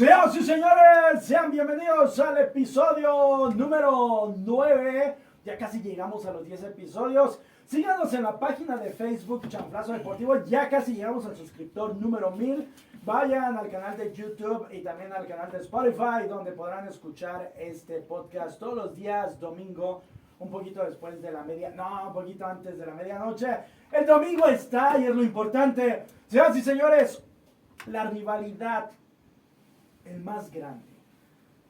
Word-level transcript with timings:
Señoras 0.00 0.34
y 0.34 0.42
señores, 0.42 1.24
sean 1.24 1.50
bienvenidos 1.50 2.18
al 2.20 2.38
episodio 2.38 3.50
número 3.54 4.32
9. 4.34 5.16
Ya 5.44 5.58
casi 5.58 5.82
llegamos 5.82 6.24
a 6.24 6.32
los 6.32 6.46
10 6.46 6.62
episodios. 6.62 7.38
Síganos 7.66 8.10
en 8.14 8.22
la 8.22 8.38
página 8.38 8.78
de 8.78 8.94
Facebook 8.94 9.46
Chanflazo 9.46 9.92
Deportivo. 9.92 10.42
Ya 10.46 10.70
casi 10.70 10.94
llegamos 10.94 11.26
al 11.26 11.36
suscriptor 11.36 11.96
número 11.96 12.30
1000. 12.30 12.66
Vayan 13.04 13.58
al 13.58 13.68
canal 13.68 13.98
de 13.98 14.10
YouTube 14.10 14.68
y 14.70 14.80
también 14.80 15.12
al 15.12 15.26
canal 15.26 15.52
de 15.52 15.58
Spotify, 15.58 16.26
donde 16.26 16.52
podrán 16.52 16.88
escuchar 16.88 17.52
este 17.58 18.00
podcast 18.00 18.58
todos 18.58 18.74
los 18.74 18.96
días, 18.96 19.38
domingo, 19.38 20.00
un 20.38 20.48
poquito 20.48 20.82
después 20.82 21.20
de 21.20 21.30
la 21.30 21.44
media, 21.44 21.72
no, 21.76 22.06
un 22.06 22.14
poquito 22.14 22.46
antes 22.46 22.78
de 22.78 22.86
la 22.86 22.94
medianoche. 22.94 23.48
El 23.92 24.06
domingo 24.06 24.46
está 24.46 24.96
y 24.96 25.04
es 25.04 25.14
lo 25.14 25.22
importante. 25.22 26.04
Señoras 26.26 26.56
y 26.56 26.62
señores, 26.62 27.22
la 27.86 28.04
rivalidad, 28.04 28.92
el 30.10 30.20
más 30.20 30.50
grande. 30.50 30.88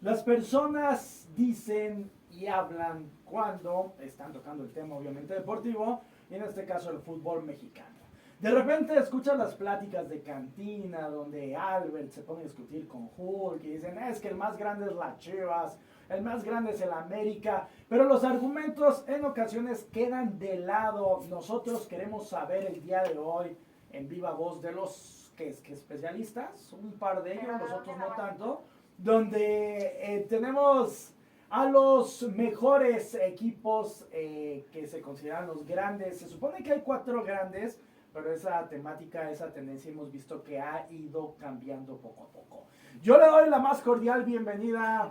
Las 0.00 0.22
personas 0.22 1.28
dicen 1.36 2.10
y 2.30 2.46
hablan 2.46 3.10
cuando 3.24 3.94
están 4.00 4.32
tocando 4.32 4.64
el 4.64 4.72
tema 4.72 4.96
obviamente 4.96 5.34
deportivo, 5.34 6.02
y 6.30 6.34
en 6.34 6.42
este 6.42 6.64
caso 6.64 6.90
el 6.90 7.00
fútbol 7.00 7.44
mexicano. 7.44 8.00
De 8.38 8.50
repente 8.50 8.96
escuchas 8.96 9.36
las 9.36 9.54
pláticas 9.54 10.08
de 10.08 10.22
cantina 10.22 11.08
donde 11.08 11.54
Albert 11.54 12.10
se 12.10 12.22
pone 12.22 12.40
a 12.40 12.44
discutir 12.44 12.88
con 12.88 13.10
Hulk 13.14 13.62
y 13.64 13.74
dicen, 13.74 13.98
es 13.98 14.18
que 14.18 14.28
el 14.28 14.36
más 14.36 14.56
grande 14.56 14.86
es 14.86 14.94
la 14.94 15.18
Chivas, 15.18 15.78
el 16.08 16.22
más 16.22 16.42
grande 16.42 16.72
es 16.72 16.80
el 16.80 16.92
América, 16.92 17.68
pero 17.88 18.04
los 18.04 18.24
argumentos 18.24 19.04
en 19.06 19.26
ocasiones 19.26 19.84
quedan 19.92 20.38
de 20.38 20.56
lado. 20.56 21.20
Nosotros 21.28 21.86
queremos 21.86 22.30
saber 22.30 22.64
el 22.64 22.80
día 22.80 23.02
de 23.02 23.18
hoy 23.18 23.58
en 23.90 24.08
viva 24.08 24.32
voz 24.32 24.62
de 24.62 24.72
los 24.72 25.19
que, 25.40 25.54
que 25.62 25.72
especialistas, 25.72 26.72
un 26.74 26.92
par 26.92 27.22
de 27.22 27.32
ellos, 27.32 27.60
los 27.60 27.72
otros 27.72 27.96
no 27.96 28.06
tanto, 28.14 28.64
donde 28.98 29.96
eh, 30.02 30.26
tenemos 30.28 31.14
a 31.48 31.64
los 31.64 32.22
mejores 32.36 33.14
equipos 33.14 34.06
eh, 34.12 34.66
que 34.70 34.86
se 34.86 35.00
consideran 35.00 35.46
los 35.46 35.66
grandes. 35.66 36.18
Se 36.18 36.28
supone 36.28 36.62
que 36.62 36.72
hay 36.72 36.80
cuatro 36.82 37.24
grandes, 37.24 37.80
pero 38.12 38.30
esa 38.30 38.68
temática, 38.68 39.30
esa 39.30 39.50
tendencia 39.50 39.90
hemos 39.90 40.12
visto 40.12 40.44
que 40.44 40.60
ha 40.60 40.86
ido 40.90 41.36
cambiando 41.38 41.96
poco 41.96 42.24
a 42.24 42.28
poco. 42.28 42.66
Yo 43.02 43.18
le 43.18 43.26
doy 43.26 43.48
la 43.48 43.58
más 43.58 43.80
cordial 43.80 44.24
bienvenida 44.24 45.08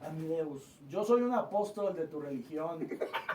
a 0.00 0.10
mi 0.10 0.28
Deus. 0.28 0.78
Yo 0.88 1.02
soy 1.04 1.22
un 1.22 1.34
apóstol 1.34 1.96
de 1.96 2.06
tu 2.06 2.20
religión. 2.20 2.86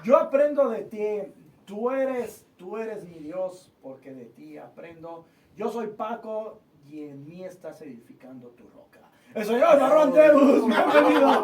Yo 0.06 0.18
aprendo 0.18 0.70
de 0.70 0.84
ti. 0.84 1.34
Tú 1.66 1.92
eres, 1.92 2.46
tú 2.58 2.78
eres 2.78 3.04
mi 3.06 3.20
Dios, 3.20 3.72
porque 3.82 4.14
de 4.14 4.26
ti 4.26 4.58
aprendo. 4.58 5.26
Yo 5.56 5.70
soy 5.70 5.88
Paco 5.88 6.62
y 6.88 7.04
en 7.10 7.24
mí 7.26 7.44
estás 7.44 7.82
edificando 7.82 8.50
tu 8.50 8.64
roca. 8.70 9.00
El 9.36 9.46
señor 9.46 9.80
Marrón 9.80 10.14
Deus, 10.14 10.66
bienvenido. 10.68 11.44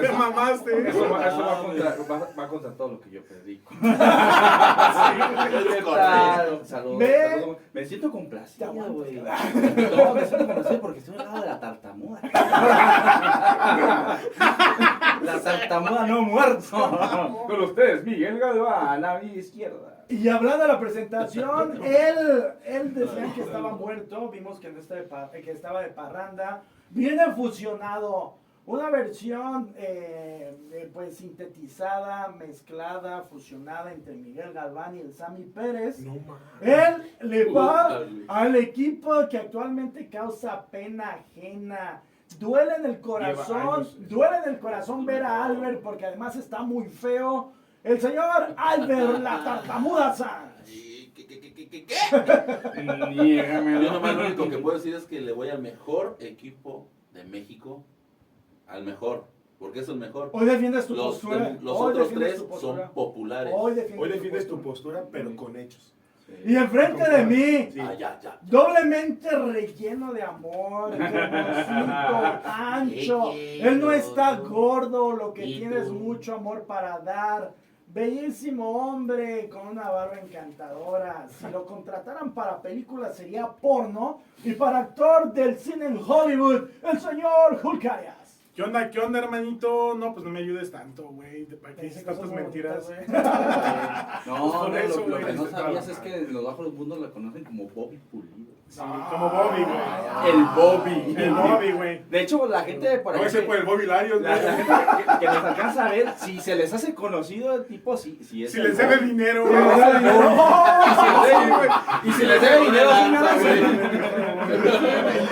Te 0.00 0.12
mamaste. 0.12 0.88
Eso, 0.88 1.10
va, 1.10 1.26
eso 1.26 1.40
va, 1.40 1.62
contra, 1.62 1.96
va, 2.08 2.28
va 2.38 2.48
contra 2.48 2.72
todo 2.76 2.88
lo 2.92 3.00
que 3.00 3.10
yo 3.10 3.24
predico. 3.24 3.72
Sí, 3.84 3.90
Saludos, 6.64 6.98
Ve. 6.98 7.28
saludos. 7.30 7.58
Me 7.72 7.84
siento 7.84 8.10
complacido, 8.10 8.72
güey. 8.72 9.14
No, 9.16 10.14
me 10.14 10.24
siento 10.24 10.46
complacido 10.46 10.80
porque 10.80 10.98
estoy 11.00 11.16
al 11.18 11.24
lado 11.24 11.40
de 11.40 11.46
la 11.46 11.60
tartamuda. 11.60 12.20
La 15.22 15.40
tartamuda 15.40 16.06
no 16.06 16.22
muerto. 16.22 17.44
Con 17.46 17.60
ustedes, 17.62 18.04
Miguel 18.04 18.38
Galván, 18.38 19.04
a 19.04 19.18
mi 19.18 19.32
izquierda. 19.32 19.93
Y 20.08 20.28
hablando 20.28 20.64
de 20.64 20.72
la 20.72 20.80
presentación, 20.80 21.80
él, 21.84 22.44
él 22.64 22.94
decían 22.94 23.32
que 23.32 23.42
estaba 23.42 23.72
muerto, 23.72 24.28
vimos 24.30 24.60
que, 24.60 24.70
no 24.70 24.80
está 24.80 24.96
de 24.96 25.42
que 25.42 25.50
estaba 25.50 25.82
de 25.82 25.88
parranda, 25.88 26.62
viene 26.90 27.32
fusionado, 27.32 28.36
una 28.66 28.88
versión 28.88 29.74
eh, 29.76 30.56
eh, 30.72 30.90
pues 30.92 31.16
sintetizada, 31.16 32.28
mezclada, 32.28 33.22
fusionada 33.22 33.92
entre 33.92 34.14
Miguel 34.14 34.54
Galván 34.54 34.96
y 34.96 35.00
el 35.00 35.12
Sammy 35.12 35.44
Pérez. 35.44 36.00
No. 36.00 36.14
Él 36.62 37.14
le 37.20 37.44
va 37.52 38.00
al 38.26 38.56
equipo 38.56 39.28
que 39.28 39.36
actualmente 39.36 40.08
causa 40.08 40.64
pena 40.66 41.10
ajena. 41.10 42.02
Duele 42.38 42.76
en 42.76 42.86
el 42.86 43.00
corazón, 43.00 43.86
duele 44.08 44.38
en 44.44 44.54
el 44.54 44.58
corazón 44.58 45.04
ver 45.04 45.22
a 45.24 45.44
Albert 45.44 45.82
porque 45.82 46.06
además 46.06 46.34
está 46.36 46.62
muy 46.62 46.86
feo. 46.86 47.52
El 47.84 48.00
señor 48.00 48.54
Albert 48.56 49.20
la 49.22 49.44
tartamuda 49.44 50.12
Sanz. 50.14 50.68
¿Y 50.68 51.08
¿Qué, 51.14 51.26
qué, 51.26 51.40
qué. 51.68 51.86
Yo 53.84 53.92
nomás 53.92 54.16
lo 54.16 54.26
único 54.26 54.48
que 54.48 54.58
puedo 54.58 54.78
decir 54.78 54.94
es 54.94 55.04
que 55.04 55.20
le 55.20 55.32
voy 55.32 55.50
al 55.50 55.60
mejor 55.60 56.16
equipo 56.18 56.88
de 57.12 57.24
México. 57.24 57.84
Al 58.66 58.84
mejor. 58.84 59.26
Porque 59.58 59.80
es 59.80 59.88
el 59.88 59.96
mejor. 59.96 60.30
Hoy 60.32 60.46
defiendes 60.46 60.86
tu 60.86 60.94
Los, 60.94 61.16
postura. 61.18 61.56
los 61.60 61.78
Hoy 61.78 61.90
otros 61.92 62.08
tres 62.14 62.44
son 62.60 62.80
populares. 62.94 63.52
Hoy 63.54 63.74
defiendes, 63.74 64.02
Hoy 64.02 64.08
defiendes 64.12 64.48
tu 64.48 64.60
postura. 64.62 65.02
postura, 65.02 65.08
pero 65.12 65.36
con 65.36 65.56
hechos. 65.56 65.94
Y 66.46 66.56
enfrente 66.56 67.06
de 67.08 67.24
mí, 67.26 67.70
Sí. 67.70 67.80
Ah, 67.80 67.92
ya, 67.94 68.18
ya. 68.20 68.38
doblemente 68.42 69.28
relleno 69.30 70.12
de 70.14 70.22
amor, 70.22 70.92
ancho. 72.44 73.32
Él 73.34 73.78
no 73.78 73.92
está 73.92 74.36
gordo, 74.38 75.12
lo 75.12 75.34
que 75.34 75.42
tiene 75.42 75.76
es 75.78 75.90
mucho 75.90 76.34
amor 76.34 76.64
para 76.64 76.98
dar. 77.00 77.52
Bellísimo 77.94 78.70
hombre 78.72 79.48
con 79.48 79.68
una 79.68 79.88
barba 79.88 80.18
encantadora. 80.18 81.28
Si 81.28 81.48
lo 81.48 81.64
contrataran 81.64 82.34
para 82.34 82.60
películas 82.60 83.16
sería 83.16 83.46
porno. 83.46 84.20
Y 84.42 84.52
para 84.54 84.78
actor 84.80 85.32
del 85.32 85.56
cine 85.56 85.86
en 85.86 85.98
Hollywood, 86.04 86.62
el 86.82 86.98
señor 87.00 87.60
Hulk 87.62 87.84
Arias. 87.86 88.40
¿Qué 88.52 88.62
onda, 88.62 88.90
qué 88.90 88.98
onda, 88.98 89.20
hermanito? 89.20 89.94
No, 89.94 90.12
pues 90.12 90.24
no 90.24 90.32
me 90.32 90.40
ayudes 90.40 90.72
tanto, 90.72 91.04
güey. 91.08 91.44
¿Para 91.44 91.76
qué 91.76 91.82
dices 91.82 92.04
Dice 92.04 92.10
tantas 92.16 92.30
mentiras? 92.34 92.84
bonitas. 92.84 93.06
No, 94.26 94.50
Pues 94.50 94.70
no, 94.72 94.76
eso, 94.76 95.00
lo, 95.08 95.18
lo 95.20 95.26
que 95.26 95.32
no 95.32 95.46
sabías 95.46 95.88
es 95.88 95.98
que 96.00 96.20
los 96.22 96.44
bajos 96.44 96.74
mundos 96.74 96.98
la 97.00 97.10
conocen 97.12 97.44
como 97.44 97.68
Bobby 97.68 97.98
Pulido. 98.10 98.53
Sí, 98.68 98.80
como 99.10 99.30
Bobby, 99.30 99.62
güey. 99.62 99.78
El 100.34 100.44
Bobby. 100.56 101.14
El 101.16 101.34
Bobby, 101.34 101.72
güey. 101.72 102.02
De 102.10 102.20
hecho, 102.22 102.46
la 102.46 102.62
gente 102.62 102.98
por 102.98 103.14
No 103.14 103.20
ahí. 103.20 103.26
ese 103.28 103.40
que- 103.40 103.46
por 103.46 103.56
el 103.56 103.62
Bobby 103.64 103.86
Larios, 103.86 104.20
La, 104.20 104.30
la 104.30 104.36
güey. 104.42 104.56
gente 104.56 104.72
que, 104.74 105.18
que 105.20 105.26
nos 105.26 105.44
alcanza 105.44 105.86
a 105.86 105.90
ver, 105.90 106.08
si 106.16 106.40
se 106.40 106.56
les 106.56 106.72
hace 106.74 106.92
conocido 106.94 107.54
el 107.54 107.66
tipo, 107.66 107.96
si, 107.96 108.18
si 108.24 108.42
es 108.44 108.50
Si 108.52 108.60
les 108.60 108.76
debe 108.76 108.96
dinero, 108.98 109.46
güey. 109.46 109.62
güey. 109.62 109.76
Y 112.04 112.12
si 112.12 112.26
les 112.26 112.40
debe 112.40 112.60
dinero, 112.64 112.90
sí, 112.96 113.10
nada, 113.12 113.38
Si 113.38 113.44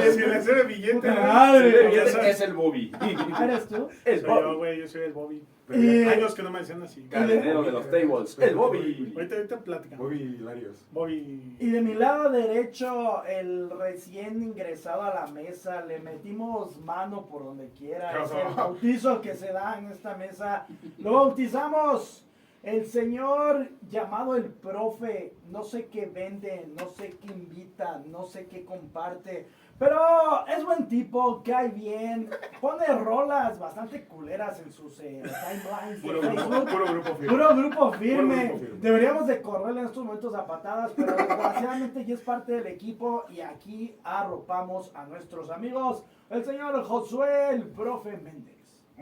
les 0.04 0.46
debe 0.46 0.64
billete, 0.64 0.94
Puta 0.94 1.12
güey. 1.12 1.22
madre. 1.26 2.02
Es, 2.02 2.14
es 2.14 2.40
el 2.40 2.54
Bobby. 2.54 2.92
¿Eres 3.42 3.68
tú? 3.68 3.88
El 4.04 4.20
Soy 4.20 4.28
yo, 4.28 4.34
Bobby. 4.48 4.56
güey, 4.56 4.78
yo 4.80 4.88
soy 4.88 5.02
el 5.02 5.12
Bobby. 5.12 5.42
Pero 5.66 5.80
Y- 5.82 6.04
años 6.04 6.34
que 6.34 6.42
no 6.42 6.50
me 6.50 6.58
decían 6.58 6.82
así. 6.82 7.02
Cadenero 7.02 7.62
de 7.62 7.70
los 7.72 7.88
tables. 7.90 8.36
El 8.38 8.56
Bobby. 8.56 9.12
Ahorita, 9.14 9.36
ahorita 9.36 9.58
platicamos. 9.60 10.04
Bobby 10.06 10.36
Larios. 10.38 10.76
Bobby. 10.90 11.56
Y 11.60 11.70
de 11.70 11.80
mi 11.80 11.94
lado 11.94 12.30
derecho, 12.30 13.24
el 13.24 13.70
recién 13.70 14.42
ingresado 14.42 15.02
a 15.02 15.14
la 15.14 15.26
mesa, 15.28 15.84
le 15.86 16.00
metimos 16.00 16.78
mano 16.80 17.26
por 17.26 17.44
donde 17.44 17.68
quiera. 17.78 18.22
Es 18.22 18.30
el 18.32 18.54
bautizo 18.54 19.20
que 19.20 19.34
se 19.34 19.52
da 19.52 19.78
en 19.78 19.86
esta 19.92 20.16
mesa. 20.16 20.66
Lo 20.98 21.12
bautizamos. 21.12 22.24
El 22.62 22.86
señor 22.86 23.66
llamado 23.90 24.36
el 24.36 24.44
profe, 24.44 25.32
no 25.50 25.64
sé 25.64 25.86
qué 25.86 26.06
vende, 26.06 26.68
no 26.78 26.90
sé 26.90 27.16
qué 27.20 27.26
invita, 27.32 28.00
no 28.08 28.24
sé 28.24 28.46
qué 28.46 28.64
comparte, 28.64 29.48
pero 29.82 30.46
es 30.46 30.64
buen 30.64 30.86
tipo, 30.86 31.42
cae 31.42 31.68
bien, 31.70 32.30
pone 32.60 32.86
rolas 32.86 33.58
bastante 33.58 34.04
culeras 34.04 34.60
en 34.60 34.70
sus 34.70 35.00
eh, 35.00 35.20
timelines 35.24 36.00
Puro 36.00 36.20
grupo, 36.20 36.36
Facebook. 36.36 36.70
puro 36.70 36.86
grupo 36.86 37.14
firme. 37.16 37.28
Puro 37.28 37.48
grupo 37.56 37.92
firme. 37.92 38.36
Puro 38.36 38.48
grupo 38.48 38.58
firme. 38.60 38.78
Deberíamos 38.80 39.26
de 39.26 39.42
correrle 39.42 39.80
en 39.80 39.86
estos 39.86 40.04
momentos 40.04 40.34
a 40.36 40.46
patadas, 40.46 40.92
pero 40.94 41.16
desgraciadamente 41.16 42.04
ya 42.04 42.14
es 42.14 42.20
parte 42.20 42.52
del 42.52 42.68
equipo 42.68 43.24
y 43.28 43.40
aquí 43.40 43.96
arropamos 44.04 44.92
a 44.94 45.04
nuestros 45.06 45.50
amigos, 45.50 46.04
el 46.30 46.44
señor 46.44 46.80
Josué, 46.84 47.50
el 47.50 47.64
profe 47.64 48.16
Méndez. 48.18 48.51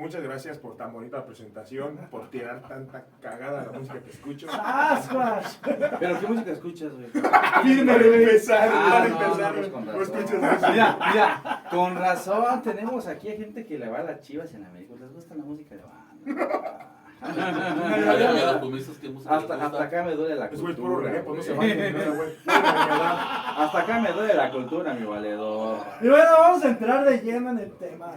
Muchas 0.00 0.22
gracias 0.22 0.56
por 0.56 0.76
tan 0.78 0.94
bonita 0.94 1.26
presentación, 1.26 1.98
por 2.10 2.30
tirar 2.30 2.62
tanta 2.66 3.04
cagada 3.20 3.60
a 3.60 3.66
la 3.66 3.72
música 3.78 4.00
que 4.02 4.08
escucho. 4.10 4.46
¡Ascuas! 4.50 5.60
Pero 6.00 6.18
qué 6.20 6.26
música 6.26 6.52
escuchas, 6.52 6.90
güey. 6.94 7.10
Firme, 7.62 7.92
Para 7.92 8.06
güey. 8.06 8.22
empezar, 8.22 8.70
Ah, 8.72 8.88
para 8.90 9.08
no, 9.08 9.14
empezar, 9.24 9.52
no, 9.52 9.58
pues 9.60 9.68
con 9.72 9.84
no 9.86 9.92
razón. 9.92 10.18
escuchas 10.18 10.42
eso. 10.56 10.70
Mira, 10.70 10.98
mira, 11.12 11.62
con 11.70 11.96
razón 11.96 12.62
tenemos 12.62 13.06
aquí 13.08 13.28
a 13.28 13.36
gente 13.36 13.66
que 13.66 13.78
le 13.78 13.88
va 13.90 13.98
a 13.98 14.02
las 14.04 14.20
chivas 14.22 14.54
en 14.54 14.64
América. 14.64 14.94
Les 14.98 15.12
gusta 15.12 15.34
la 15.34 15.44
música 15.44 15.74
de 15.76 15.82
banda. 15.82 16.86
Música 18.62 19.08
Hasta, 19.28 19.54
hasta 19.66 19.82
acá 19.84 20.02
me 20.02 20.14
duele 20.14 20.36
la 20.36 20.48
cultura. 20.48 21.22
pues 21.26 21.50
Hasta 22.46 23.78
acá 23.78 24.00
me 24.00 24.12
duele 24.12 24.32
la 24.34 24.50
cultura, 24.50 24.94
mi 24.94 25.04
valedor. 25.04 25.76
Y 26.00 26.08
bueno, 26.08 26.24
vamos 26.38 26.64
a 26.64 26.68
entrar 26.68 27.04
de 27.04 27.18
lleno 27.18 27.50
en 27.50 27.58
el 27.58 27.72
tema. 27.76 28.12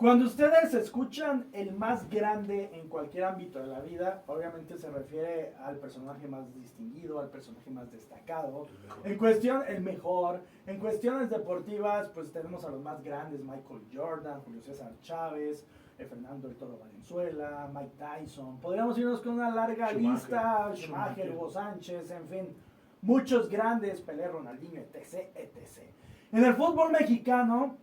Cuando 0.00 0.24
ustedes 0.24 0.72
escuchan 0.72 1.48
el 1.52 1.74
más 1.74 2.08
grande 2.08 2.70
en 2.72 2.88
cualquier 2.88 3.24
ámbito 3.24 3.58
de 3.58 3.66
la 3.66 3.80
vida, 3.80 4.22
obviamente 4.28 4.78
se 4.78 4.90
refiere 4.90 5.52
al 5.62 5.76
personaje 5.76 6.26
más 6.26 6.54
distinguido, 6.54 7.20
al 7.20 7.28
personaje 7.28 7.68
más 7.68 7.92
destacado. 7.92 8.66
En 9.04 9.18
cuestión, 9.18 9.62
el 9.68 9.82
mejor. 9.82 10.40
En 10.66 10.78
cuestiones 10.78 11.28
deportivas, 11.28 12.08
pues 12.14 12.32
tenemos 12.32 12.64
a 12.64 12.70
los 12.70 12.80
más 12.80 13.04
grandes, 13.04 13.44
Michael 13.44 13.82
Jordan, 13.94 14.40
Julio 14.40 14.62
César 14.62 14.90
Chávez, 15.02 15.66
eh, 15.98 16.06
Fernando 16.06 16.48
El 16.48 16.56
Toro 16.56 16.78
Valenzuela, 16.78 17.70
Mike 17.70 17.96
Tyson. 17.98 18.58
Podríamos 18.58 18.96
irnos 18.96 19.20
con 19.20 19.34
una 19.34 19.50
larga 19.50 19.90
Schumacher. 19.90 20.12
lista, 20.12 20.72
Schumacher, 20.76 20.76
Schumacher. 20.76 21.30
Hugo 21.36 21.50
Sánchez, 21.50 22.10
en 22.10 22.26
fin. 22.26 22.56
Muchos 23.02 23.50
grandes, 23.50 24.00
Pelé, 24.00 24.28
Ronaldinho, 24.28 24.80
etc, 24.80 25.28
etc. 25.34 25.90
En 26.32 26.42
el 26.42 26.54
fútbol 26.54 26.90
mexicano 26.90 27.76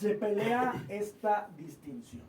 se 0.00 0.14
pelea 0.14 0.82
esta 0.88 1.50
distinción. 1.58 2.24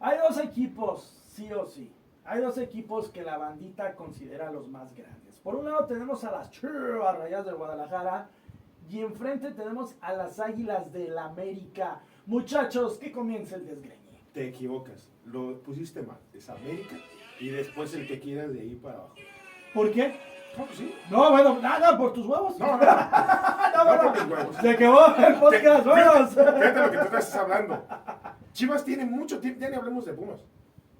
Hay 0.00 0.18
dos 0.18 0.36
equipos, 0.38 1.02
sí 1.28 1.52
o 1.52 1.64
sí. 1.64 1.92
Hay 2.24 2.40
dos 2.40 2.58
equipos 2.58 3.08
que 3.08 3.22
la 3.22 3.38
bandita 3.38 3.94
considera 3.94 4.50
los 4.50 4.68
más 4.68 4.92
grandes. 4.96 5.36
Por 5.36 5.54
un 5.54 5.66
lado 5.66 5.86
tenemos 5.86 6.24
a 6.24 6.32
las 6.32 6.50
Chivas 6.50 7.16
Rayas 7.16 7.46
de 7.46 7.52
Guadalajara 7.52 8.28
y 8.90 8.98
enfrente 8.98 9.52
tenemos 9.52 9.94
a 10.00 10.12
las 10.12 10.40
Águilas 10.40 10.92
del 10.92 11.16
América. 11.16 12.00
Muchachos, 12.26 12.98
que 12.98 13.12
comience 13.12 13.54
el 13.54 13.66
desgreñe. 13.66 14.24
Te 14.32 14.48
equivocas. 14.48 15.08
Lo 15.24 15.60
pusiste 15.60 16.02
mal. 16.02 16.18
Es 16.34 16.50
América 16.50 16.96
y 17.38 17.50
después 17.50 17.94
el 17.94 18.08
que 18.08 18.18
quieras 18.18 18.52
de 18.52 18.60
ahí 18.60 18.74
para 18.74 18.96
abajo. 18.96 19.14
¿Por 19.72 19.92
qué? 19.92 20.18
No, 20.58 20.66
pues 20.66 20.78
sí. 20.78 20.94
No, 21.08 21.30
bueno, 21.30 21.58
nada, 21.60 21.96
por 21.96 22.12
tus 22.12 22.26
huevos. 22.26 22.58
No, 22.58 22.66
no, 22.66 22.78
no. 22.84 23.84
no, 23.84 24.02
por 24.02 24.12
mis 24.12 24.32
huevos. 24.32 24.56
Se 24.56 24.76
quedó 24.76 25.16
el 25.16 25.34
podcast, 25.36 25.86
vámonos. 25.86 26.30
Fíjate 26.30 26.80
lo 26.80 26.90
que 26.90 26.98
tú 26.98 27.04
estás 27.04 27.34
hablando. 27.36 27.84
Chivas 28.52 28.84
tiene 28.84 29.04
mucho 29.04 29.38
tiempo, 29.38 29.60
ya 29.60 29.70
ni 29.70 29.76
hablemos 29.76 30.04
de 30.04 30.14
Pumas. 30.14 30.40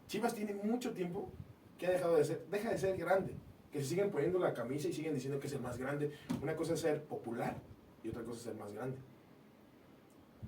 Chivas 0.06 0.32
tiene 0.32 0.54
mucho 0.54 0.92
tiempo 0.92 1.28
que 1.76 1.88
ha 1.88 1.90
dejado 1.90 2.16
de 2.16 2.24
ser, 2.24 2.46
deja 2.50 2.70
de 2.70 2.78
ser 2.78 2.96
grande. 2.96 3.34
Que 3.72 3.80
se 3.80 3.86
siguen 3.86 4.10
poniendo 4.10 4.38
la 4.38 4.54
camisa 4.54 4.88
y 4.88 4.92
siguen 4.92 5.14
diciendo 5.14 5.40
que 5.40 5.48
es 5.48 5.52
el 5.52 5.60
más 5.60 5.76
grande. 5.76 6.12
Una 6.40 6.54
cosa 6.54 6.74
es 6.74 6.80
ser 6.80 7.02
popular 7.04 7.56
y 8.04 8.08
otra 8.10 8.22
cosa 8.22 8.36
es 8.36 8.42
ser 8.44 8.54
más 8.54 8.72
grande. 8.72 8.96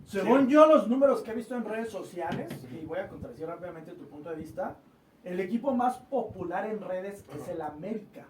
Según 0.07 0.49
yo, 0.49 0.67
los 0.67 0.89
números 0.89 1.21
que 1.23 1.33
he 1.33 1.35
visto 1.35 1.55
en 1.57 1.65
redes 1.65 1.91
sociales, 1.91 2.49
y 2.73 2.85
voy 2.87 2.99
a 2.99 3.09
contradecir 3.09 3.47
rápidamente 3.47 3.93
tu 3.93 4.09
punto 4.09 4.31
de 4.31 4.37
vista, 4.37 4.77
el 5.25 5.41
equipo 5.41 5.75
más 5.75 5.99
popular 5.99 6.67
en 6.67 6.81
redes 6.81 7.25
es 7.37 7.49
el 7.49 7.61
América. 7.61 8.27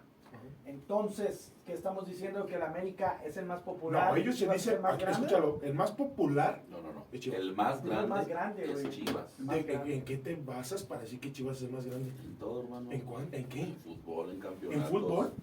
Entonces, 0.65 1.51
¿qué 1.65 1.73
estamos 1.73 2.07
diciendo? 2.07 2.45
Que 2.45 2.55
el 2.55 2.61
América 2.61 3.19
es 3.25 3.35
el 3.37 3.45
más 3.45 3.61
popular. 3.61 4.11
No, 4.11 4.15
ellos 4.17 4.37
se 4.37 4.47
dicen, 4.47 4.75
el 4.75 4.81
más 4.81 4.93
aquí, 4.93 5.01
grande. 5.03 5.25
escúchalo, 5.27 5.59
el 5.63 5.73
más 5.73 5.91
popular. 5.91 6.63
No, 6.69 6.81
no, 6.81 6.91
no. 6.93 7.05
Es 7.11 7.19
Chivas. 7.19 7.39
El 7.39 7.55
más 7.55 7.77
Es 7.77 7.83
el 7.83 7.89
grande, 7.89 8.07
más 8.09 8.27
grande, 8.27 8.71
es. 8.71 8.89
Chivas. 8.89 9.39
Más 9.39 9.55
de- 9.55 9.63
grande. 9.63 9.93
¿En 9.95 10.01
qué 10.05 10.17
te 10.17 10.35
basas 10.35 10.83
para 10.83 11.01
decir 11.01 11.19
que 11.19 11.31
Chivas 11.31 11.57
es 11.57 11.63
el 11.63 11.71
más 11.71 11.85
grande? 11.85 12.09
En 12.23 12.35
todo, 12.37 12.61
hermano. 12.61 12.91
¿En 12.91 13.01
cuán- 13.01 13.27
en 13.31 13.45
qué? 13.45 13.61
En 13.63 13.75
fútbol, 13.77 14.29
en 14.29 14.35
¿En 14.35 14.41
campeonatos. 14.41 14.89
fútbol? 14.89 15.33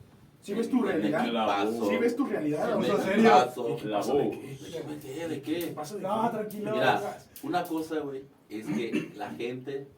¿Sí 0.41 0.53
En- 0.53 0.59
ves 0.59 0.71
tu 0.71 0.77
en 0.79 0.87
realidad? 0.87 1.69
¿Sí 1.89 1.97
ves 1.97 2.17
tu 2.17 2.25
realidad? 2.27 2.71
En 2.71 2.79
o 2.79 2.83
sea, 2.83 2.95
¿En 2.95 3.01
serio? 3.03 3.23
¿Y 3.69 3.77
qué 3.77 3.89
pasa 3.89 4.15
de 4.15 4.25
La 4.25 4.31
qué? 4.31 4.39
¿De 4.39 4.99
qué? 5.01 5.29
¿De 5.29 5.43
¿Qué 5.43 5.59
qué? 5.59 5.67
pasa 5.69 5.97
de 5.97 6.03
No, 6.03 6.31
tranquilo. 6.31 6.71
Mira, 6.73 7.19
una 7.43 7.65
cosa, 7.65 7.99
güey, 8.01 8.23
es 8.49 8.67
que 8.67 9.11
la 9.17 9.31
gente 9.31 9.89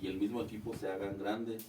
y 0.00 0.06
el 0.06 0.16
mismo 0.18 0.42
equipo 0.42 0.72
se 0.72 0.88
hagan 0.88 1.18
grandes. 1.18 1.66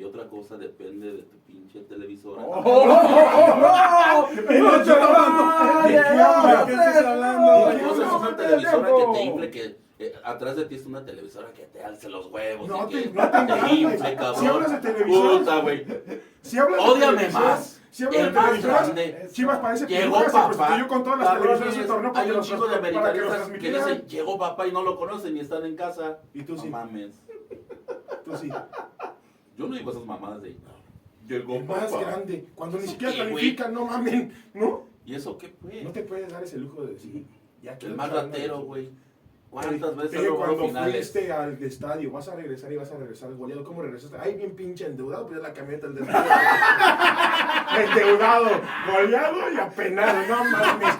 Y 0.00 0.04
otra 0.04 0.26
cosa 0.28 0.56
depende 0.56 1.12
de 1.12 1.22
tu 1.24 1.36
pinche 1.40 1.80
televisora. 1.82 2.40
¡Oh! 2.42 4.28
Y 4.32 4.34
no 4.58 4.82
te 4.82 4.92
hablando. 4.92 5.82
¿De 5.82 5.92
qué 5.92 6.72
estás 6.72 7.04
hablando? 7.04 7.52
Otra 7.52 7.74
¿De 7.74 7.78
qué 7.80 7.86
cosa 7.86 8.06
es 8.06 8.12
una 8.12 8.36
televisora 8.36 8.88
que 8.88 9.04
te 9.12 9.22
infle, 9.24 9.50
que 9.50 9.76
eh, 9.98 10.14
atrás 10.24 10.56
de 10.56 10.64
ti 10.64 10.76
es 10.76 10.86
una 10.86 11.04
televisora 11.04 11.52
que 11.52 11.64
te 11.64 11.84
alce 11.84 12.08
los 12.08 12.28
huevos. 12.32 12.66
No 12.66 12.88
y 12.88 12.94
te- 12.94 13.02
que 13.02 13.10
no 13.10 13.30
te 13.30 13.36
engañes. 13.36 13.72
infle, 13.78 14.14
cabrón. 14.16 14.40
Si 14.40 14.46
hablas 14.46 14.70
de 14.70 14.78
televisoras- 14.90 15.38
Puta, 15.38 15.60
güey. 15.60 15.86
Si 16.40 16.58
hablas 16.58 16.82
de 16.82 16.90
Ódiame 16.90 17.28
más. 17.28 17.80
Si 17.90 18.04
hablas 18.04 18.22
de 18.22 18.30
televisoras. 18.40 19.32
Chivas 19.32 19.58
parece 19.58 19.86
que 19.86 19.94
Llegó 19.98 20.14
papá. 20.24 20.46
prostituyó 20.46 20.88
con 20.88 21.04
todas 21.04 21.18
las 21.18 21.28
televisoras 21.34 21.60
de 21.60 21.68
ese 21.68 21.84
torneo 21.84 22.12
hay 22.14 22.30
un 22.30 22.36
los 22.38 22.46
chico 22.48 22.66
de 22.66 22.76
americanistas 22.76 23.48
que 23.50 23.70
dicen 23.70 24.06
llegó 24.08 24.38
papá 24.38 24.66
y 24.66 24.72
no 24.72 24.80
lo 24.82 24.96
conocen 24.96 25.34
ni 25.34 25.40
están 25.40 25.66
en 25.66 25.76
casa. 25.76 26.20
Y 26.32 26.42
tú 26.44 26.54
no 26.56 26.62
sí. 26.62 26.70
mames. 26.70 27.20
Tú 28.24 28.34
sí. 28.38 28.48
Yo 29.60 29.68
no 29.68 29.76
digo 29.76 29.90
esas 29.90 30.06
mamadas 30.06 30.42
de. 30.42 30.56
Llegó 31.28 31.56
El 31.56 31.64
más 31.64 31.84
papá. 31.90 32.00
grande. 32.00 32.46
Cuando 32.54 32.78
ni 32.78 32.86
siquiera 32.88 33.14
califican, 33.16 33.74
no 33.74 33.84
mamen. 33.86 34.32
¿No? 34.54 34.84
¿Y 35.04 35.14
eso 35.14 35.36
qué 35.38 35.48
fue? 35.60 35.82
No 35.82 35.90
te 35.90 36.02
puedes 36.02 36.28
dar 36.32 36.42
ese 36.42 36.58
lujo 36.58 36.82
de 36.82 36.94
decir. 36.94 37.26
Ya 37.62 37.76
El 37.82 37.94
más 37.94 38.10
ratero, 38.10 38.60
güey. 38.62 38.90
¿Cuántas 39.50 39.90
te 39.90 39.96
veces 40.02 40.22
logrado 40.22 40.54
cuando 40.56 40.66
finales? 40.68 41.10
fuiste 41.10 41.32
al 41.32 41.60
estadio, 41.62 42.10
vas 42.12 42.28
a 42.28 42.36
regresar 42.36 42.72
y 42.72 42.76
vas 42.76 42.90
a 42.92 42.96
regresar 42.96 43.34
goleado. 43.34 43.64
¿Cómo 43.64 43.82
regresaste? 43.82 44.16
Ay, 44.20 44.34
bien 44.34 44.54
pinche 44.54 44.86
endeudado, 44.86 45.26
pues 45.26 45.40
ya 45.40 45.48
la 45.48 45.52
camioneta 45.52 45.86
el 45.88 45.98
estadio. 45.98 46.30
endeudado, 47.80 48.48
goleado 48.86 49.52
y 49.52 49.56
apenado, 49.58 50.26
no 50.28 50.44
mames. 50.50 50.94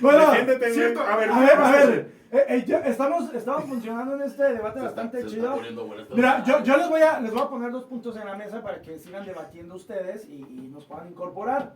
Bueno, 0.00 0.32
cierto. 0.72 1.00
A 1.02 1.16
ver, 1.16 1.30
a 1.30 1.38
ver, 1.40 1.50
a 1.50 1.72
¿qué 1.80 1.86
ver. 1.86 2.12
Eh, 2.32 2.44
eh, 2.48 2.82
estamos, 2.86 3.32
estamos 3.34 3.64
funcionando 3.64 4.14
en 4.16 4.22
este 4.22 4.42
debate 4.42 4.80
Se 4.80 4.86
está- 4.86 5.02
bastante 5.02 5.20
se 5.20 5.26
está 5.26 5.36
chido. 5.36 5.54
poniendo 5.54 5.86
bueno 5.86 6.02
esto. 6.02 6.14
Mira, 6.16 6.42
yo, 6.44 6.62
yo 6.62 6.76
les, 6.78 6.88
voy 6.88 7.02
a, 7.02 7.20
les 7.20 7.30
voy 7.32 7.42
a 7.42 7.48
poner 7.48 7.70
dos 7.70 7.84
puntos 7.84 8.16
en 8.16 8.24
la 8.24 8.34
mesa 8.36 8.62
para 8.62 8.80
que 8.80 8.98
sigan 8.98 9.26
debatiendo 9.26 9.74
ustedes 9.74 10.26
y, 10.28 10.36
y 10.36 10.70
nos 10.72 10.86
puedan 10.86 11.08
incorporar. 11.08 11.74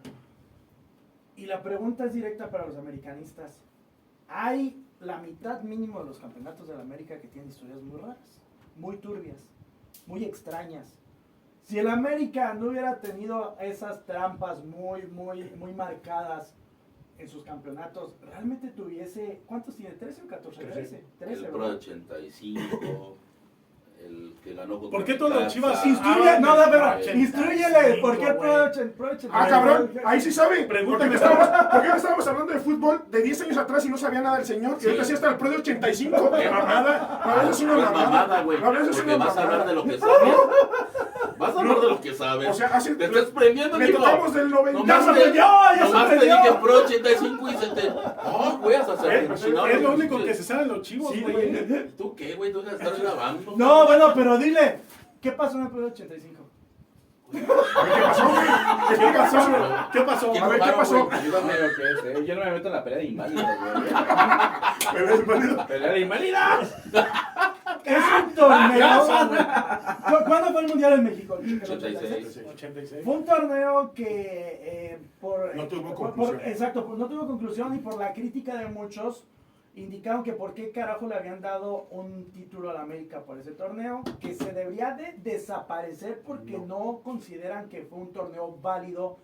Y 1.36 1.44
la 1.44 1.62
pregunta 1.62 2.06
es 2.06 2.14
directa 2.14 2.48
para 2.48 2.66
los 2.66 2.78
americanistas. 2.78 3.60
Hay 4.28 4.82
la 5.00 5.18
mitad 5.18 5.60
mínimo 5.60 5.98
de 5.98 6.06
los 6.06 6.18
campeonatos 6.18 6.68
de 6.68 6.74
la 6.74 6.80
América 6.80 7.20
que 7.20 7.28
tienen 7.28 7.50
historias 7.50 7.82
muy 7.82 8.00
raras, 8.00 8.40
muy 8.76 8.96
turbias, 8.96 9.46
muy 10.06 10.24
extrañas. 10.24 10.98
Si 11.64 11.78
el 11.78 11.88
América 11.88 12.54
no 12.54 12.68
hubiera 12.70 12.98
tenido 13.00 13.56
esas 13.60 14.06
trampas 14.06 14.64
muy, 14.64 15.02
muy, 15.08 15.44
muy 15.58 15.74
marcadas 15.74 16.54
en 17.18 17.28
sus 17.28 17.44
campeonatos, 17.44 18.14
realmente 18.20 18.68
tuviese, 18.68 19.42
¿cuántos 19.46 19.76
tiene? 19.76 19.96
¿13 19.98 20.24
o 20.24 20.26
14? 20.26 20.64
13. 20.64 21.04
13, 21.18 21.34
El 21.44 21.50
Pro 21.50 21.58
¿verdad? 21.58 21.76
85, 21.76 23.18
el 24.04 24.34
que 24.44 24.54
ganó 24.54 24.78
contra 24.78 24.98
¿Por 24.98 25.04
qué 25.06 25.14
todos 25.14 25.34
los. 25.34 25.52
Chivas 25.52 25.84
Instruye, 25.86 26.40
no, 26.40 26.54
pero 26.70 26.84
85, 26.90 27.18
instruyele, 27.18 27.94
¿por 28.00 28.18
qué 28.18 28.26
el 28.26 28.36
Pro 28.36 28.48
güey. 28.52 28.60
80? 28.68 28.96
Pro 28.96 29.10
80? 29.10 29.28
Ah, 29.32 29.48
cabrón, 29.48 29.90
ahí 30.04 30.20
sí 30.20 30.30
sabe. 30.32 30.62
Pregúntame. 30.64 31.18
Porque 31.18 31.26
ahora 31.74 31.96
estábamos 31.96 32.26
hablando 32.26 32.52
de 32.52 32.60
fútbol 32.60 33.02
de 33.10 33.22
10 33.22 33.40
años 33.42 33.56
atrás 33.56 33.84
y 33.84 33.88
no 33.88 33.96
sabía 33.98 34.20
nada 34.20 34.36
del 34.36 34.46
señor. 34.46 34.76
Y 34.80 34.84
ahorita 34.86 35.04
sí 35.04 35.12
está 35.14 35.30
el 35.30 35.36
pro 35.36 35.50
de 35.50 35.56
85. 35.58 36.30
¡Qué 36.38 36.50
mamada! 36.50 37.22
No, 37.26 37.42
eso 37.42 37.50
es 37.50 37.60
una 37.62 37.90
mamada. 37.90 38.42
güey. 38.42 38.60
No, 38.60 38.72
eso 38.72 38.90
es 38.90 38.96
Porque 38.96 39.16
vas 39.16 39.36
a 39.36 39.42
hablar 39.42 39.66
de 39.66 39.74
lo 39.74 39.84
que 39.84 39.98
sabes. 39.98 40.34
Vas 41.38 41.54
a 41.54 41.60
hablar 41.60 41.80
de 41.80 41.88
lo 41.88 42.00
que 42.00 42.14
sabes. 42.14 42.48
O 42.48 42.54
sea, 42.54 42.68
hace- 42.68 42.94
Te 42.94 43.04
estás 43.04 43.24
prendiendo, 43.26 43.78
chico. 43.84 43.98
tocamos 43.98 44.32
del 44.32 44.48
90. 44.50 44.78
Nomás 44.80 44.86
¡Ya 44.88 44.98
te- 45.12 45.18
se 45.18 45.20
prendió, 45.20 45.42
ya 45.42 45.76
se 45.86 45.92
nomás 45.92 46.10
te 46.10 46.16
prendió! 46.16 46.36
dije 46.42 46.52
Pro 46.62 46.74
85 46.78 47.48
y 47.50 47.56
se 47.56 47.66
te. 47.68 47.88
No, 47.90 48.58
güey, 48.62 48.76
hasta 48.76 49.14
Es 49.14 49.82
lo 49.82 49.92
único 49.94 50.24
que 50.24 50.34
se 50.34 50.42
saben 50.42 50.68
los 50.68 50.82
chivos, 50.82 51.12
güey. 51.20 51.88
¿Tú 51.98 52.14
qué, 52.16 52.34
güey? 52.34 52.52
Tú 52.52 52.62
vas 52.62 52.72
a 52.72 52.76
estar 52.76 52.96
grabando. 53.00 53.54
No, 53.56 53.85
bueno, 53.86 54.12
pero 54.14 54.38
dile, 54.38 54.80
¿qué 55.20 55.32
pasó 55.32 55.56
en 55.58 55.64
el 55.64 55.70
Pro 55.70 55.86
85? 55.86 56.42
¿Qué 57.32 57.40
pasó, 57.40 58.28
güey? 58.28 58.46
¿Qué 58.98 59.08
pasó? 59.18 59.38
¿Qué 59.92 60.00
pasó? 60.02 60.30
¿Quién 60.32 60.44
A 60.44 60.48
ver, 60.48 60.60
¿qué 60.60 60.72
pasó? 60.72 61.04
güey? 61.06 61.18
Ayúdame 61.18 61.52
lo 61.54 61.68
que 61.74 61.82
es, 61.90 62.16
eh. 62.18 62.24
Yo 62.24 62.34
no 62.36 62.44
me 62.44 62.50
meto 62.52 62.68
en 62.68 62.72
la 62.74 62.84
pelea 62.84 62.98
de 63.00 63.04
inválidos, 63.06 63.44
güey. 64.94 65.66
Pelea 65.66 65.92
de 65.92 66.00
inválidos. 66.00 66.74
Es 67.84 68.02
un 68.24 68.32
torneo. 68.34 69.06
¿Cu- 70.08 70.24
¿Cuándo 70.24 70.52
fue 70.52 70.60
el 70.62 70.68
Mundial 70.68 70.92
en 70.94 71.04
México? 71.04 71.38
¿El 71.42 71.62
86. 71.62 72.40
86. 72.48 73.04
Fue 73.04 73.14
un 73.14 73.24
torneo 73.24 73.92
que 73.92 74.60
eh, 74.62 74.98
por, 75.20 75.54
No 75.56 75.64
tuvo 75.64 75.82
por- 75.94 75.94
conclusión. 76.14 76.38
por- 76.38 76.48
exacto, 76.48 76.94
no 76.96 77.06
tuvo 77.06 77.26
conclusión 77.26 77.74
y 77.74 77.78
por 77.78 77.98
la 77.98 78.12
crítica 78.12 78.54
de 78.56 78.66
muchos 78.66 79.24
indicaron 79.76 80.22
que 80.22 80.32
por 80.32 80.54
qué 80.54 80.70
carajo 80.72 81.06
le 81.06 81.14
habían 81.14 81.40
dado 81.40 81.86
un 81.90 82.30
título 82.32 82.70
a 82.70 82.72
la 82.74 82.80
América 82.82 83.20
por 83.24 83.38
ese 83.38 83.52
torneo, 83.52 84.02
que 84.20 84.34
se 84.34 84.52
debería 84.52 84.94
de 84.94 85.14
desaparecer 85.22 86.22
porque 86.26 86.58
no, 86.58 87.00
consideran 87.04 87.68
que 87.68 87.82
fue 87.82 87.98
un 87.98 88.12
torneo 88.12 88.56
válido 88.60 89.18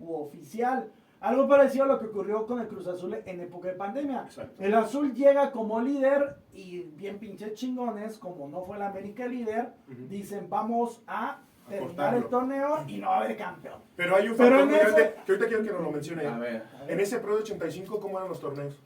u 0.00 0.14
oficial. 0.14 0.90
Algo 1.20 1.48
parecido 1.48 1.84
a 1.84 1.88
lo 1.88 1.98
que 1.98 2.06
ocurrió 2.06 2.46
con 2.46 2.60
el 2.60 2.68
Cruz 2.68 2.86
Azul 2.86 3.16
en 3.26 3.40
época 3.40 3.68
de 3.68 3.74
pandemia. 3.74 4.22
Exacto. 4.24 4.62
El 4.62 4.72
azul 4.74 5.12
llega 5.14 5.50
como 5.50 5.80
líder 5.80 6.36
y 6.52 6.82
bien 6.96 7.18
pinches 7.18 7.54
chingones, 7.54 8.18
como 8.18 8.48
no 8.48 8.62
fue 8.62 8.78
la 8.78 8.88
América 8.88 9.26
líder, 9.26 9.70
dicen 10.08 10.48
vamos 10.48 11.02
a 11.08 11.40
terminar 11.68 11.88
cortarlo. 11.96 12.18
el 12.18 12.24
torneo 12.28 12.84
y 12.86 12.96
no 12.98 13.08
va 13.08 13.16
a 13.16 13.20
haber 13.24 13.36
campeón. 13.36 13.80
Pero 13.96 14.14
hay 14.16 14.28
un 14.28 14.36
factor 14.36 14.60
ese- 14.60 14.78
grande 14.78 15.14
que 15.26 15.32
ahorita 15.32 15.48
quiero 15.48 15.64
que 15.64 15.72
nos 15.72 15.82
lo 15.82 15.90
mencione. 15.90 16.26
A 16.26 16.38
ver. 16.38 16.62
En 16.86 17.00
ese 17.00 17.18
pro 17.18 17.34
de 17.34 17.42
85, 17.42 17.98
¿cómo 18.00 18.16
eran 18.16 18.28
los 18.30 18.40
torneos? 18.40 18.80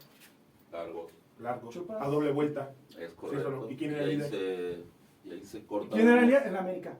Largo, 0.72 1.10
Largos, 1.40 1.74
Chupas. 1.74 2.00
a 2.00 2.06
doble 2.08 2.32
vuelta. 2.32 2.72
es 2.98 3.10
correcto. 3.12 3.50
no. 3.50 3.70
¿Y 3.70 3.76
quién 3.76 3.92
era 3.92 4.04
el 4.04 4.10
líder? 4.10 4.30
se- 4.30 4.84
Y 5.24 5.32
ahí 5.32 5.44
se 5.44 5.64
corta. 5.66 5.94
¿Quién 5.94 6.08
era 6.08 6.20
el 6.20 6.26
líder? 6.26 6.46
En 6.46 6.52
la 6.54 6.60
América. 6.60 6.98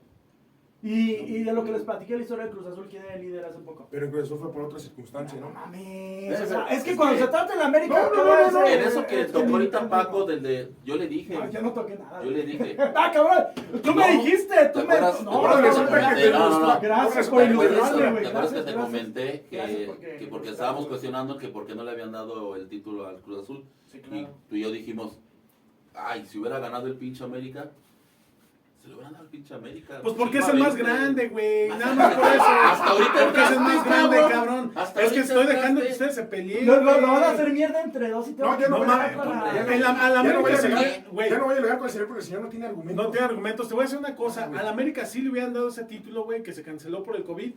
Y, 0.85 1.11
y 1.13 1.43
de 1.45 1.53
lo 1.53 1.63
que 1.63 1.71
les 1.71 1.83
platiqué 1.83 2.17
la 2.17 2.23
historia 2.23 2.43
de 2.43 2.51
Cruz 2.51 2.65
Azul, 2.67 2.87
¿quién 2.89 3.03
era 3.03 3.13
el 3.15 3.21
líder 3.21 3.45
hace 3.45 3.59
poco? 3.59 3.87
Pero 3.89 4.05
en 4.05 4.11
Cruz 4.11 4.25
Azul 4.25 4.37
fue 4.37 4.51
por 4.51 4.63
otra 4.63 4.79
circunstancia, 4.79 5.39
No 5.39 5.47
¿no? 5.47 5.53
mames. 5.53 6.41
O 6.41 6.45
sea, 6.45 6.67
es 6.67 6.83
que 6.83 6.91
es 6.91 6.97
cuando 6.97 7.15
que- 7.15 7.21
se 7.21 7.27
trata 7.29 7.53
de 7.53 7.59
la 7.59 7.65
América, 7.67 8.03
No, 8.03 8.11
¿qué 8.11 8.17
no, 8.17 8.23
no, 8.25 8.51
no, 8.51 8.59
hacer? 8.59 8.81
En 8.81 8.87
eso 8.89 9.07
que 9.07 9.21
Es 9.21 9.31
tocó 9.31 9.49
ahorita. 9.53 9.87
Paco, 9.87 10.25
del 10.25 10.43
de, 10.43 10.73
yo 10.83 10.97
le 10.97 11.07
dije, 11.07 11.39
Ah, 11.41 11.47
ya 11.49 11.61
no 11.61 11.71
toqué 11.71 11.95
nada. 11.95 12.21
yo 12.21 12.31
le 12.31 12.43
dije, 12.45 12.75
Ah, 12.97 13.11
cabrón, 13.13 13.45
tú 13.81 13.93
me 13.95 14.13
No, 14.13 14.23
dijiste, 14.23 14.55
tú 14.73 14.79
¿te 14.81 14.85
me... 14.87 14.99
No, 14.99 15.11
¿Te 15.13 15.23
no, 15.23 15.31
no, 15.31 15.55
que 15.55 15.61
no, 15.61 15.71
no, 15.71 16.49
No, 16.49 16.49
no, 16.49 16.59
no. 16.73 16.81
Gracias 16.81 17.25
¿Te 17.27 17.31
por 17.31 17.41
acuerdas- 17.43 17.69
¿Te 17.69 17.73
ilustrarme, 17.75 18.11
güey. 18.11 18.23
te 18.23 18.29
acuerdas 18.29 18.53
que 18.53 18.61
te 18.61 18.73
comenté 18.75 19.45
que, 19.49 19.83
porque- 19.87 20.17
que 20.19 20.27
porque 20.27 20.49
estábamos 20.49 20.87
cuestionando 20.87 21.37
que 21.37 21.47
por 21.47 21.65
qué 21.65 21.75
no 21.75 21.85
le 21.85 21.91
habían 21.91 22.11
dado 22.11 22.57
el 22.57 22.67
título 22.67 23.07
al 23.07 23.21
Cruz 23.21 23.43
Azul? 23.43 23.63
Sí, 23.85 23.99
Y 23.99 24.01
claro. 24.01 24.33
tú 24.49 24.55
y 24.57 24.61
yo 24.63 24.69
dijimos, 24.69 25.17
ay, 25.93 26.25
si 26.25 26.39
hubiera 26.39 26.59
ganado 26.59 26.87
el 26.87 26.95
pinche 26.97 27.23
América, 27.23 27.71
se 28.83 28.89
lo 28.89 28.95
hubieran 28.95 29.13
dado 29.13 29.23
al 29.23 29.29
pinche 29.31 29.53
América. 29.53 29.99
Pues 30.03 30.13
porque 30.15 30.39
es 30.39 30.47
el 30.49 30.59
más 30.59 30.75
grande, 30.75 31.29
güey. 31.29 31.69
Nada 31.79 31.95
más 31.95 32.13
por 32.15 32.25
eso. 32.25 32.43
Hasta 32.43 32.85
ahorita 32.89 33.13
Porque 33.23 33.41
es 33.43 33.51
el 33.51 33.59
más 33.61 33.85
grande, 33.85 34.17
cabrón. 34.29 34.71
Es 35.01 35.11
que 35.13 35.19
estoy 35.21 35.45
dejando 35.47 35.81
que 35.81 35.87
ustedes 35.87 36.15
se 36.15 36.23
peleen. 36.23 36.65
Lo- 36.65 36.81
lo 36.83 36.91
güey. 36.99 37.01
van 37.01 37.23
a 37.23 37.29
hacer 37.29 37.53
mierda 37.53 37.81
entre 37.81 38.09
dos 38.09 38.27
y 38.27 38.33
te 38.33 38.43
No, 38.43 38.59
ya 38.59 38.67
no 38.67 38.69
No 38.69 38.77
voy 38.79 38.87
mames, 38.87 39.11
a 39.13 39.15
no 39.15 39.23
llegar, 39.23 39.53
le- 39.53 41.05
güey, 41.11 41.29
ya 41.29 41.37
no 41.37 41.45
voy 41.45 41.55
a 41.55 41.59
llegar 41.59 41.77
con 41.77 41.87
el 41.87 41.91
señor 41.93 42.07
porque 42.07 42.19
el 42.21 42.25
señor 42.27 42.41
no 42.41 42.49
tiene 42.49 42.65
argumento. 42.65 43.03
No 43.03 43.09
tiene 43.09 43.25
argumentos. 43.25 43.67
Te 43.69 43.73
voy 43.73 43.81
a 43.83 43.85
decir 43.85 43.99
una 43.99 44.15
cosa. 44.15 44.45
A 44.45 44.63
la 44.63 44.69
América 44.71 45.05
sí 45.05 45.21
le 45.21 45.29
hubieran 45.29 45.53
dado 45.53 45.69
ese 45.69 45.85
título, 45.85 46.25
güey, 46.25 46.43
que 46.43 46.51
se 46.51 46.61
canceló 46.61 47.03
por 47.03 47.15
el 47.15 47.23
COVID. 47.23 47.53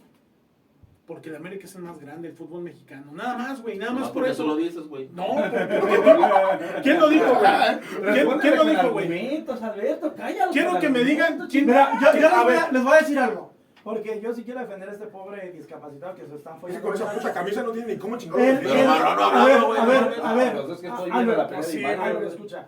Porque 1.07 1.29
el 1.29 1.37
América 1.37 1.67
es 1.67 1.75
el 1.77 1.83
más 1.83 2.01
grande 2.01 2.29
del 2.29 2.37
fútbol 2.37 2.63
mexicano. 2.63 3.13
Nada 3.13 3.37
más, 3.39 3.63
güey. 3.63 3.79
Nada 3.79 3.93
más 3.93 4.09
por 4.09 4.15
tú 4.15 4.21
lo 4.21 4.27
eso. 4.27 4.57
dices, 4.57 4.89
güey. 4.89 5.09
No, 5.13 5.27
porque- 5.29 5.79
porque- 5.81 6.81
¿quién 6.83 6.99
lo 7.01 7.09
dijo, 7.09 7.27
güey? 7.27 8.13
¿Quién, 8.13 8.39
quién 8.41 8.57
lo 8.57 8.65
dijo, 8.65 8.91
güey? 8.91 9.07
Alberto, 9.63 10.15
cállalo. 10.17 10.51
Quiero 10.53 10.81
que 10.81 10.89
me 10.89 11.05
digan 11.05 11.47
quién- 11.49 11.67
Mira, 11.67 11.93
yo, 12.01 12.19
yo 12.21 12.29
A 12.29 12.43
voy 12.43 12.55
a, 12.55 12.61
ver. 12.65 12.73
les 12.73 12.83
voy 12.83 12.93
a 12.93 12.97
decir 12.99 13.19
algo. 13.21 13.53
Porque 13.85 14.21
yo 14.21 14.35
sí 14.35 14.43
quiero 14.43 14.59
defender 14.59 14.89
a 14.89 14.93
este 14.93 15.07
pobre 15.07 15.53
discapacitado 15.53 16.13
que 16.17 16.27
se 16.27 16.35
están 16.35 16.55
Es 16.55 16.61
que 16.61 16.67
follando. 16.67 16.87
con 16.89 16.95
esa 16.97 17.13
puta 17.13 17.33
camisa 17.33 17.63
no 17.63 17.71
tiene 17.71 17.93
ni 17.93 17.99
cómo 18.01 18.19
chingón. 18.19 18.41
El- 18.41 18.67
el- 18.67 18.67
a 18.89 19.45
ver, 19.45 19.59
a 19.61 19.85
ver, 19.87 20.21
a 20.25 20.35
ver. 20.35 22.25
Escucha. 22.27 22.67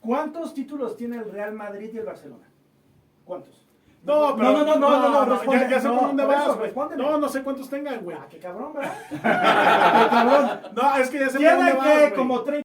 ¿Cuántos 0.00 0.54
títulos 0.54 0.96
tiene 0.96 1.18
el 1.18 1.30
Real 1.30 1.52
Madrid 1.52 1.90
y 1.92 1.98
el 1.98 2.04
Barcelona? 2.04 2.48
¿Cuántos? 3.24 3.64
No, 4.02 4.34
pero. 4.36 4.52
no, 4.52 4.64
no, 4.64 4.76
no, 4.76 4.90
no, 4.90 5.08
no, 5.10 5.24
responde. 5.26 5.60
ya, 5.60 5.70
ya 5.70 5.80
sé 5.80 5.88
No, 5.88 5.98
por 5.98 6.06
dónde 6.08 6.24
vas, 6.24 6.56
güey. 6.56 6.72
No, 6.96 7.18
no 7.18 7.28
sé 7.28 7.42
cuántos 7.42 7.68
tengan, 7.68 8.02
güey. 8.02 8.16
Ah, 8.18 8.26
qué 8.30 8.38
cabrón, 8.38 8.72
¿verdad? 8.72 8.94
qué 9.10 9.18
cabrón. 10.10 10.60
No, 10.74 10.96
es 10.96 11.10
que 11.10 11.18
ya 11.18 11.26
sé 11.26 11.32
por 11.32 11.38
Tiene 11.38 11.56
dónde 11.56 11.72
vas, 11.74 11.88
que 11.88 11.98
güey. 12.00 12.14
como 12.14 12.40
30. 12.42 12.64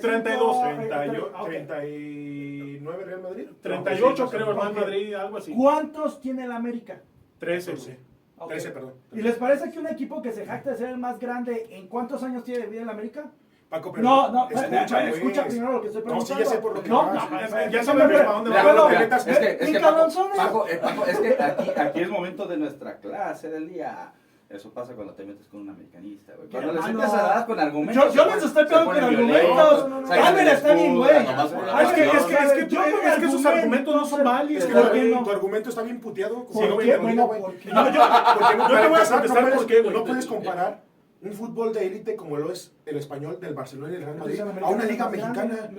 32, 0.00 0.56
eh, 0.56 0.74
38, 0.88 1.32
ok. 1.40 1.48
39 1.48 3.04
Real 3.04 3.22
Madrid. 3.22 3.46
38 3.62 4.24
No, 4.24 4.30
sí, 4.30 4.36
creo, 4.36 4.54
no, 4.54 4.60
Real. 4.60 4.74
Madrid, 4.74 5.14
algo 5.14 5.36
así. 5.38 5.54
¿Cuántos 5.54 6.20
tiene 6.20 6.44
el 6.44 6.52
América? 6.52 7.00
13, 7.38 7.72
13. 7.72 7.90
güey. 7.92 7.98
Ok. 8.38 8.48
13, 8.50 8.70
perdón. 8.70 8.94
¿Y 9.12 9.22
les 9.22 9.36
parece 9.36 9.70
que 9.70 9.78
un 9.78 9.86
equipo 9.88 10.22
que 10.22 10.32
se 10.32 10.46
jacta 10.46 10.70
de 10.70 10.76
ser 10.76 10.90
el 10.90 10.98
más 10.98 11.18
grande, 11.18 11.66
¿en 11.70 11.88
cuántos 11.88 12.22
años 12.22 12.44
tiene 12.44 12.60
de 12.64 12.66
vida 12.68 12.82
el 12.82 12.90
América? 12.90 13.30
Paco, 13.70 13.92
pero 13.92 14.02
No, 14.04 14.28
no, 14.32 14.48
escucha, 14.50 14.66
escucha, 14.82 15.08
escucha 15.10 15.44
primero 15.46 15.72
lo 15.74 15.80
que 15.80 15.86
estoy 15.86 16.02
No, 16.02 16.08
preguntando. 16.08 16.42
sí, 16.42 16.44
ya 16.44 16.50
sé 16.56 16.58
por 16.58 16.74
lo 16.74 16.82
que 16.82 16.88
no, 16.88 17.06
vas. 17.06 17.30
no, 17.30 17.40
Ya- 17.40 17.70
ya 17.70 17.84
sabemos 17.84 18.10
espérame, 18.10 18.24
para 18.26 18.32
dónde 18.32 18.50
espérame, 18.50 18.66
va. 18.66 18.82
bueno, 18.82 18.98
Pero, 18.98 19.16
Es 19.16 19.24
que, 19.24 19.64
es 19.64 19.70
que 19.70 19.80
Paco, 19.80 19.94
cabronzones. 19.94 20.36
Paco, 20.36 20.66
eh, 20.68 20.76
Paco, 20.82 21.06
es 21.06 21.18
que 21.20 21.36
aquí, 21.42 21.70
aquí 21.80 22.00
es 22.00 22.08
momento 22.10 22.46
de 22.46 22.56
nuestra 22.56 22.96
clase 22.98 23.48
del 23.48 23.68
día. 23.68 24.12
Eso 24.48 24.72
pasa 24.72 24.94
cuando 24.94 25.12
te 25.14 25.24
metes 25.24 25.46
con 25.46 25.60
un 25.60 25.70
americanista, 25.70 26.32
güey. 26.36 26.48
Cuando 26.48 26.72
les 26.72 26.84
empiezas 26.84 27.14
a 27.14 27.22
dar 27.22 27.46
con 27.46 27.60
argumentos. 27.60 28.12
Yo, 28.12 28.24
yo 28.24 28.34
les 28.34 28.42
estoy 28.44 28.64
pegando 28.64 28.86
con 28.92 29.04
argumentos. 29.04 29.88
No, 29.88 30.00
no, 30.00 30.00
no, 30.00 30.12
Albert 30.12 30.48
está 30.48 30.74
bien, 30.74 30.96
güey. 30.96 31.16
es 31.18 31.92
que, 31.92 32.04
es 32.06 32.24
que, 32.24 32.34
es 32.34 32.52
que, 32.54 32.66
Yo 32.68 32.82
es 32.84 33.18
que 33.20 33.28
sus 33.30 33.46
argumentos, 33.46 33.94
no 33.94 34.04
son 34.04 34.24
válidos. 34.24 34.64
Es 34.64 34.68
que 34.68 34.74
¿Por 34.80 34.90
tu- 34.90 35.24
no? 35.24 35.30
argumento 35.30 35.68
está 35.68 35.82
bien 35.82 36.00
puteado. 36.00 36.44
¿Por 36.46 36.78
qué? 36.82 36.96
Bueno. 36.96 37.28
¿por 37.28 37.54
qué? 37.54 37.70
No, 37.72 37.88
yo, 37.92 38.00
porque 38.34 38.56
no, 38.56 38.68
Yo 38.68 38.74
te 38.74 38.74
voy 38.74 38.82
a 38.82 38.86
empezar, 38.86 39.12
contestar 39.20 39.42
no 39.42 39.48
puedes, 39.50 39.56
por 39.58 39.66
qué, 39.68 39.80
güey. 39.82 39.94
no 39.94 40.04
puedes 40.04 40.26
comparar 40.26 40.89
un 41.22 41.32
fútbol 41.34 41.72
de 41.74 41.86
élite 41.86 42.16
como 42.16 42.36
lo 42.38 42.50
es 42.50 42.72
el 42.86 42.96
español 42.96 43.38
del 43.40 43.52
Barcelona 43.54 43.92
y 43.92 43.96
el 43.96 44.04
Real 44.04 44.16
Madrid 44.16 44.40
a 44.40 44.68
una 44.70 44.84
liga 44.84 45.08
mexicana. 45.10 45.70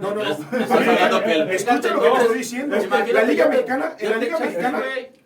no. 0.00 0.14
No, 0.14 0.14
no, 0.14 0.22
Escucha 1.50 1.92
lo 1.94 2.02
que 2.02 2.10
te 2.10 2.20
estoy 2.22 2.38
diciendo. 2.38 2.76
Imagínate 2.76 3.12
La 3.12 3.22
liga 3.24 3.44
que- 3.44 3.50
mexicana, 3.50 3.96
en 3.98 4.10
la 4.10 4.16
liga 4.18 4.38
mexicana. 4.38 4.82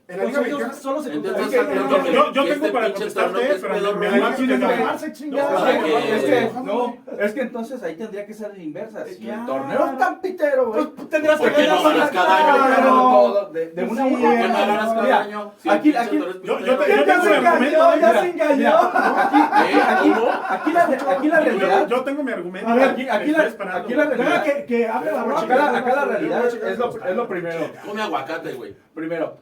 En 0.08 0.16
la 0.16 0.24
liga 0.24 0.38
Pues 0.40 0.50
mexicana, 0.52 0.72
solo 0.72 1.02
se 1.02 1.10
yo- 1.12 1.20
no, 1.20 2.32
yo- 2.32 2.32
tengo 2.32 2.46
este 2.54 2.70
para 2.72 2.92
contestarte, 2.92 3.58
pero 3.60 3.96
me 3.96 4.08
que 4.08 4.46
que 4.46 4.56
no. 4.58 4.70
Es 4.70 6.24
que, 6.24 6.50
no, 6.64 6.96
es 7.18 7.32
que 7.34 7.40
entonces 7.42 7.82
ahí 7.82 7.94
tendría 7.94 8.24
que 8.24 8.32
ser 8.32 8.56
la 8.56 8.62
inversa. 8.62 9.04
Si 9.06 9.28
el 9.28 9.44
torneo 9.44 9.84
es 9.84 9.98
tan 9.98 10.20
pitero, 10.22 10.72
güey. 10.72 10.86
Pues 10.86 11.10
tendrías 11.10 11.38
¿Por 11.38 11.50
que 11.52 11.56
qué 11.62 11.68
no 11.68 11.82
ganar 11.82 12.10
cada 12.10 12.36
año? 12.38 13.50
De, 13.50 13.84
una 13.84 14.08
Sí, 14.08 14.14
u 14.14 14.16
otra 14.16 14.30
¿Por 14.30 14.38
qué 14.38 14.48
no 14.48 14.48
manera. 14.48 14.66
ganas 14.66 14.88
cada 14.88 15.02
Mira, 15.02 15.18
año? 15.20 15.52
Si 15.58 15.68
el 15.68 15.74
aquí- 15.74 15.96
aquí- 15.96 16.18
yo- 16.42 16.58
Ya 16.58 16.68
yo 16.68 16.78
tengo 17.04 17.22
se 17.22 17.28
mi 17.28 17.36
engañó, 17.36 17.48
argumento, 17.50 17.78
ya 17.78 17.96
mira, 18.08 18.20
se 18.22 18.30
engañó. 18.30 18.70
¿Eh? 18.70 19.82
Aquí, 19.88 20.12
aquí 20.48 20.72
la, 20.72 20.82
aquí 20.84 21.28
la 21.28 21.38
Yo, 21.38 21.44
realidad. 21.44 21.86
yo 21.88 22.04
tengo 22.04 22.22
mi 22.22 22.32
argumento. 22.32 22.68
A 22.70 22.72
aquí, 22.72 23.04
la, 23.04 23.18
realidad. 23.18 24.08
Deja 24.16 24.42
que, 24.42 24.64
que 24.64 24.88
hable 24.88 25.12
la 25.12 25.20
Acá 25.20 25.54
la, 25.56 25.78
acá 25.78 25.94
la 25.96 26.04
realidad 26.06 26.46
es, 26.46 26.54
es 26.54 26.78
lo, 26.78 27.04
es 27.04 27.14
lo 27.16 27.28
primero. 27.28 27.70
Come 27.86 28.00
aguacate, 28.02 28.52
güey. 28.54 28.74
Primero, 28.94 29.36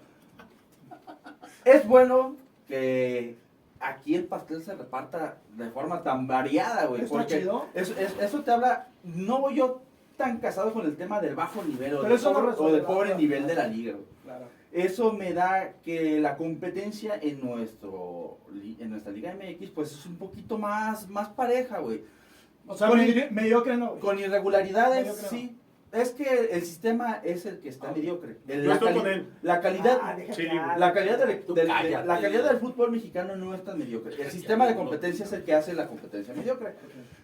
es 1.66 1.86
bueno 1.86 2.36
que 2.68 3.36
aquí 3.80 4.14
el 4.14 4.24
pastel 4.24 4.62
se 4.62 4.74
reparta 4.74 5.36
de 5.56 5.68
forma 5.70 6.02
tan 6.02 6.26
variada, 6.26 6.86
güey. 6.86 7.04
Porque 7.06 7.40
chido. 7.40 7.66
eso, 7.74 7.94
es- 7.98 8.16
eso 8.20 8.40
te 8.40 8.50
habla, 8.50 8.88
no 9.04 9.40
voy 9.40 9.56
yo 9.56 9.82
tan 10.16 10.38
casado 10.38 10.72
con 10.72 10.86
el 10.86 10.96
tema 10.96 11.20
del 11.20 11.34
bajo 11.34 11.62
nivel 11.62 11.92
o, 11.94 11.96
Pero 11.98 12.08
del 12.08 12.12
eso 12.18 12.32
pobre, 12.32 12.82
o 12.86 13.04
del 13.04 13.16
nivel 13.18 13.46
de 13.46 13.54
la 13.54 13.66
liga, 13.68 13.92
güey. 13.92 14.04
Claro. 14.24 14.44
Eso 14.72 15.12
me 15.12 15.32
da 15.32 15.72
que 15.84 16.20
la 16.20 16.36
competencia 16.36 17.18
en 17.20 17.40
nuestro 17.40 18.38
en 18.78 18.90
nuestra 18.90 19.12
Liga 19.12 19.34
MX 19.34 19.70
pues 19.70 19.92
es 19.92 20.04
un 20.06 20.16
poquito 20.16 20.58
más, 20.58 21.08
más 21.08 21.28
pareja, 21.28 21.78
güey. 21.78 22.02
O 22.66 22.74
sea, 22.76 22.88
Con- 22.88 22.98
medi- 22.98 23.30
mediocre 23.30 23.76
no. 23.76 23.94
Con 24.00 24.18
irregularidades, 24.18 25.16
sí. 25.30 25.56
Es 25.96 26.10
que 26.10 26.50
el 26.52 26.62
sistema 26.62 27.20
es 27.24 27.46
el 27.46 27.60
que 27.60 27.68
está 27.68 27.90
mediocre. 27.92 28.36
El- 28.46 28.62
Yo 28.62 28.68
la, 28.68 28.74
estoy 28.74 28.88
cali- 28.88 28.98
con 29.00 29.08
él. 29.08 29.28
la 29.42 29.60
calidad 29.60 29.98
Ah, 30.02 30.14
deja 30.16 30.32
Sí, 30.32 30.46
la 30.76 30.92
calidad 30.92 31.18
del, 31.26 31.42
Tú 31.44 31.54
del- 31.54 31.66
de- 31.66 31.72
cállate. 31.72 32.06
la 32.06 32.20
calidad 32.20 32.48
del 32.50 32.58
fútbol 32.58 32.90
mexicano 32.92 33.36
no 33.36 33.54
es 33.54 33.64
tan 33.64 33.78
mediocre. 33.78 34.14
El 34.22 34.30
sistema 34.30 34.66
de 34.66 34.74
competencia 34.76 35.24
es 35.24 35.32
el 35.32 35.44
que 35.44 35.54
hace 35.54 35.72
la 35.74 35.88
competencia 35.88 36.34
mediocre. 36.34 36.74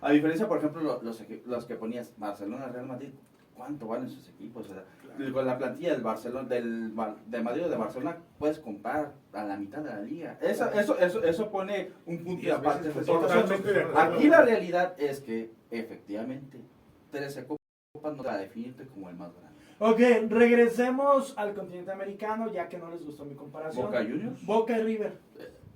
A 0.00 0.11
diferencia, 0.11 0.49
por 0.49 0.59
ejemplo, 0.59 0.81
lo- 0.83 1.02
los, 1.02 1.23
equi- 1.23 1.43
los 1.45 1.64
que 1.67 1.75
ponías 1.76 2.12
Barcelona, 2.17 2.67
Real 2.69 2.87
Madrid, 2.87 3.11
¿cuánto 3.55 3.87
valen 3.87 4.09
sus 4.09 4.29
equipos? 4.31 4.69
O 4.71 4.73
sea, 4.73 4.85
con 5.33 5.47
la 5.47 5.59
plantilla 5.59 5.93
del 5.93 6.00
Barcelona, 6.00 6.49
del 6.49 6.91
Bar- 6.93 7.17
de 7.26 7.41
Madrid 7.43 7.64
o 7.67 7.69
de 7.69 7.76
Barcelona, 7.76 8.17
puedes 8.38 8.59
comprar 8.59 9.12
a 9.35 9.45
la 9.45 9.57
mitad 9.59 9.83
de 9.83 9.91
la 9.91 10.00
liga. 10.00 10.38
Eso, 10.41 10.71
eso, 10.73 10.99
eso, 10.99 11.23
eso 11.23 11.50
pone 11.50 11.91
un 12.07 12.19
punto 12.25 12.41
y 12.41 12.45
Diez 12.47 12.55
aparte. 12.55 12.88
veces 12.88 13.07
de 13.07 13.12
mejor. 13.12 13.23
nosotros. 13.29 13.43
Totalmente 13.50 13.73
de 13.79 13.85
acuerdo. 13.85 14.14
Aquí 14.17 14.29
la 14.29 14.41
realidad 14.43 14.95
es 14.99 15.21
que, 15.21 15.50
efectivamente, 15.71 16.59
13 17.11 17.45
copas 17.47 17.62
no 18.01 18.23
va 18.25 18.35
a 18.35 18.39
definirte 18.39 18.87
como 18.87 19.11
el 19.11 19.17
más 19.17 19.31
grande. 19.35 19.53
Ok, 19.79 20.31
regresemos 20.31 21.35
al 21.37 21.55
continente 21.55 21.91
americano, 21.93 22.51
ya 22.51 22.69
que 22.69 22.79
no 22.79 22.91
les 22.91 23.05
gustó 23.05 23.25
mi 23.27 23.35
comparación. 23.35 23.85
Boca 23.87 23.99
Juniors. 24.03 24.47
Boca 24.47 24.79
y 24.79 24.83
River. 24.83 25.13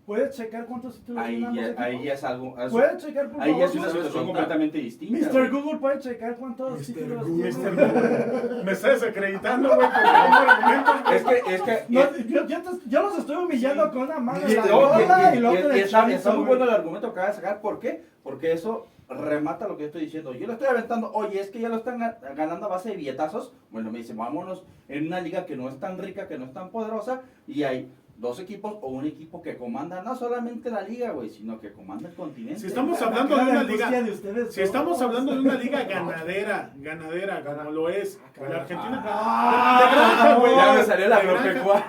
¿Puedes 0.07 0.37
checar 0.37 0.67
cuántos 0.67 1.01
títulos 1.01 1.21
Ahí 1.25 1.37
tienen 1.39 1.55
ya, 1.57 1.63
ambos 1.67 1.79
ahí 1.81 1.91
equipos? 1.97 2.07
ya 2.07 2.13
es 2.15 2.25
algo. 2.25 2.59
es- 2.61 2.73
¿Puedes 2.73 3.05
checar, 3.05 3.29
por 3.31 3.43
Ahí 3.43 3.59
ya 3.59 3.65
es 3.65 3.75
una 3.75 3.81
¿Sabes 3.83 3.97
situación 3.97 4.25
completamente 4.27 4.79
distinta. 4.79 5.27
Mr. 5.29 5.33
güey. 5.33 5.51
Google 5.51 5.79
puede 5.81 5.99
checar 5.99 6.37
cuántos 6.37 6.87
títulos 6.87 7.29
Google. 7.29 7.51
tiene. 7.53 7.71
Mr. 7.71 7.93
Google. 7.93 8.65
Me 8.65 8.73
estás 8.73 9.01
desacreditando, 9.01 9.69
güey, 9.75 9.89
porque 9.89 10.09
tengo 10.09 10.51
argumentos. 10.51 11.13
Es 11.13 11.25
que, 11.25 11.55
es 11.55 11.63
que. 11.63 11.85
No, 11.93 12.17
yo, 12.19 12.47
yo, 12.47 12.63
te- 12.63 12.89
yo 12.89 13.03
los 13.03 13.19
estoy 13.19 13.37
humillando 13.37 13.91
con 13.91 14.03
una 14.03 14.19
mano 14.21 14.39
y, 14.49 14.53
en 14.53 14.57
la 14.59 14.63
y- 14.63 15.35
y- 15.35 15.37
y 15.39 15.41
luego 15.41 15.57
y- 15.59 15.63
con 15.63 15.73
y 15.73 15.79
el 15.81 15.85
está, 15.85 16.01
chorizo, 16.03 16.17
está 16.19 16.31
muy 16.31 16.39
güey. 16.39 16.49
bueno 16.49 16.65
el 16.65 16.71
argumento 16.71 17.07
que 17.09 17.13
acaba 17.13 17.29
de 17.29 17.35
sacar. 17.35 17.61
¿Por 17.61 17.81
qué? 17.81 18.05
Porque 18.23 18.53
eso 18.53 18.87
remata 19.09 19.69
lo 19.69 19.77
que 19.77 19.87
estoy 19.87 20.03
diciendo. 20.03 20.33
Yo 20.35 20.47
le 20.47 20.55
estoy 20.55 20.69
aventando, 20.69 21.13
oye, 21.13 21.41
es 21.41 21.51
que 21.51 21.61
ya 21.61 21.69
lo 21.69 21.77
están 21.77 21.99
ga- 22.01 22.19
ganando 22.35 22.67
a 22.67 22.71
base 22.71 22.91
de 22.91 22.97
billetazos. 22.97 23.53
Bueno, 23.71 23.91
me 23.93 23.99
dice, 23.99 24.15
vámonos 24.15 24.65
en 24.89 25.07
una 25.07 25.21
liga 25.21 25.47
que 25.47 25.57
no 25.57 25.69
es 25.69 25.79
tan 25.79 25.99
rica, 25.99 26.27
que 26.29 26.39
no 26.39 26.47
es 26.47 26.53
tan 26.53 26.71
poderosa, 26.71 27.23
y 27.47 27.63
hay 27.63 27.93
dos 28.19 28.41
equipos 28.41 28.75
o 28.81 28.89
un 28.89 29.05
equipo 29.07 29.43
que 29.43 29.57
comanda 29.57 30.03
no 30.03 30.17
solamente 30.17 30.71
la 30.71 30.81
liga, 30.83 31.11
güey, 31.11 31.29
sino 31.31 31.61
que 31.61 31.73
comanda 31.73 32.09
el 32.09 32.15
continente. 32.15 32.61
Si 32.61 32.67
estamos 32.69 32.99
La 33.01 33.07
hablando 33.09 33.37
de 33.37 33.43
una 33.43 33.63
liga. 33.65 33.91
de 33.91 34.11
ustedes 34.11 34.55
Si 34.55 34.63
estamos 34.63 35.01
hablando 35.03 35.33
de 35.35 35.41
una 35.41 35.55
liga 35.65 35.83
ganadera, 35.85 36.71
ganadera, 36.77 37.45
como 37.45 37.71
lo 37.71 37.89
es 37.91 38.19
la 38.41 38.57
Argentina. 38.57 39.03
Ah, 39.07 39.81
de 39.83 39.97
granja, 39.97 40.35
güey. 40.39 40.57
Ya 40.57 40.73
me 40.73 40.83
salió 40.83 41.09
la 41.09 41.17
agropecuaria. 41.17 41.87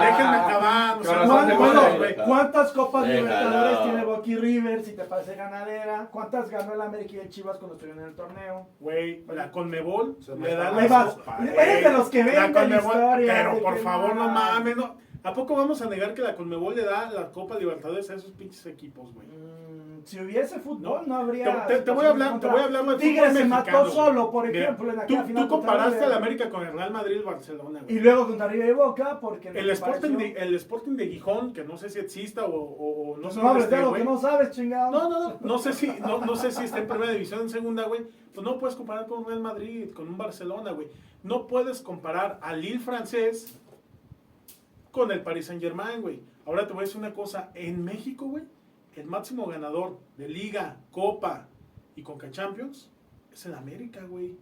Déjenme 0.00 0.36
acabar. 0.36 0.98
o 0.98 1.04
sea, 1.04 1.12
Corazón 1.14 1.28
¿Cuán- 1.36 1.48
de 1.48 1.54
bueno. 1.56 2.24
¿Cuántas 2.26 2.72
copas. 2.72 3.06
Libertadores 3.08 3.82
tiene 3.82 4.04
Boca 4.04 4.22
y 4.30 4.36
River? 4.36 4.84
Si 4.84 4.92
te 4.92 5.04
parece 5.04 5.34
ganadera. 5.34 6.08
¿Cuántas 6.10 6.50
ganó 6.50 6.74
el 6.74 6.80
América 6.80 7.14
y 7.14 7.18
el 7.18 7.28
Chivas 7.28 7.58
cuando 7.58 7.74
estuvieron 7.74 8.02
en 8.04 8.10
el 8.10 8.14
torneo? 8.16 8.68
Güey, 8.78 9.24
la 9.34 9.50
Conmebol 9.50 10.16
le 10.38 10.54
da 10.54 10.70
las 10.70 11.16
Eres 11.40 11.84
de 11.84 11.92
los 11.92 12.08
que 12.08 12.22
ven 12.22 12.52
La 12.52 12.76
historia, 12.76 13.34
Pero 13.34 13.58
por 13.62 13.78
favor, 13.78 14.14
no 14.14 14.26
no. 14.28 14.59
Mames. 14.60 14.76
No. 14.76 15.10
¿A 15.22 15.34
poco 15.34 15.54
vamos 15.54 15.82
a 15.82 15.86
negar 15.90 16.14
que 16.14 16.22
la 16.22 16.34
Conmebol 16.34 16.74
le 16.76 16.82
da 16.84 17.10
la 17.10 17.30
Copa 17.30 17.58
Libertadores 17.58 18.08
a 18.08 18.14
esos 18.14 18.32
pinches 18.32 18.64
equipos, 18.64 19.12
güey? 19.12 19.26
Mm, 19.28 19.80
Si 20.02 20.18
hubiese 20.18 20.58
fútbol, 20.60 21.02
no, 21.06 21.06
No. 21.06 21.16
habría. 21.16 21.66
Te- 21.66 21.80
te- 21.82 21.90
voy 21.90 22.06
a 22.06 22.08
hablar- 22.08 22.40
te 22.40 22.46
voy 22.46 22.58
a 22.60 22.64
hablar 22.64 22.86
del 22.86 22.96
Tigres 22.96 23.34
se 23.34 23.44
mató 23.44 23.90
solo, 23.90 24.30
por 24.30 24.46
Mira, 24.46 24.62
ejemplo, 24.62 24.88
en 24.88 24.94
Tú, 24.96 25.00
aquella 25.02 25.24
final. 25.24 25.42
tú 25.42 25.48
comparaste 25.56 26.04
al 26.06 26.12
América 26.14 26.48
con 26.48 26.66
el 26.66 26.72
Real 26.72 26.90
Madrid 26.90 27.20
Barcelona, 27.22 27.80
güey. 27.82 27.96
Y 27.96 28.00
luego 28.00 28.26
contra 28.28 28.48
River 28.48 28.70
y 28.70 28.72
Boca, 28.72 29.20
porque. 29.20 29.48
El 29.50 29.68
Sporting, 29.68 30.16
de, 30.16 30.32
el 30.38 30.54
Sporting 30.54 30.96
de 30.96 31.06
Gijón, 31.08 31.52
que 31.52 31.64
no 31.64 31.76
sé 31.76 31.90
si 31.90 31.98
exista 31.98 32.46
o, 32.46 32.50
o- 32.54 33.10
o 33.12 33.16
no 33.18 33.24
No, 33.24 33.30
sé 33.30 33.42
no 33.42 33.58
esté, 33.58 33.74
algo 33.76 33.90
güey. 33.90 34.00
que 34.02 34.08
no 34.08 34.18
sabes, 34.18 34.50
chingado. 34.52 34.90
No, 34.90 35.10
no, 35.10 35.28
no, 35.28 35.36
no 35.38 35.58
sé 35.58 35.74
si, 35.74 35.88
no, 36.00 36.24
no 36.24 36.34
sé 36.34 36.50
si 36.50 36.64
está 36.64 36.78
en 36.78 36.88
primera 36.88 37.12
división, 37.12 37.42
en 37.42 37.50
segunda, 37.50 37.84
güey. 37.84 38.00
Pues 38.32 38.42
no 38.42 38.56
puedes 38.58 38.76
comparar 38.76 39.06
con 39.06 39.18
un 39.18 39.26
Real 39.26 39.40
Madrid, 39.40 39.90
con 39.92 40.08
un 40.08 40.16
Barcelona, 40.16 40.72
güey. 40.72 40.88
No 41.22 41.46
puedes 41.46 41.82
comparar 41.82 42.38
al 42.40 42.62
Lille 42.62 42.78
francés 42.78 43.60
con 44.90 45.10
el 45.12 45.22
Paris 45.22 45.46
Saint 45.46 45.62
Germain, 45.62 46.00
güey. 46.00 46.22
Ahora 46.46 46.66
te 46.66 46.72
voy 46.72 46.82
a 46.82 46.86
decir 46.86 46.98
una 46.98 47.14
cosa, 47.14 47.50
en 47.54 47.84
México, 47.84 48.26
güey, 48.26 48.44
el 48.94 49.06
máximo 49.06 49.46
ganador 49.46 49.98
de 50.16 50.28
Liga, 50.28 50.76
Copa 50.90 51.48
y 51.96 52.02
Conca 52.02 52.30
Champions 52.30 52.90
es 53.32 53.46
el 53.46 53.54
América, 53.54 54.02
güey. 54.02 54.36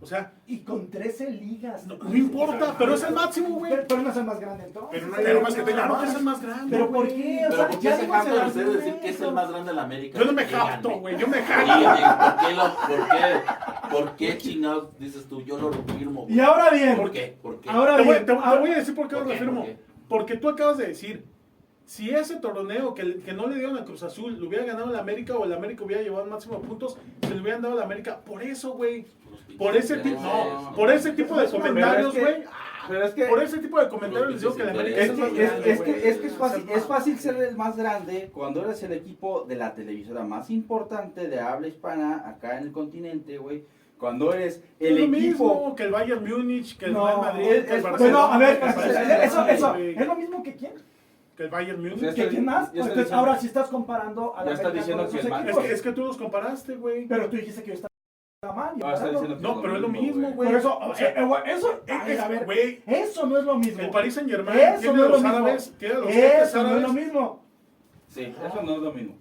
O 0.00 0.06
sea, 0.06 0.32
Y 0.46 0.58
con 0.60 0.88
13 0.90 1.30
ligas. 1.32 1.84
no, 1.86 1.96
no 1.96 2.16
importa, 2.16 2.76
pero 2.78 2.94
es 2.94 3.02
el 3.02 3.14
máximo, 3.14 3.56
güey. 3.56 3.72
Pero, 3.72 3.86
pero 3.88 4.02
no 4.02 4.10
es 4.10 4.16
el 4.16 4.24
más 4.24 4.38
grande 4.38 4.64
entonces. 4.64 4.90
Pero 4.92 5.06
no 5.08 5.16
hay 5.16 5.26
algo 5.26 5.42
más 5.42 5.54
que 5.54 5.62
tenga 5.62 5.86
Claro 5.86 6.00
que 6.00 6.06
es 6.06 6.14
el 6.14 6.22
más 6.22 6.40
grande. 6.40 6.70
¿Pero 6.70 6.90
por 6.92 7.08
qué? 7.08 7.40
O 7.46 7.50
Pero 7.50 7.56
sea, 7.56 7.68
¿por 7.68 7.78
qué 7.78 7.84
ya 7.84 7.96
se 7.96 8.06
jactan 8.06 8.46
ustedes 8.46 8.68
de 8.68 8.76
decir 8.76 9.00
que 9.00 9.08
es 9.08 9.20
el 9.20 9.32
más 9.32 9.50
grande 9.50 9.70
de 9.70 9.76
la 9.76 9.82
América? 9.82 10.18
Yo 10.18 10.24
no 10.24 10.32
me 10.32 10.44
jacto, 10.44 11.00
güey, 11.00 11.18
yo 11.18 11.26
me 11.26 11.42
jacto. 11.42 11.72
oye, 11.72 11.84
¿por 11.84 12.46
qué, 12.46 12.54
lo, 12.54 12.76
por, 12.76 13.08
qué, 13.08 13.67
¿Por 13.90 14.16
qué 14.16 14.36
chingados 14.38 14.98
dices 14.98 15.26
tú? 15.28 15.42
Yo 15.42 15.58
lo 15.58 15.72
firmo. 15.96 16.22
güey. 16.22 16.36
Y 16.36 16.40
ahora 16.40 16.70
bien. 16.70 16.96
¿Por 16.96 17.10
qué? 17.10 17.36
¿Por 17.42 17.60
qué? 17.60 17.70
Ahora 17.70 17.96
Te 17.96 18.02
voy, 18.02 18.12
bien. 18.14 18.26
te- 18.26 18.32
te 18.32 18.38
ahora- 18.38 18.60
voy 18.60 18.70
a 18.70 18.76
decir 18.78 18.94
por 18.94 19.08
qué 19.08 19.16
¿Por 19.16 19.26
lo 19.26 19.62
qué? 19.64 19.76
Porque 20.08 20.36
tú 20.36 20.48
acabas 20.48 20.78
de 20.78 20.86
decir, 20.88 21.24
si 21.84 22.10
ese 22.10 22.36
torneo 22.36 22.94
que, 22.94 23.20
que 23.20 23.32
no 23.32 23.46
le 23.46 23.56
dieron 23.56 23.76
a 23.78 23.84
Cruz 23.84 24.02
Azul 24.02 24.38
lo 24.38 24.48
hubiera 24.48 24.64
ganado 24.64 24.90
el 24.90 24.96
América 24.96 25.36
o 25.36 25.44
el 25.44 25.52
América 25.52 25.84
hubiera 25.84 26.02
llevado 26.02 26.24
el 26.24 26.30
máximo 26.30 26.58
de 26.58 26.66
puntos, 26.66 26.98
se 27.22 27.34
le 27.34 27.40
hubieran 27.40 27.62
dado 27.62 27.74
al 27.74 27.82
América. 27.82 28.20
Por 28.24 28.42
eso, 28.42 28.72
güey. 28.72 29.06
Por 29.56 29.76
ese 29.76 29.96
tipo, 29.98 30.20
no, 30.20 30.72
por 30.76 30.90
ese 30.90 31.12
tipo 31.12 31.34
de 31.36 31.46
comentarios, 31.48 32.16
güey. 32.18 32.44
Pero 32.86 33.04
es 33.04 33.12
que, 33.12 33.24
Por 33.26 33.42
ese 33.42 33.58
tipo 33.58 33.78
de 33.78 33.88
comentarios 33.88 34.30
les 34.30 34.40
digo 34.40 34.54
que 34.54 34.62
el 34.62 34.68
América 34.70 35.00
es 35.00 35.10
que, 35.10 35.16
más 35.20 35.30
es, 35.30 35.36
grande, 35.36 35.70
es 35.72 35.80
que, 35.82 36.08
es 36.08 36.16
que 36.18 36.26
es 36.28 36.32
fácil, 36.32 36.64
es 36.70 36.84
fácil 36.86 37.18
ser 37.18 37.36
el 37.36 37.54
más 37.54 37.76
grande 37.76 38.30
cuando 38.32 38.64
eres 38.64 38.82
el 38.82 38.92
equipo 38.94 39.44
de 39.44 39.56
la 39.56 39.74
televisora 39.74 40.24
más 40.24 40.48
importante 40.48 41.28
de 41.28 41.38
habla 41.38 41.68
hispana 41.68 42.26
acá 42.26 42.56
en 42.58 42.64
el 42.64 42.72
continente, 42.72 43.36
güey. 43.36 43.64
Cuando 43.98 44.32
eres 44.32 44.56
Es 44.78 44.90
el 44.90 44.94
lo 44.96 45.00
equipo... 45.04 45.18
mismo 45.48 45.74
que 45.76 45.82
el 45.82 45.90
Bayern 45.90 46.24
Múnich, 46.28 46.76
que 46.78 46.86
el 46.86 46.92
No, 46.92 47.06
Real 47.06 47.18
Madrid, 47.20 47.46
es- 47.48 47.64
que 47.64 47.70
el 47.72 47.76
es- 47.76 47.82
Bueno, 47.82 47.90
Barcelona, 47.98 48.34
a 48.34 48.38
ver, 48.38 48.50
es- 48.54 48.60
Barcelona, 48.76 49.24
eso, 49.24 49.46
eso, 49.46 49.74
¿es 49.74 50.06
lo 50.06 50.14
mismo 50.16 50.42
que 50.42 50.54
quién? 50.54 50.72
que 51.36 51.44
el 51.44 51.50
Bayern 51.50 51.98
sea, 52.00 52.14
¿Que 52.14 52.28
quién 52.28 52.44
más? 52.44 52.64
está 52.66 52.72
Entonces, 52.78 52.96
diciendo- 52.96 53.16
ahora 53.16 53.38
sí 53.38 53.46
estás 53.46 53.68
comparando 53.68 54.34
a 54.36 54.40
la 54.44 54.50
Ya 54.50 54.54
está 54.54 54.70
diciendo 54.70 55.04
con 55.04 55.12
que 55.12 55.20
el 55.20 55.26
Es 55.26 55.32
equipos. 55.40 55.64
que, 55.64 55.72
es 55.72 55.82
que 55.82 55.92
tú 55.92 56.04
los 56.04 56.16
comparaste, 56.16 56.74
güey. 56.74 57.06
Pero 57.06 57.28
tú 57.30 57.36
dijiste 57.36 57.62
que 57.62 57.68
yo 57.68 57.74
estaba 57.74 58.54
mal. 58.54 58.72
y 58.76 58.80
No, 58.80 58.92
está 58.92 59.12
No, 59.40 59.60
pero 59.62 59.74
es 59.76 59.80
lo 59.80 59.88
mismo, 59.88 60.30
güey. 60.32 60.48
Por 60.48 60.58
eso, 60.58 60.78
O 60.78 60.94
sea, 60.96 61.08
eh, 61.10 61.14
eh, 61.16 61.24
güey, 61.24 61.42
eso, 61.46 61.80
a 61.88 62.04
ver, 62.04 62.10
es- 62.10 62.20
a 62.20 62.28
ver, 62.28 62.44
güey, 62.44 62.82
eso 62.86 63.26
no 63.26 63.38
es 63.38 63.44
lo 63.44 63.56
mismo. 63.56 63.80
el 63.82 63.90
Paris 63.90 64.14
Saint 64.14 64.28
Germain 64.30 64.58
Eso 64.58 64.80
tiene 64.80 64.96
no 64.96 65.04
es 65.04 65.10
lo 65.10 65.16
los 65.16 65.24
árabes, 65.24 65.74
tiene 65.78 65.94
los 65.94 66.08
Eso 66.10 66.62
no 66.64 66.76
es 66.76 66.82
lo 66.82 66.92
mismo. 66.92 67.44
Sí, 68.08 68.22
eso 68.44 68.62
no 68.62 68.72
es 68.74 68.78
lo 68.82 68.92
mismo. 68.92 69.14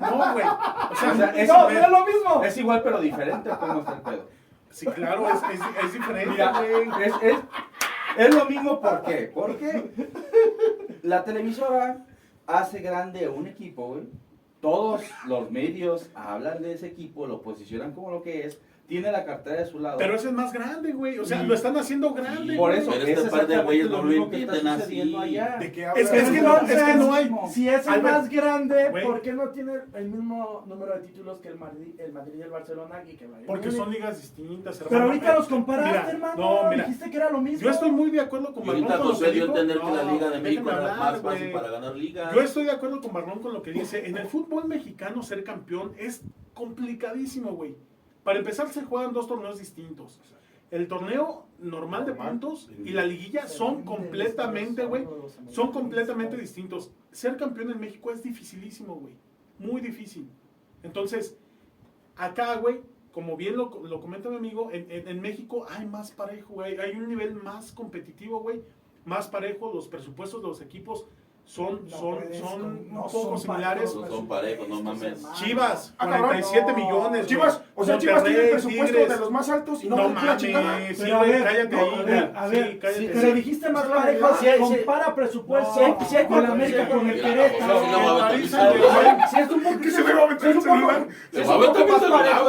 No, 0.00 0.32
güey. 0.32 0.46
O 0.46 0.94
sea, 0.96 1.12
O 1.12 1.16
sea, 1.16 1.30
es- 1.36 1.48
no, 1.48 1.68
es 1.70 1.88
lo 1.88 2.06
mismo. 2.06 2.44
Es 2.44 2.56
igual 2.56 2.82
pero 2.82 3.00
diferente, 3.00 3.50
¿cómo 3.60 3.80
está 3.80 3.92
el 3.94 4.00
pedo? 4.00 4.28
sí, 4.70 4.86
claro, 4.86 5.28
es, 5.28 5.42
es, 5.54 5.60
es 5.84 5.92
diferente, 5.92 6.30
Mira, 6.30 6.52
güey. 6.58 7.04
es, 7.06 7.14
es, 7.22 7.36
es 8.18 8.34
lo 8.34 8.44
mismo, 8.46 8.80
¿por 8.80 9.02
qué? 9.02 9.30
Porque 9.34 9.90
la 11.02 11.24
televisora 11.24 12.04
hace 12.46 12.80
grande 12.80 13.28
un 13.28 13.46
equipo, 13.46 13.88
güey. 13.88 14.02
Todos 14.60 15.02
los 15.26 15.50
medios 15.50 16.10
hablan 16.14 16.60
de 16.62 16.72
ese 16.72 16.86
equipo, 16.88 17.26
lo 17.26 17.40
posicionan 17.42 17.92
como 17.92 18.10
lo 18.10 18.22
que 18.22 18.46
es, 18.46 18.58
tiene 18.86 19.10
la 19.12 19.24
cartera 19.24 19.56
de 19.62 19.66
su 19.66 19.78
lado. 19.80 19.98
Pero 19.98 20.14
ese 20.14 20.28
es 20.28 20.32
más 20.32 20.52
grande, 20.52 20.92
güey. 20.92 21.18
O 21.18 21.24
sea, 21.24 21.42
Y- 21.42 21.46
lo 21.46 21.54
están 21.54 21.76
haciendo 21.76 22.14
grande. 22.14 22.56
por 22.56 22.70
güey. 22.70 22.80
eso, 22.80 22.90
Pero 22.92 23.06
este 23.06 23.12
es 23.12 23.18
par 23.20 23.46
de 23.46 23.54
exactamente 23.54 23.64
güeyes 23.64 23.86
lo 23.86 23.96
no 23.96 24.02
lo 24.04 24.70
así. 24.70 25.16
allá. 25.16 25.56
¿De 25.58 25.72
qué 25.72 25.86
Es 25.96 26.10
que, 26.10 26.18
es 26.18 26.30
que 26.30 26.40
no, 26.42 26.56
es 26.58 26.82
que 26.82 26.94
no 26.94 27.12
hay. 27.14 27.30
Si 27.50 27.68
es 27.68 27.86
el 27.86 27.92
Albert, 27.92 28.02
más 28.16 28.28
grande, 28.28 28.90
güey. 28.90 29.04
¿por 29.04 29.20
qué 29.22 29.32
no 29.32 29.48
tiene 29.50 29.72
el 29.94 30.08
mismo 30.08 30.64
número 30.66 30.94
de 30.94 31.00
títulos 31.00 31.40
que 31.40 31.48
el 31.48 31.58
Madrid, 31.58 31.94
el 31.98 32.12
Madrid 32.12 32.34
y 32.38 32.42
el 32.42 32.50
Barcelona 32.50 33.02
y 33.08 33.14
que 33.14 33.24
el 33.24 33.30
Porque 33.46 33.70
son 33.70 33.90
ligas 33.90 34.20
distintas, 34.20 34.76
hermano. 34.80 34.90
Pero 34.90 35.04
ahorita 35.04 35.34
los 35.34 35.48
comparaste, 35.48 35.88
Mira, 35.98 36.10
hermano. 36.10 36.36
No, 36.64 36.70
mira. 36.70 36.84
Dijiste 36.84 37.10
que 37.10 37.16
era 37.16 37.30
lo 37.30 37.40
mismo. 37.40 37.60
Yo 37.60 37.70
estoy 37.70 37.90
muy 37.90 38.10
de 38.10 38.20
acuerdo 38.20 38.52
con 38.54 38.68
ahorita 38.68 38.88
Marlon 38.88 39.06
lo 39.08 39.14
José 39.14 39.24
que 39.26 39.32
dio 39.32 39.42
a 39.42 39.46
entender 39.46 39.78
que 39.78 39.84
la 39.92 40.02
No, 40.04 40.12
Liga 40.12 40.30
de 40.30 40.40
México 40.40 40.70
era 40.70 40.94
más 40.96 41.20
fácil 41.20 41.50
para 41.52 41.70
ganar 41.70 41.96
liga. 41.96 42.30
Yo 42.34 42.40
estoy 42.40 42.64
de 42.64 42.70
acuerdo 42.70 43.00
con 43.00 43.12
Marlon 43.12 43.40
con 43.40 43.52
lo 43.52 43.62
que 43.62 43.72
dice. 43.72 44.06
En 44.06 44.16
el 44.16 44.26
fútbol 44.26 44.68
mexicano 44.68 45.22
ser 45.22 45.42
campeón 45.44 45.92
es 45.98 46.22
complicadísimo, 46.54 47.52
güey. 47.52 47.76
Para 48.26 48.40
empezar 48.40 48.68
se 48.68 48.82
juegan 48.82 49.14
dos 49.14 49.26
torneos 49.28 49.58
distintos. 49.58 50.20
El 50.72 50.88
torneo 50.88 51.46
normal 51.60 52.04
de 52.04 52.12
puntos 52.12 52.68
y 52.84 52.90
la 52.90 53.06
liguilla 53.06 53.46
son 53.46 53.84
completamente, 53.84 54.84
güey, 54.84 55.06
son 55.48 55.70
completamente 55.70 56.36
distintos. 56.36 56.90
Ser 57.12 57.36
campeón 57.36 57.70
en 57.70 57.78
México 57.80 58.10
es 58.10 58.22
dificilísimo, 58.24 58.96
güey. 58.96 59.14
Muy 59.60 59.80
difícil. 59.80 60.28
Entonces, 60.82 61.38
acá, 62.16 62.56
güey, 62.56 62.80
como 63.12 63.36
bien 63.36 63.56
lo, 63.56 63.80
lo 63.84 64.00
comenta 64.00 64.28
mi 64.28 64.36
amigo, 64.36 64.70
en, 64.72 64.90
en- 64.90 65.06
en 65.08 65.20
México 65.20 65.64
hay 65.70 65.86
más 65.86 66.10
parejo, 66.10 66.54
güey. 66.54 66.76
Hay 66.78 66.96
un 66.96 67.08
nivel 67.08 67.34
más 67.36 67.70
competitivo, 67.72 68.40
güey. 68.40 68.60
Más 69.04 69.28
parejo. 69.28 69.72
Los 69.72 69.86
presupuestos 69.86 70.42
de 70.42 70.48
los 70.48 70.60
equipos 70.60 71.06
son, 71.44 71.88
No 71.88 71.96
son, 71.96 72.14
puedes 72.18 72.38
son 72.40 72.62
un 72.64 72.88
poco 72.88 73.08
son 73.08 73.38
similares. 73.38 73.90
parejos, 73.92 74.10
No 74.10 74.16
son 74.16 74.26
parejos, 74.28 74.68
no 74.68 74.82
mames. 74.82 75.24
Chivas, 75.34 75.94
Ah, 75.96 76.06
cabrón. 76.06 76.20
47 76.30 76.72
No. 76.72 76.76
millones. 76.76 77.26
Chivas, 77.28 77.62
o 77.76 77.84
sea. 77.84 77.98
Chivas 77.98 78.24
tiene 78.24 78.40
el 78.44 78.50
presupuesto 78.50 78.86
Tigres. 78.86 79.08
de 79.08 79.16
los 79.16 79.30
más 79.30 79.48
altos 79.48 79.84
y 79.84 79.88
no, 79.88 79.96
No 79.96 80.08
mames, 80.08 80.42
sí, 80.42 80.52
Pero 80.98 81.14
a 81.16 81.18
güey, 81.18 81.30
ver, 81.30 81.42
cállate 81.44 81.76
no, 81.76 81.78
ahí, 81.82 81.86
a 81.86 81.92
güey. 81.94 82.04
ver, 82.06 82.32
a 82.34 82.46
ver, 82.48 82.70
Sí, 82.72 82.78
cállate. 82.80 83.20
sí, 83.20 83.32
dijiste 83.32 83.70
más 83.70 83.84
Sí, 83.84 83.88
parejo, 83.94 84.28
sí, 84.40 84.46
sí. 84.46 84.58
compara 84.62 85.14
presupuesto 85.14 85.80
No, 85.88 86.28
con 86.28 86.42
la. 86.42 86.48
América, 86.50 86.88
con 86.88 87.08
el 87.10 87.20
Querétaro. 87.22 87.80
Sí, 89.30 89.40
es 89.40 89.50
un 89.50 89.62
poco, 89.62 89.80
Que 89.80 89.90
se 89.90 90.02
me 90.04 90.12
va 90.14 90.22
a 90.24 90.26
meter 90.26 90.50
el 90.50 90.56
un 90.58 90.62
poco- 90.64 90.74
celular. 90.76 91.06
Se 91.32 91.40
es 91.42 91.48
va 91.48 91.54
a 91.54 91.58
meter 91.58 91.86
más 91.88 92.00
parejo, 92.02 92.48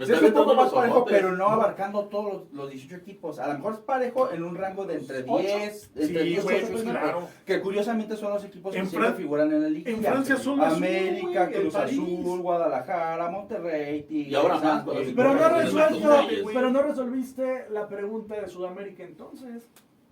es 0.00 0.08
un 0.08 0.16
poco 0.16 0.22
metiendo 0.22 0.54
más 0.54 0.72
parejo, 0.72 1.04
pero 1.04 1.32
no 1.36 1.48
abarcando 1.50 2.04
todos 2.06 2.32
los, 2.32 2.52
los 2.54 2.70
18 2.70 2.96
equipos. 2.96 3.38
A 3.38 3.48
lo 3.48 3.54
mejor 3.54 3.72
es 3.74 3.78
parejo 3.80 4.30
en 4.32 4.44
un 4.44 4.54
rango 4.56 4.86
de 4.86 4.94
entre 4.94 5.24
¿Ocho? 5.28 5.38
10, 5.42 5.90
entre 5.94 6.06
Sí, 6.06 6.28
10 6.30 6.44
güey, 6.44 6.56
ocho, 6.58 6.68
pues 6.72 6.82
claro. 6.84 7.28
Que 7.44 7.60
curiosamente 7.60 8.16
son 8.16 8.32
los 8.32 8.42
equipos 8.44 8.74
que 8.74 8.84
siempre 8.86 9.12
figuran 9.12 9.52
en 9.52 9.62
la 9.62 9.68
liga. 9.68 9.90
en 9.90 10.02
Francia 10.02 10.36
son 10.38 10.56
los 10.58 10.72
América, 10.74 11.50
Cruz. 11.50 11.74
Azul, 11.74 12.40
Guadalajara, 12.40 13.28
Monterrey, 13.28 14.02
Tigres, 14.04 14.32
Y 14.32 14.34
ahora 14.34 14.59
más, 14.62 14.84
Pero 15.16 15.34
no, 15.34 15.48
resuelto, 15.48 16.16
pero 16.52 16.70
no 16.70 16.82
resolviste 16.82 17.66
la 17.70 17.88
pregunta 17.88 18.40
de 18.40 18.48
Sudamérica 18.48 19.02
entonces. 19.02 19.68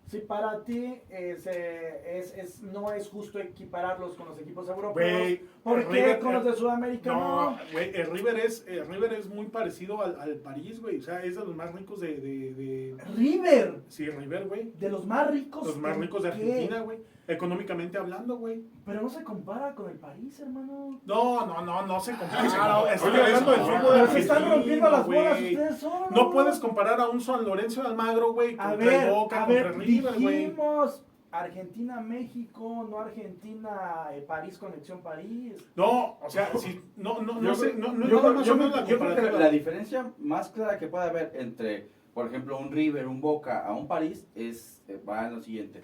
Si 0.07 0.21
para 0.21 0.65
ti 0.65 1.03
es, 1.11 1.47
eh, 1.47 2.19
es, 2.19 2.33
es- 2.35 2.63
no 2.63 2.93
es 2.93 3.11
justo 3.11 3.39
equipararlos 3.39 4.15
con 4.15 4.27
los 4.31 4.39
equipos 4.41 4.67
europeos, 4.67 5.21
Güey, 5.21 5.43
¿por 5.63 5.81
el 5.81 5.87
qué 5.89 5.93
River- 5.93 6.21
con 6.21 6.33
los 6.33 6.45
de 6.47 6.53
Sudamérica 6.55 7.13
no? 7.13 7.59
Güey, 7.73 7.91
el 7.95 8.11
River 8.11 8.39
es, 8.39 8.65
el 8.67 8.87
River 8.89 9.13
es 9.13 9.29
muy 9.29 9.49
parecido 9.49 10.01
al, 10.01 10.19
al 10.19 10.37
París, 10.37 10.81
güey. 10.81 10.97
O 10.97 11.03
sea, 11.03 11.23
es 11.23 11.35
de 11.37 11.45
los 11.45 11.55
más 11.55 11.75
ricos 11.75 12.01
de, 12.01 12.17
de, 12.17 12.55
de- 12.55 12.97
River, 13.19 13.83
Sí, 13.89 14.07
River, 14.09 14.49
güey. 14.49 14.73
de 14.79 14.89
los 14.89 15.07
más 15.07 15.31
ricos. 15.31 15.67
Los 15.67 15.77
más 15.77 15.95
¿en 15.97 16.01
ricos 16.03 16.23
de 16.23 16.31
qué? 16.31 16.37
Argentina, 16.37 16.81
güey. 16.81 16.99
Económicamente 17.29 17.99
hablando, 17.99 18.39
güey. 18.39 18.65
Pero 18.87 19.03
no 19.03 19.09
se 19.11 19.23
compara 19.23 19.75
con 19.75 19.91
el 19.91 19.99
París, 19.99 20.41
hermano. 20.41 20.99
No, 21.05 21.45
no, 21.47 21.61
no, 21.61 21.87
no 21.87 22.01
se 22.01 22.13
Ah, 22.13 22.17
compara. 22.19 22.95
Estoy 22.95 23.11
oye, 23.11 23.21
hablando 23.23 23.51
del 23.51 23.61
eso, 23.61 23.67
fútbol 23.69 23.81
Pero 23.83 23.93
argentino, 23.93 24.13
se 24.13 24.19
están 24.21 24.51
rompiendo 24.51 24.91
las 24.91 25.07
bolas 25.07 25.39
güey. 25.39 25.53
ustedes 25.55 25.79
solos. 25.79 26.11
No 26.11 26.31
puedes 26.31 26.59
comparar 26.59 27.01
a 27.01 27.09
un 27.09 27.21
San 27.21 27.45
Lorenzo 27.45 27.83
de 27.83 27.89
Almagro, 27.89 28.33
güey, 28.33 28.57
contra 28.57 28.77
ver, 28.77 28.93
el 29.05 29.11
Boca, 29.15 29.37
a 29.43 29.47
contra 29.47 29.63
ver, 29.63 29.73
el 29.75 29.79
River, 29.79 30.15
güey. 30.21 30.37
dijimos 30.47 31.05
Argentina, 31.31 32.01
México, 32.01 32.87
no 32.91 32.99
Argentina, 32.99 34.07
eh, 34.13 34.25
París, 34.27 34.57
Conexión 34.57 35.01
París. 35.03 35.53
No, 35.77 36.17
o 36.23 36.31
sea, 36.31 36.51
si, 36.57 36.81
no, 36.97 37.21
no, 37.21 37.35
no 37.35 37.43
Yo 37.43 37.55
sé, 37.55 37.75
no, 37.75 37.93
no 37.93 38.07
yo 38.09 38.17
nada 38.17 38.21
creo- 38.23 38.35
más 38.37 38.47
yo 38.47 38.53
o 38.55 38.57
menos 38.57 38.73
creo- 38.73 38.85
la 38.85 38.89
yo 38.91 38.99
creo 38.99 39.33
que 39.33 39.39
la 39.39 39.51
diferencia 39.51 40.11
más 40.19 40.49
clara 40.49 40.79
que 40.79 40.89
puede 40.89 41.05
haber 41.11 41.33
entre, 41.35 41.91
por 42.15 42.27
ejemplo, 42.27 42.59
un 42.59 42.73
River, 42.73 43.07
un 43.07 43.21
Boca 43.21 43.67
a 43.67 43.75
un 43.75 43.87
París 43.87 44.27
es 44.35 44.83
eh, 44.89 44.99
va 45.07 45.27
en 45.27 45.35
lo 45.35 45.43
siguiente. 45.43 45.83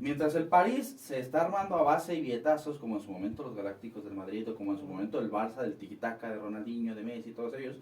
Mientras 0.00 0.34
el 0.34 0.48
París 0.48 0.96
se 0.98 1.20
está 1.20 1.42
armando 1.42 1.76
a 1.76 1.82
base 1.82 2.14
y 2.14 2.22
billetazos, 2.22 2.78
como 2.78 2.96
en 2.96 3.02
su 3.02 3.12
momento 3.12 3.42
los 3.42 3.54
Galácticos 3.54 4.02
del 4.04 4.14
Madrid, 4.14 4.48
o 4.48 4.54
como 4.54 4.72
en 4.72 4.78
su 4.78 4.86
momento 4.86 5.18
el 5.20 5.30
Barça, 5.30 5.56
del 5.62 5.76
Tiquitaca, 5.76 6.30
de 6.30 6.36
Ronaldinho, 6.36 6.94
de 6.94 7.02
Messi, 7.02 7.32
todos 7.32 7.52
ellos, 7.54 7.78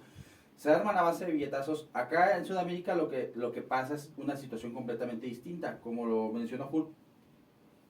se 0.57 0.71
arman 0.73 0.97
a 0.99 1.03
base 1.03 1.25
de 1.27 1.33
billetazos. 1.33 1.89
Acá 1.93 2.37
en 2.37 2.45
Sudamérica 2.45 2.97
lo 2.97 3.09
que, 3.09 3.31
lo 3.37 3.53
que 3.53 3.63
pasa 3.63 3.95
es 3.95 4.13
una 4.17 4.37
situación 4.37 4.75
completamente 4.75 5.27
distinta, 5.27 5.79
como 5.79 6.07
lo 6.07 6.31
mencionó 6.33 6.69
Hulk. 6.71 6.89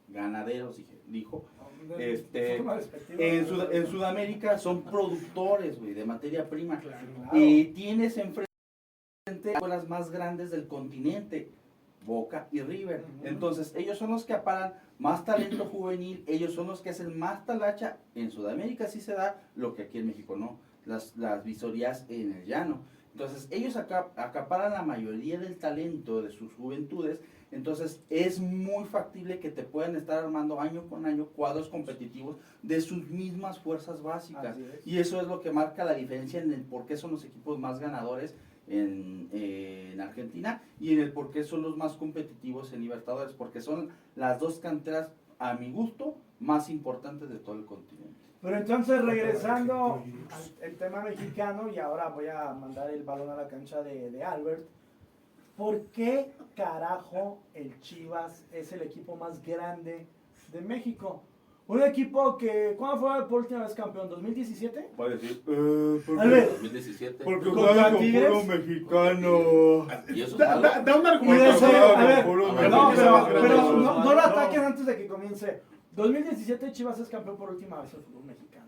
Ganaderos, 0.08 0.80
dijo. 1.06 1.44
Este. 1.98 2.56
En, 3.18 3.46
Sud- 3.46 3.68
en 3.72 3.86
Sudamérica 3.86 4.56
son 4.58 4.82
productores, 4.82 5.78
güey, 5.78 5.92
de 5.94 6.04
materia 6.04 6.48
prima. 6.48 6.80
Claro. 6.80 7.06
Y 7.32 7.66
tienes 7.66 8.16
enfrente 8.16 8.48
a 9.54 9.68
las 9.68 9.88
más 9.88 10.10
grandes 10.10 10.50
del 10.50 10.66
continente. 10.66 11.50
Boca 12.08 12.48
y 12.50 12.62
River. 12.62 13.04
Entonces, 13.22 13.72
ellos 13.76 13.98
son 13.98 14.10
los 14.10 14.24
que 14.24 14.32
aparan 14.32 14.72
más 14.98 15.24
talento 15.24 15.66
juvenil, 15.66 16.24
ellos 16.26 16.54
son 16.54 16.66
los 16.66 16.80
que 16.80 16.90
hacen 16.90 17.16
más 17.16 17.44
talacha. 17.44 17.98
En 18.16 18.32
Sudamérica 18.32 18.88
sí 18.88 19.00
se 19.00 19.12
da 19.12 19.40
lo 19.54 19.74
que 19.74 19.82
aquí 19.82 19.98
en 19.98 20.06
México 20.06 20.34
no, 20.36 20.58
las, 20.86 21.16
las 21.16 21.44
visorías 21.44 22.06
en 22.08 22.32
el 22.32 22.46
llano. 22.46 22.80
Entonces, 23.12 23.48
ellos 23.50 23.76
acaparan 23.76 24.72
la 24.72 24.82
mayoría 24.82 25.38
del 25.38 25.58
talento 25.58 26.22
de 26.22 26.30
sus 26.30 26.52
juventudes. 26.54 27.20
Entonces, 27.50 28.02
es 28.10 28.40
muy 28.40 28.84
factible 28.84 29.40
que 29.40 29.50
te 29.50 29.64
puedan 29.64 29.96
estar 29.96 30.22
armando 30.22 30.60
año 30.60 30.88
con 30.88 31.04
año 31.04 31.26
cuadros 31.26 31.68
competitivos 31.68 32.36
de 32.62 32.80
sus 32.80 33.08
mismas 33.08 33.58
fuerzas 33.58 34.02
básicas. 34.02 34.56
Es. 34.56 34.86
Y 34.86 34.98
eso 34.98 35.20
es 35.20 35.26
lo 35.26 35.40
que 35.40 35.50
marca 35.50 35.84
la 35.84 35.94
diferencia 35.94 36.40
en 36.40 36.52
el 36.52 36.62
por 36.62 36.86
qué 36.86 36.96
son 36.96 37.10
los 37.10 37.24
equipos 37.24 37.58
más 37.58 37.80
ganadores 37.80 38.34
en, 38.68 39.28
eh, 39.32 39.90
en 39.92 40.00
Argentina 40.00 40.62
y 40.80 40.92
en 40.92 41.00
el 41.00 41.12
por 41.12 41.30
qué 41.30 41.44
son 41.44 41.62
los 41.62 41.76
más 41.76 41.94
competitivos 41.94 42.72
en 42.72 42.82
Libertadores, 42.82 43.32
porque 43.32 43.60
son 43.60 43.90
las 44.16 44.38
dos 44.38 44.58
canteras, 44.58 45.08
a 45.38 45.54
mi 45.54 45.70
gusto, 45.70 46.16
más 46.40 46.68
importantes 46.70 47.28
de 47.28 47.36
todo 47.38 47.56
el 47.56 47.64
continente. 47.64 48.28
Pero 48.40 48.56
entonces 48.56 49.04
regresando 49.04 49.94
al 49.94 50.64
el 50.64 50.76
tema 50.76 51.02
mexicano 51.02 51.68
y 51.68 51.78
ahora 51.78 52.08
voy 52.08 52.28
a 52.28 52.52
mandar 52.52 52.90
el 52.90 53.02
balón 53.02 53.30
a 53.30 53.36
la 53.36 53.48
cancha 53.48 53.82
de, 53.82 54.10
de 54.10 54.22
Albert. 54.22 54.64
¿Por 55.56 55.86
qué 55.86 56.32
carajo 56.54 57.40
el 57.54 57.80
Chivas 57.80 58.44
es 58.52 58.72
el 58.72 58.82
equipo 58.82 59.16
más 59.16 59.44
grande 59.44 60.06
de 60.52 60.60
México? 60.60 61.22
Un 61.68 61.82
equipo 61.82 62.38
que, 62.38 62.74
¿cuándo 62.78 62.96
fue 62.98 63.28
por 63.28 63.42
última 63.42 63.60
vez 63.64 63.74
campeón? 63.74 64.08
¿2017? 64.08 64.86
Puede 64.96 65.18
decir, 65.18 65.42
Albert, 66.18 66.50
2017. 66.52 67.24
Porque 67.24 67.50
juega 67.50 67.90
con 67.92 67.98
puro 68.10 68.44
mexicano. 68.44 69.86
Y 70.14 70.22
eso 70.22 70.36
Da, 70.38 70.58
da- 70.60 70.80
da 70.80 70.96
un 70.96 71.06
argumento. 71.06 71.44
ese- 71.44 71.66
a 71.66 72.04
ver, 72.06 72.24
puro 72.24 72.48
no, 72.52 72.56
pero, 72.58 72.90
Pero 72.94 73.40
pero 73.42 73.54
eso 73.54 73.72
no, 73.76 74.02
no 74.04 74.12
lo 74.14 74.20
ataquen 74.20 74.62
no. 74.62 74.66
antes 74.68 74.86
de 74.86 74.96
que 74.96 75.06
comience. 75.06 75.62
2017 75.92 76.72
Chivas 76.72 76.98
es 77.00 77.08
campeón 77.08 77.36
por 77.36 77.50
última 77.50 77.82
vez 77.82 77.92
del 77.92 78.02
fútbol 78.02 78.24
mexicano. 78.24 78.67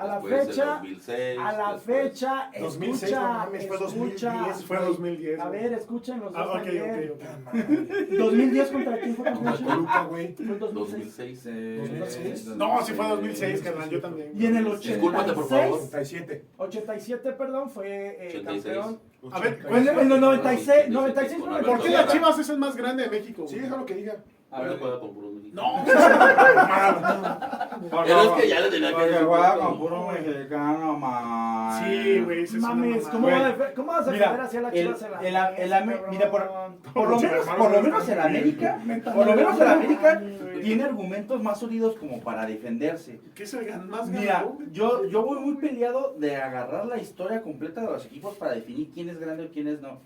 A 0.00 0.06
la 0.06 0.20
fecha, 0.22 0.64
2006, 0.80 1.38
a 1.38 1.52
la 1.52 1.72
después- 1.74 1.82
fecha, 2.02 2.50
2006, 2.58 3.02
escucha, 3.12 3.20
no 3.20 3.50
fue 3.50 3.58
escucha. 3.58 4.32
2010, 4.32 4.64
Fue 4.64 4.76
2010. 4.78 5.40
A 5.40 5.48
ver, 5.50 5.72
escuchen 5.74 6.20
los 6.20 6.32
dos 6.32 6.40
Ah, 6.42 6.46
ok, 6.48 6.54
también. 6.54 7.12
ok, 7.12 7.20
ok. 7.20 8.18
2010 8.18 8.70
contra 8.70 8.98
quién 8.98 9.14
fue 9.16 9.32
Contra? 9.32 9.52
Toluca, 9.58 10.02
güey. 10.04 10.34
Fue 10.34 10.44
en 10.46 10.58
2006. 10.58 11.44
2006. 11.44 12.46
No, 12.56 12.80
sí 12.82 12.92
fue 12.94 13.08
2006, 13.08 13.60
carnal, 13.60 13.90
yo 13.90 14.00
también. 14.00 14.32
Y 14.34 14.46
en 14.46 14.56
el 14.56 14.64
Discúlpate, 14.80 15.32
por 15.34 15.44
86, 15.44 15.70
favor. 15.70 15.90
37. 15.90 16.44
87, 16.56 17.32
perdón, 17.32 17.68
fue 17.68 18.16
eh, 18.20 18.28
86. 18.38 18.74
campeón. 18.74 19.00
A 19.32 19.38
ver, 19.40 19.58
En, 19.68 20.08
los 20.08 20.18
96, 20.20 20.88
96 20.88 21.40
Con 21.42 21.50
fue 21.50 21.62
¿por 21.62 21.66
qué 21.82 21.88
Alberto 21.88 22.06
la 22.06 22.06
Chivas 22.10 22.38
es 22.38 22.48
el 22.48 22.56
más 22.58 22.74
grande 22.74 23.02
de 23.02 23.10
México? 23.10 23.44
Sí, 23.46 23.58
déjalo 23.58 23.84
que 23.84 23.94
diga. 23.96 24.16
A 24.50 24.62
ver, 24.62 24.78
juega 24.78 24.98
con 24.98 25.36
mexicano. 25.36 25.50
No, 25.52 25.84
Pero 27.90 28.22
es 28.22 28.30
que 28.42 28.48
ya 28.48 28.60
le 28.60 28.70
tenía 28.70 28.88
que 28.88 28.94
Porque 28.94 29.10
decir. 29.10 29.26
juega 29.26 29.56
con 29.58 29.78
puro 29.78 30.08
mexicano, 30.10 30.98
man. 30.98 31.84
Sí, 31.84 32.20
güey, 32.20 32.42
ese 32.42 32.56
es 32.58 32.62
una 32.64 32.74
Mames, 32.74 32.90
mamada. 33.04 33.10
¿cómo, 33.12 33.26
va 33.28 33.36
a 33.46 33.56
defe- 33.56 33.74
¿cómo 33.74 33.86
vas 33.92 34.08
a 34.08 34.10
mira, 34.10 34.24
defender 34.24 34.46
hacia 34.46 34.60
la 34.60 34.68
el- 34.68 34.74
Chivas 34.86 35.02
en 35.02 35.32
la 35.32 35.48
el- 35.50 35.72
el- 35.72 35.72
el- 35.72 36.00
mira, 36.10 36.30
por- 36.30 36.50
Por 36.92 37.08
lo 37.10 37.20
menos, 37.20 37.46
por 37.46 37.70
lo 37.70 37.82
menos 37.82 38.02
en 38.08 38.14
bien. 38.14 38.20
América, 38.26 38.78
por 39.14 39.26
lo 39.26 39.34
menos 39.36 39.60
en 39.60 39.66
América 39.68 40.22
tiene 40.62 40.82
argumentos 40.84 41.42
más 41.42 41.58
sólidos 41.60 41.96
como 41.96 42.20
para 42.20 42.44
defenderse. 42.46 43.20
¿Qué 43.34 43.44
es 43.44 43.54
el 43.54 43.66
gan- 43.66 43.84
más 43.86 44.08
Mira, 44.08 44.32
ganador? 44.34 44.70
yo, 44.72 45.04
yo 45.06 45.22
voy 45.24 45.40
muy 45.40 45.56
peleado 45.56 46.14
de 46.18 46.36
agarrar 46.36 46.86
la 46.86 46.98
historia 46.98 47.40
completa 47.42 47.80
de 47.80 47.86
los 47.86 48.04
equipos 48.06 48.34
para 48.36 48.52
definir 48.52 48.90
quién 48.92 49.08
es 49.08 49.18
grande 49.18 49.44
o 49.46 49.48
quién 49.50 49.68
es 49.68 49.80
no. 49.80 50.00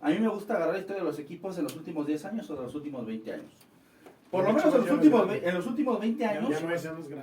A 0.00 0.10
mí 0.10 0.18
me 0.20 0.28
gusta 0.28 0.54
agarrar 0.54 0.74
la 0.74 0.80
historia 0.80 1.02
de 1.02 1.08
los 1.08 1.18
equipos 1.18 1.56
de 1.56 1.62
los 1.62 1.74
últimos 1.74 2.06
10 2.06 2.24
años 2.24 2.48
o 2.50 2.54
de 2.56 2.62
los 2.62 2.74
últimos 2.74 3.04
20 3.04 3.32
años. 3.32 3.52
Por 4.30 4.44
lo 4.44 4.52
menos 4.52 4.74
en 4.74 4.80
los 4.82 4.90
últimos, 4.90 5.28
en 5.42 5.54
los 5.54 5.66
últimos 5.66 6.00
20 6.00 6.20
Ya 6.20 6.30
años, 6.30 6.62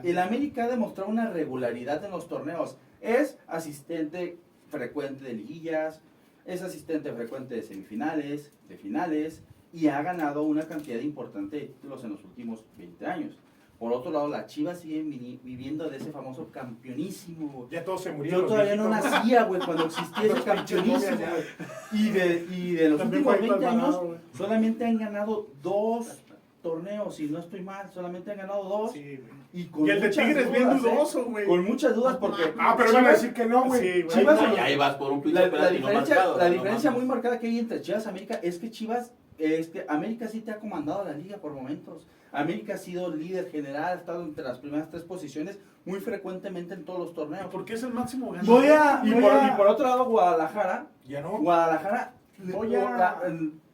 el 0.03 0.17
América 0.17 0.65
ha 0.65 0.67
demostrado 0.67 1.09
una 1.09 1.29
regularidad 1.29 2.03
en 2.03 2.11
los 2.11 2.27
torneos. 2.27 2.77
Es 3.01 3.37
asistente 3.47 4.39
frecuente 4.69 5.23
de 5.23 5.33
liguillas, 5.33 6.01
es 6.45 6.61
asistente 6.63 7.11
frecuente 7.13 7.55
de 7.55 7.61
semifinales, 7.61 8.51
de 8.67 8.77
finales, 8.77 9.43
y 9.71 9.87
ha 9.87 10.01
ganado 10.01 10.43
una 10.43 10.63
cantidad 10.67 10.99
importante 10.99 11.57
de 11.57 11.63
títulos 11.67 12.03
en 12.03 12.11
los 12.11 12.23
últimos 12.23 12.65
20 12.77 13.05
años. 13.05 13.37
Por 13.77 13.91
otro 13.91 14.09
lado, 14.09 14.29
la 14.29 14.45
Chivas 14.45 14.79
sigue 14.79 15.01
viviendo 15.03 15.89
de 15.89 15.97
ese 15.97 16.09
famoso 16.11 16.49
campeonísimo. 16.49 17.49
güey. 17.49 17.69
Ya 17.71 17.83
todos 17.83 18.03
se 18.03 18.11
murieron. 18.13 18.43
Yo 18.43 18.47
todavía 18.47 18.77
no 18.77 18.87
nacía, 18.87 19.43
güey, 19.43 19.61
cuando 19.61 19.85
existía 19.87 20.31
ese 20.31 20.41
campeonísimo. 20.43 21.17
güey. 21.17 21.43
Y 21.91 22.09
de, 22.09 22.47
y 22.51 22.71
de 22.71 22.89
los 22.89 22.99
También 22.99 23.27
últimos 23.27 23.37
fue 23.37 23.49
20 23.59 23.65
años, 23.65 24.01
solamente 24.37 24.85
han 24.85 24.97
ganado 24.97 25.49
dos 25.61 26.23
torneos, 26.69 27.15
si 27.15 27.27
no 27.27 27.37
estoy 27.39 27.61
mal, 27.61 27.89
solamente 27.93 28.31
han 28.31 28.37
ganado 28.37 28.63
dos. 28.63 28.91
Sí. 28.91 29.19
Y, 29.53 29.65
con 29.65 29.85
Y 29.85 29.91
el 29.91 30.01
de 30.01 30.07
muchas 30.07 30.25
Tigres 30.25 30.51
bien 30.51 30.63
dudas, 30.69 30.83
¿eh? 30.85 30.89
dudoso, 30.95 31.25
güey. 31.25 31.45
Con 31.45 31.63
muchas 31.63 31.95
dudas 31.95 32.17
porque... 32.17 32.41
Ah, 32.59 32.73
pero 32.75 32.91
van 32.91 33.05
a 33.05 33.09
decir 33.11 33.33
que 33.33 33.45
no, 33.45 33.65
güey. 33.65 33.81
Sí. 33.81 34.03
Chivas- 34.09 34.41
No, 34.41 34.55
y 34.55 34.59
ahí 34.59 34.75
vas 34.75 34.95
por 34.95 35.11
un 35.11 35.21
pinche 35.21 35.39
La, 35.39 35.47
la 35.47 35.69
diferencia, 35.69 36.15
marcado, 36.15 36.37
la 36.39 36.49
diferencia 36.49 36.91
muy 36.91 37.05
marcada 37.05 37.39
que 37.39 37.45
hay 37.47 37.59
entre 37.59 37.81
Chivas 37.81 38.05
y 38.05 38.09
América 38.09 38.39
es 38.41 38.57
que 38.57 38.71
Chivas, 38.71 39.13
es 39.37 39.67
que 39.69 39.85
América 39.87 40.27
sí 40.27 40.41
te 40.41 40.49
ha 40.51 40.57
comandado 40.59 41.05
la 41.05 41.13
liga 41.13 41.37
por 41.37 41.53
momentos. 41.53 42.07
América 42.31 42.73
ha 42.73 42.77
sido 42.77 43.15
líder 43.15 43.49
general, 43.51 43.83
ha 43.85 43.93
estado 43.93 44.23
entre 44.23 44.43
las 44.43 44.57
primeras 44.59 44.89
tres 44.89 45.03
posiciones 45.03 45.59
muy 45.85 45.99
frecuentemente 46.01 46.73
en 46.73 46.83
todos 46.83 46.99
los 46.99 47.13
torneos. 47.13 47.47
Porque 47.51 47.75
es 47.75 47.83
el 47.83 47.93
máximo 47.93 48.31
ganador. 48.31 48.59
Voy 48.61 48.67
a, 48.67 49.01
Y 49.05 49.11
voy 49.13 49.21
por, 49.21 49.31
a- 49.31 49.47
y 49.47 49.51
por 49.55 49.67
otro 49.67 49.85
lado, 49.87 50.05
Guadalajara, 50.05 50.87
Ya 51.07 51.21
no. 51.21 51.37
Guadalajara 51.37 52.13
Voy 52.39 52.75
a- 52.75 52.89
la- 52.89 53.21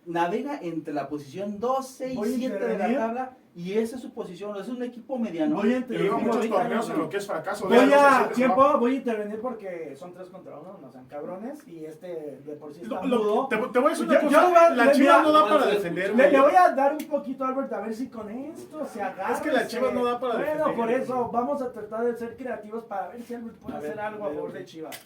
navega 0.05 0.59
entre 0.61 0.93
la 0.93 1.07
posición 1.07 1.59
12 1.59 2.13
y 2.13 2.15
Voy 2.15 2.33
a 2.33 2.37
7 2.37 2.59
de 2.59 2.77
la 2.77 2.97
tabla 2.97 3.37
y 3.53 3.73
esa 3.73 3.97
es 3.97 4.01
su 4.01 4.11
posición, 4.13 4.55
es 4.55 4.69
un 4.69 4.81
equipo 4.81 5.19
mediano. 5.19 5.57
Voy 5.57 5.73
a 5.73 5.77
intervenir. 5.79 6.11
muchos 6.13 6.39
20 6.39 6.57
torneos 6.57 6.89
en 6.89 6.97
lo 6.99 7.09
que 7.09 7.17
es 7.17 7.27
fracaso. 7.27 7.67
Voy 7.67 7.91
a 7.93 8.29
tiempo, 8.33 8.77
voy 8.79 8.93
a 8.93 8.95
intervenir 8.95 9.39
porque 9.41 9.93
son 9.97 10.13
tres 10.13 10.29
contra 10.29 10.57
uno, 10.57 10.79
no 10.81 10.89
sean 10.89 11.05
cabrones 11.07 11.67
y 11.67 11.83
este 11.83 12.39
de 12.45 12.53
por 12.57 12.73
sí 12.73 12.79
está 12.83 13.01
mudo. 13.01 13.47
te, 13.49 13.57
te 13.57 13.79
voy 13.79 13.87
a 13.87 13.89
decir 13.89 14.05
Yo- 14.07 14.11
una 14.11 14.21
yo 14.21 14.27
cosa. 14.29 14.45
voy 14.47 14.55
a- 14.57 14.69
la 14.69 14.91
Chivas 14.93 15.23
no 15.23 15.31
da 15.33 15.49
para 15.49 15.65
le- 15.65 15.71
defender, 15.73 16.15
Le, 16.15 16.31
le 16.31 16.39
voy 16.39 16.55
a 16.55 16.69
dar 16.71 16.93
un 16.93 17.05
poquito 17.07 17.43
a 17.43 17.49
Albert 17.49 17.73
a 17.73 17.81
ver 17.81 17.93
si 17.93 18.07
con 18.09 18.29
esto 18.29 18.85
se 18.85 19.01
agarra. 19.01 19.33
Es 19.35 19.41
que 19.41 19.51
la 19.51 19.67
Chivas 19.67 19.93
no 19.93 20.05
da 20.05 20.17
para 20.19 20.35
Bueno, 20.35 20.49
defender, 20.51 20.75
por 20.77 20.91
eso 20.91 21.29
vamos 21.31 21.61
a 21.61 21.71
tratar 21.73 22.05
de 22.05 22.15
ser 22.15 22.37
creativos 22.37 22.85
para 22.85 23.09
ver 23.09 23.21
si 23.21 23.33
Albert 23.35 23.57
puede 23.57 23.75
A 23.75 23.79
ver, 23.81 23.91
hacer 23.91 24.01
algo 24.01 24.23
a 24.23 24.27
ver, 24.29 24.35
favor 24.37 24.53
de 24.53 24.65
Chivas. 24.65 25.01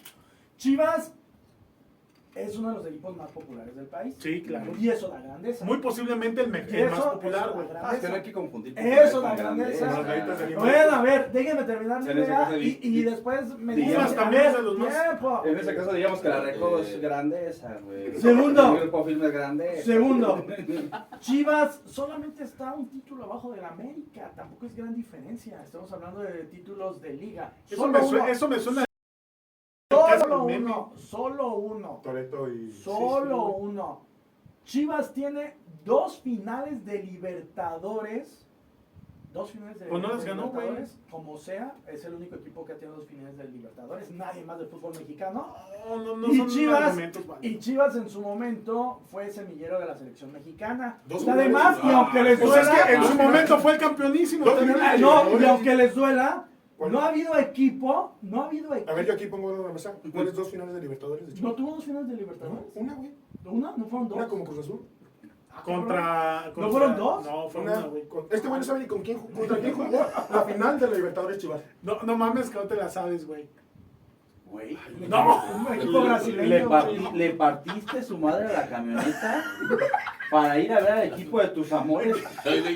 Chivas 0.56 1.12
es 2.36 2.56
uno 2.58 2.68
de 2.70 2.76
los 2.76 2.86
equipos 2.86 3.16
más 3.16 3.30
populares 3.32 3.74
del 3.74 3.86
país. 3.86 4.14
Sí, 4.18 4.42
claro. 4.42 4.72
Y 4.78 4.88
eso 4.90 5.08
da 5.08 5.20
grandeza. 5.20 5.64
Muy 5.64 5.78
posiblemente 5.78 6.42
el, 6.42 6.54
el 6.54 6.90
más 6.90 7.00
popular, 7.00 7.44
eso 7.46 7.54
güey. 7.54 7.68
da 7.68 7.72
Ah, 7.74 7.76
es 7.76 7.80
grandeza. 7.80 8.00
que 8.02 8.08
no 8.08 8.14
hay 8.16 8.22
que 8.22 8.32
confundir. 8.32 8.78
Eso 8.78 9.20
da 9.22 9.34
grandeza. 9.36 10.02
Limón. 10.46 10.64
Bueno, 10.64 10.92
a 10.92 11.02
ver, 11.02 11.32
déjenme 11.32 11.64
terminar 11.64 12.02
mi 12.02 12.10
idea 12.10 12.58
y, 12.58 13.02
después 13.02 13.58
me 13.58 13.74
dicen, 13.74 14.00
a 14.00 14.14
también 14.14 14.42
es 14.46 14.56
de 14.56 14.62
los 14.62 14.78
más- 14.78 15.02
tiempo. 15.02 15.42
En 15.46 15.58
ese 15.58 15.74
caso 15.74 15.92
diríamos 15.92 16.20
que 16.20 16.28
la 16.28 16.40
Recodo 16.40 16.78
Eh, 16.78 16.82
es 16.82 17.00
grandeza, 17.00 17.78
güey. 17.84 18.14
Segundo. 18.20 18.74
El 18.74 18.80
grupo 18.82 19.04
firme 19.04 19.26
es 19.26 19.32
grandeza. 19.32 19.82
Segundo, 19.82 20.46
Chivas 21.20 21.80
solamente 21.86 22.44
está 22.44 22.74
un 22.74 22.88
título 22.88 23.24
abajo 23.24 23.52
del 23.52 23.64
América, 23.64 24.30
tampoco 24.36 24.66
es 24.66 24.76
gran 24.76 24.94
diferencia. 24.94 25.62
Estamos 25.62 25.92
hablando 25.92 26.20
de 26.20 26.44
títulos 26.44 27.00
de 27.00 27.12
liga. 27.14 27.52
Eso 27.66 27.76
Solo 27.76 27.92
me, 27.92 28.00
suena, 28.06 28.24
uno, 28.24 28.32
eso 28.32 28.48
me 28.48 28.58
suena. 28.58 28.84
Solo 30.20 30.44
uno, 30.44 30.92
solo 30.96 31.54
uno, 31.54 32.00
Toreto 32.02 32.48
y. 32.50 32.70
solo 32.72 33.46
uno. 33.48 34.00
Chivas 34.64 35.12
tiene 35.14 35.54
dos 35.84 36.20
finales 36.20 36.84
de 36.84 37.02
Libertadores. 37.02 38.42
Dos 39.32 39.50
finales 39.50 39.78
de, 39.78 39.86
Pues 39.86 40.02
no 40.02 40.08
ganó. 40.08 40.46
Libertadores. 40.46 40.98
Como 41.10 41.36
sea, 41.36 41.74
es 41.86 42.04
el 42.06 42.14
único 42.14 42.36
equipo 42.36 42.64
que 42.64 42.72
ha 42.72 42.76
tenido 42.78 42.96
dos 42.96 43.06
finales 43.06 43.36
de 43.36 43.44
Libertadores. 43.48 44.10
Nadie 44.10 44.42
más 44.44 44.58
del 44.58 44.66
fútbol 44.68 44.94
mexicano. 44.98 45.54
No, 45.86 45.96
no, 46.02 46.16
no 46.16 46.32
Y 46.32 46.46
Chivas-. 46.46 46.98
Y 47.42 47.58
Chivas 47.58 47.96
en 47.96 48.08
su 48.08 48.22
momento 48.22 49.02
fue 49.10 49.30
semillero 49.30 49.78
de 49.78 49.84
la 49.86 49.94
selección 49.94 50.32
mexicana. 50.32 51.00
Dos 51.06 51.22
Y 51.24 51.28
además, 51.30 51.76
finales. 51.78 51.92
y 51.92 51.98
aunque 52.00 52.22
les 52.22 52.40
Pues 52.40 52.56
es 52.56 52.66
duela, 52.66 52.86
que 52.86 52.94
en 52.94 53.04
su 53.04 53.14
momento 53.14 53.58
fue 53.58 53.72
el 53.72 53.78
campeonísimo. 53.78 54.46
No, 54.98 55.38
y 55.38 55.44
aunque 55.44 55.74
les 55.74 55.94
duela, 55.94 56.48
¿Cuál? 56.76 56.92
no 56.92 57.00
ha 57.00 57.08
habido 57.08 57.36
equipo, 57.38 58.16
no 58.22 58.42
ha 58.42 58.46
habido 58.46 58.72
A 58.72 58.76
ver, 58.76 58.86
yo 59.06 59.12
equipo. 59.12 59.12
aquí 59.12 59.26
pongo 59.26 59.54
en 59.54 59.62
la 59.62 59.72
mesa. 59.72 59.94
¿Cuáles 60.12 60.34
dos 60.34 60.50
finales 60.50 60.74
de 60.74 60.80
Libertadores 60.82 61.26
de 61.26 61.32
¿No 61.32 61.36
Chivas? 61.38 61.56
tuvo 61.56 61.70
dos 61.76 61.84
finales 61.84 62.08
de 62.08 62.16
Libertadores? 62.16 62.60
No, 62.74 62.80
Una, 62.80 62.94
güey. 62.94 63.10
¿Una? 63.46 63.74
¿No 63.76 63.86
fueron 63.86 64.08
dos? 64.08 64.18
Una 64.18 64.28
como 64.28 64.44
Cruz 64.44 64.58
Azul. 64.58 64.86
Ah. 65.50 65.62
Contra, 65.64 66.52
contra- 66.54 66.70
fueron 66.70 66.96
dos? 66.96 67.24
No, 67.24 67.48
fue 67.48 67.60
Una, 67.62 67.78
una, 67.78 67.86
güey. 67.86 68.08
con- 68.08 68.26
este 68.30 68.46
güey 68.48 68.60
no 68.60 68.64
sabe 68.66 68.80
ni 68.80 68.86
con 68.86 69.02
quién, 69.02 69.18
contra 69.20 69.58
quién 69.58 69.72
jugó 69.74 69.90
la 70.32 70.42
final 70.42 70.78
de 70.78 70.86
la 70.86 70.96
Libertadores 70.96 71.38
Chivas. 71.38 71.60
No, 71.82 71.98
no 72.02 72.16
mames 72.18 72.50
que 72.50 72.56
no 72.58 72.64
te 72.64 72.76
la 72.76 72.90
sabes, 72.90 73.26
güey. 73.26 73.48
Güey. 74.44 74.76
No. 75.08 75.42
Un 75.56 75.74
equipo 75.74 75.92
Le, 76.00 76.08
brasileño. 76.08 76.68
güey. 76.68 77.12
le 77.14 77.30
partiste 77.34 78.02
su 78.02 78.16
madre 78.18 78.46
a 78.48 78.52
la 78.52 78.68
camioneta 78.68 79.44
para 80.30 80.58
ir 80.58 80.72
a 80.72 80.80
ver 80.80 80.92
al 80.92 81.02
equipo 81.04 81.40
de 81.40 81.48
tus 81.48 81.72
amores. 81.72 82.16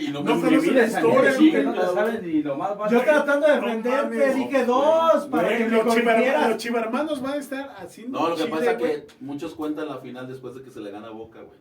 Y 0.01 0.09
no 0.11 0.23
me 0.23 0.31
No, 0.31 0.39
Y 0.39 0.43
pero 0.43 0.57
es 0.57 0.63
vives 0.63 0.71
una 0.71 0.83
a 0.83 0.87
historia, 0.87 1.21
Medellín, 1.33 1.53
que 1.53 1.63
güey. 1.63 1.77
no 1.77 1.81
te 1.81 1.95
sabes 1.95 2.23
ni 2.23 2.43
lo 2.43 2.57
más 2.57 2.79
básico. 2.79 3.01
Yo 3.01 3.05
tratando 3.05 3.47
de 3.47 3.55
defenderte, 3.55 4.35
dije 4.35 4.59
no, 4.67 4.67
dos 5.13 5.27
para 5.27 5.49
que 5.57 5.65
me 5.65 5.71
los, 5.71 6.57
chivarmanos 6.57 7.23
van 7.23 7.33
a 7.33 7.37
estar 7.37 7.75
haciendo 7.79 8.19
No, 8.19 8.29
lo 8.29 8.37
que 8.37 8.43
chile, 8.45 8.57
pasa 8.57 8.73
es 8.73 8.77
que 8.79 9.07
muchos 9.21 9.55
cuentan 9.55 9.89
la 9.89 9.99
final 9.99 10.29
después 10.29 10.55
de 10.55 10.63
que 10.63 10.71
se 10.71 10.81
le 10.81 10.91
gana 10.91 11.09
a 11.09 11.11
Boca, 11.11 11.41
güey. 11.41 11.59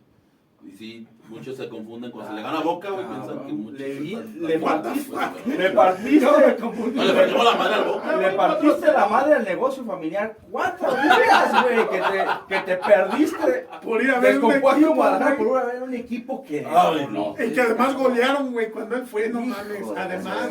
Y 0.62 0.72
sí, 0.72 1.08
muchos 1.28 1.56
se 1.56 1.68
confunden 1.68 2.10
cuando 2.10 2.30
se 2.30 2.36
le 2.36 2.42
gana 2.42 2.58
a 2.58 2.62
Boca, 2.62 2.90
güey, 2.90 3.06
piensan 3.06 3.46
que 3.46 3.52
muchos... 3.52 3.80
Le 3.80 4.58
partiste-. 4.58 5.46
Le 5.58 5.70
partiste. 5.70 6.26
No 6.26 6.38
le 6.38 7.12
partimos 7.14 7.44
la 7.44 7.54
madre 7.54 7.74
al 7.74 7.84
Boca, 7.84 8.16
le 8.16 8.30
partiste 8.32 8.92
la 8.92 9.06
madre 9.06 9.34
al 9.34 9.44
negocio 9.44 9.84
familiar 9.84 10.36
cuatro 10.50 10.90
días, 10.94 11.62
güey, 11.62 11.88
que 11.88 11.98
te, 11.98 12.26
que 12.48 12.60
te 12.60 12.76
perdiste. 12.76 13.66
Por 13.82 14.02
ir 14.02 14.10
a 14.10 14.20
ver 14.20 14.44
un 14.44 14.52
equipo, 14.52 14.94
Guadalajara 14.94 15.36
por 15.36 15.46
ir 15.46 15.56
a 15.56 15.64
ver 15.64 15.82
un 15.82 15.94
equipo 15.94 16.44
que... 16.44 16.66
Ay, 16.68 17.08
no. 17.10 17.34
Y 17.42 17.52
que 17.52 17.60
además 17.60 17.96
golearon, 17.96 18.52
güey, 18.52 18.70
cuando 18.70 18.96
él 18.96 19.06
fue, 19.06 19.28
no 19.30 19.40
mames. 19.40 19.88
de 19.88 19.98
Además. 19.98 20.50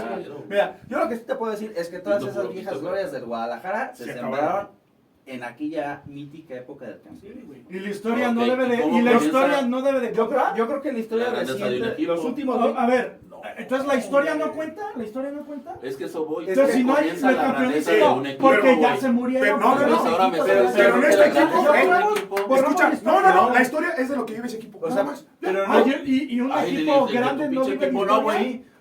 Mira, 0.49 0.79
yo 0.87 0.97
lo 0.97 1.09
que 1.09 1.17
sí 1.17 1.23
te 1.25 1.35
puedo 1.35 1.51
decir 1.51 1.71
es 1.75 1.89
que 1.89 1.99
todas 1.99 2.23
esas 2.23 2.51
viejas 2.51 2.81
glorias 2.81 3.11
del 3.11 3.25
Guadalajara 3.25 3.93
se, 3.93 4.05
Se 4.05 4.13
sembraron. 4.13 4.78
En 5.29 5.43
aquella 5.43 6.01
mítica 6.05 6.55
época 6.55 6.85
del 6.85 7.01
campeón. 7.01 7.65
Y 7.69 7.79
la 7.79 7.89
historia 7.89 8.31
no 8.31 8.45
debe 8.45 8.67
de. 8.67 8.81
¿cómo 8.81 8.97
Y 8.97 9.01
la 9.01 9.13
historia 9.13 9.61
no 9.61 9.81
debe 9.81 9.99
de 9.99 10.13
Yo 10.13 10.27
creo, 10.29 10.55
yo 10.55 10.67
creo 10.67 10.81
que 10.81 10.91
la 10.91 10.99
historia 10.99 11.29
reciente, 11.29 11.95
los 12.01 12.25
últimos... 12.25 12.75
A 12.77 12.85
ver, 12.87 13.19
entonces 13.57 13.87
la 13.87 13.95
historia 13.95 14.35
no 14.35 14.51
cuenta. 14.51 14.81
La 14.95 15.03
historia 15.03 15.31
no 15.31 15.45
cuenta. 15.45 15.75
Es 15.81 15.95
que 15.95 16.05
eso 16.05 16.25
voy. 16.25 16.49
Entonces, 16.49 16.75
si 16.75 16.83
no 16.83 16.95
hay 16.95 17.09
el 17.09 18.03
un 18.03 18.25
equipo, 18.25 18.49
porque 18.49 18.77
ya 18.81 18.97
se 18.97 19.09
murieron. 19.09 19.59
Pero 19.59 19.59
no, 19.59 19.75
no, 19.79 19.87
no, 19.87 20.31
pero 20.31 20.59
en 20.95 21.03
este 21.03 21.17
la 21.17 21.27
equipo, 21.27 22.55
Escucha, 22.55 22.89
la 22.89 22.89
no, 22.89 22.89
no, 22.89 22.93
historia. 22.93 23.33
no, 23.33 23.53
la 23.53 23.61
historia 23.61 23.89
es 23.97 24.09
de 24.09 24.15
lo 24.15 24.25
que 24.25 24.33
vive 24.33 24.47
ese 24.47 24.57
equipo. 24.57 24.79
O 24.81 24.89
nada 24.89 25.15
sea, 25.15 25.25
pero 25.39 25.67
no... 25.67 25.73
Ay, 25.73 26.03
y, 26.05 26.41
un 26.41 26.51
equipo 26.51 27.05
de- 27.07 27.07
de- 27.07 27.13
de 27.13 27.19
grande 27.19 27.49
no 27.49 27.65
vive 27.65 27.91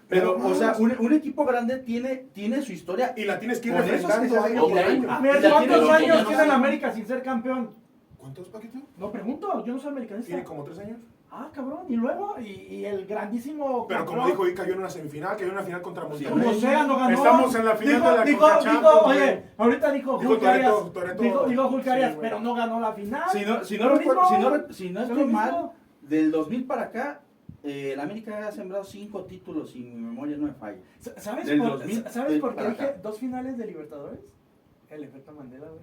no. 0.08 0.16
Pero, 0.16 0.38
No, 0.38 0.46
o 0.48 0.54
sea, 0.54 0.72
no. 0.72 0.78
un, 0.78 0.96
un 0.98 1.12
equipo 1.12 1.44
grande 1.44 1.78
tiene, 1.78 2.16
tiene 2.32 2.62
su 2.62 2.72
historia. 2.72 3.12
Y 3.16 3.24
la 3.24 3.38
tienes 3.38 3.60
que 3.60 3.68
ir 3.68 3.74
refrescando 3.74 4.40
año 4.42 4.62
por 4.68 4.78
A 4.78 4.86
año. 4.86 5.20
ver, 5.22 5.42
Ya 5.42 5.50
¿cuántos 5.50 5.90
años 5.90 6.22
no 6.22 6.26
tiene 6.28 6.42
el. 6.44 6.50
América 6.50 6.92
sin 6.92 7.06
ser 7.06 7.22
campeón? 7.22 7.70
¿Cuántos 8.16 8.48
paquetes? 8.48 8.82
No 8.96 9.10
pregunto, 9.12 9.64
yo 9.64 9.72
no 9.74 9.78
soy 9.78 9.90
americanista. 9.92 10.28
Tiene 10.28 10.44
como 10.44 10.64
tres 10.64 10.78
años. 10.78 10.98
Ah, 11.30 11.50
cabrón, 11.52 11.80
y 11.90 11.94
luego, 11.94 12.36
y, 12.40 12.46
y 12.74 12.86
el 12.86 13.04
grandísimo. 13.06 13.86
Pero 13.86 14.06
como 14.06 14.22
campeón, 14.22 14.30
dijo, 14.30 14.44
ahí 14.48 14.54
cayó 14.54 14.72
en 14.72 14.78
una 14.78 14.88
semifinal, 14.88 15.36
cayó 15.36 15.48
en 15.48 15.52
una 15.52 15.62
final 15.62 15.82
contra 15.82 16.04
Monterrey. 16.04 16.30
Como 16.32 16.54
sea, 16.54 16.84
no 16.84 16.96
ganó. 16.96 17.10
Estamos 17.14 17.54
en 17.54 17.64
la 17.66 17.76
final 17.76 17.94
dijo, 17.96 18.10
de 18.10 18.16
la 18.16 18.24
dijo, 18.24 18.40
Conca 18.40 18.56
dijo, 18.58 18.64
Champions, 18.72 19.02
oye, 19.04 19.42
ahorita 19.58 19.92
dijo 19.92 20.18
Dijo 20.18 20.34
Julio 20.34 20.48
Arias, 20.48 20.72
dijo, 21.20 21.44
dijo 21.46 21.68
Julio 21.68 21.84
Sí, 21.84 21.90
Arias, 21.90 22.10
güey. 22.16 22.20
pero 22.22 22.40
no 22.40 22.54
ganó 22.54 22.80
la 22.80 22.92
final. 22.94 23.22
Si 23.30 23.44
no, 23.44 23.62
si 23.62 23.76
no, 23.78 23.88
recuerdo- 23.90 24.22
mismo. 24.30 24.36
si 24.38 24.42
no, 24.64 24.72
si 24.72 24.90
no 24.90 25.00
Lo 25.00 25.06
estoy 25.06 25.24
mismo. 25.24 25.32
mal, 25.38 25.70
del 26.00 26.30
2000 26.30 26.64
para 26.66 26.82
acá, 26.84 27.20
eh, 27.68 27.92
el 27.92 28.00
América 28.00 28.46
ha 28.48 28.52
sembrado 28.52 28.84
cinco 28.84 29.24
títulos, 29.24 29.70
si 29.70 29.80
mi 29.80 29.94
memoria 29.94 30.36
no 30.36 30.46
me 30.46 30.54
falla. 30.54 30.78
Sa- 30.98 31.18
¿Sabes, 31.20 31.46
Del 31.46 31.58
por, 31.58 31.78
2000 31.78 32.04
¿sabes 32.08 32.40
por 32.40 32.56
qué 32.56 32.68
dije 32.68 32.94
dos 33.02 33.18
finales 33.18 33.56
de 33.58 33.66
Libertadores? 33.66 34.20
El 34.90 35.04
efecto 35.04 35.32
Mandela, 35.32 35.68
güey. 35.68 35.82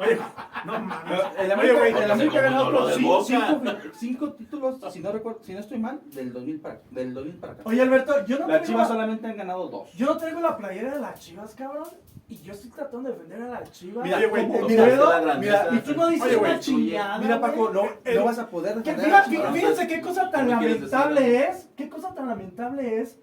Oye, 0.00 0.18
no 0.64 0.80
mames. 0.80 1.20
El 1.38 1.44
Oye, 1.44 1.52
América, 1.52 1.78
güey, 1.78 1.92
el 2.04 2.10
América 2.10 2.38
ha 2.38 2.42
ganado 2.42 2.86
de 2.86 2.94
cinco, 2.94 3.24
cinco, 3.24 3.60
cinco 3.94 4.32
títulos, 4.32 4.76
si 4.92 5.00
no, 5.00 5.12
recuerdo, 5.12 5.40
si 5.42 5.52
no 5.52 5.60
estoy 5.60 5.78
mal, 5.78 6.00
del 6.06 6.32
2000 6.32 6.60
para, 6.60 6.80
del 6.90 7.14
2000 7.14 7.34
para 7.36 7.52
acá. 7.52 7.62
Oye, 7.64 7.82
Alberto, 7.82 8.26
yo 8.26 8.38
no, 8.38 8.48
Las 8.48 8.66
Chivas 8.66 8.88
la, 8.88 8.94
solamente 8.94 9.26
han 9.26 9.36
ganado 9.36 9.68
dos. 9.68 9.92
yo 9.92 10.06
no 10.06 10.16
traigo 10.16 10.40
la 10.40 10.56
playera 10.56 10.94
de 10.94 11.00
las 11.00 11.20
Chivas, 11.20 11.54
cabrón. 11.54 11.86
Y 12.26 12.38
yo 12.38 12.54
estoy 12.54 12.70
tratando 12.70 13.10
de 13.10 13.16
defender 13.16 13.42
a 13.42 13.60
las 13.60 13.70
Chivas. 13.70 14.02
Mira, 14.04 14.26
güey, 14.26 14.46
mira, 14.46 15.36
mira, 15.38 15.68
Y 15.72 15.78
tú 15.80 15.94
no 15.94 16.08
dices 16.08 16.26
Oye, 16.26 16.36
una 16.38 16.58
chingada. 16.58 17.18
Mira, 17.18 17.38
Paco, 17.40 17.70
no, 17.70 17.82
no 18.14 18.24
vas 18.24 18.38
a 18.38 18.48
poder 18.48 18.82
Que 18.82 18.94
defender 18.94 19.14
a 19.14 19.22
fíjate, 19.24 19.30
Chivas. 19.36 19.52
fíjense 19.54 19.86
qué 19.86 20.00
cosa 20.00 20.30
tan 20.30 20.46
¿Qué 20.48 20.54
me 20.54 20.58
quieres 20.58 20.90
lamentable 20.90 21.44
es, 21.48 21.68
qué 21.76 21.88
cosa 21.90 22.14
tan 22.14 22.26
lamentable 22.28 23.00
es 23.02 23.18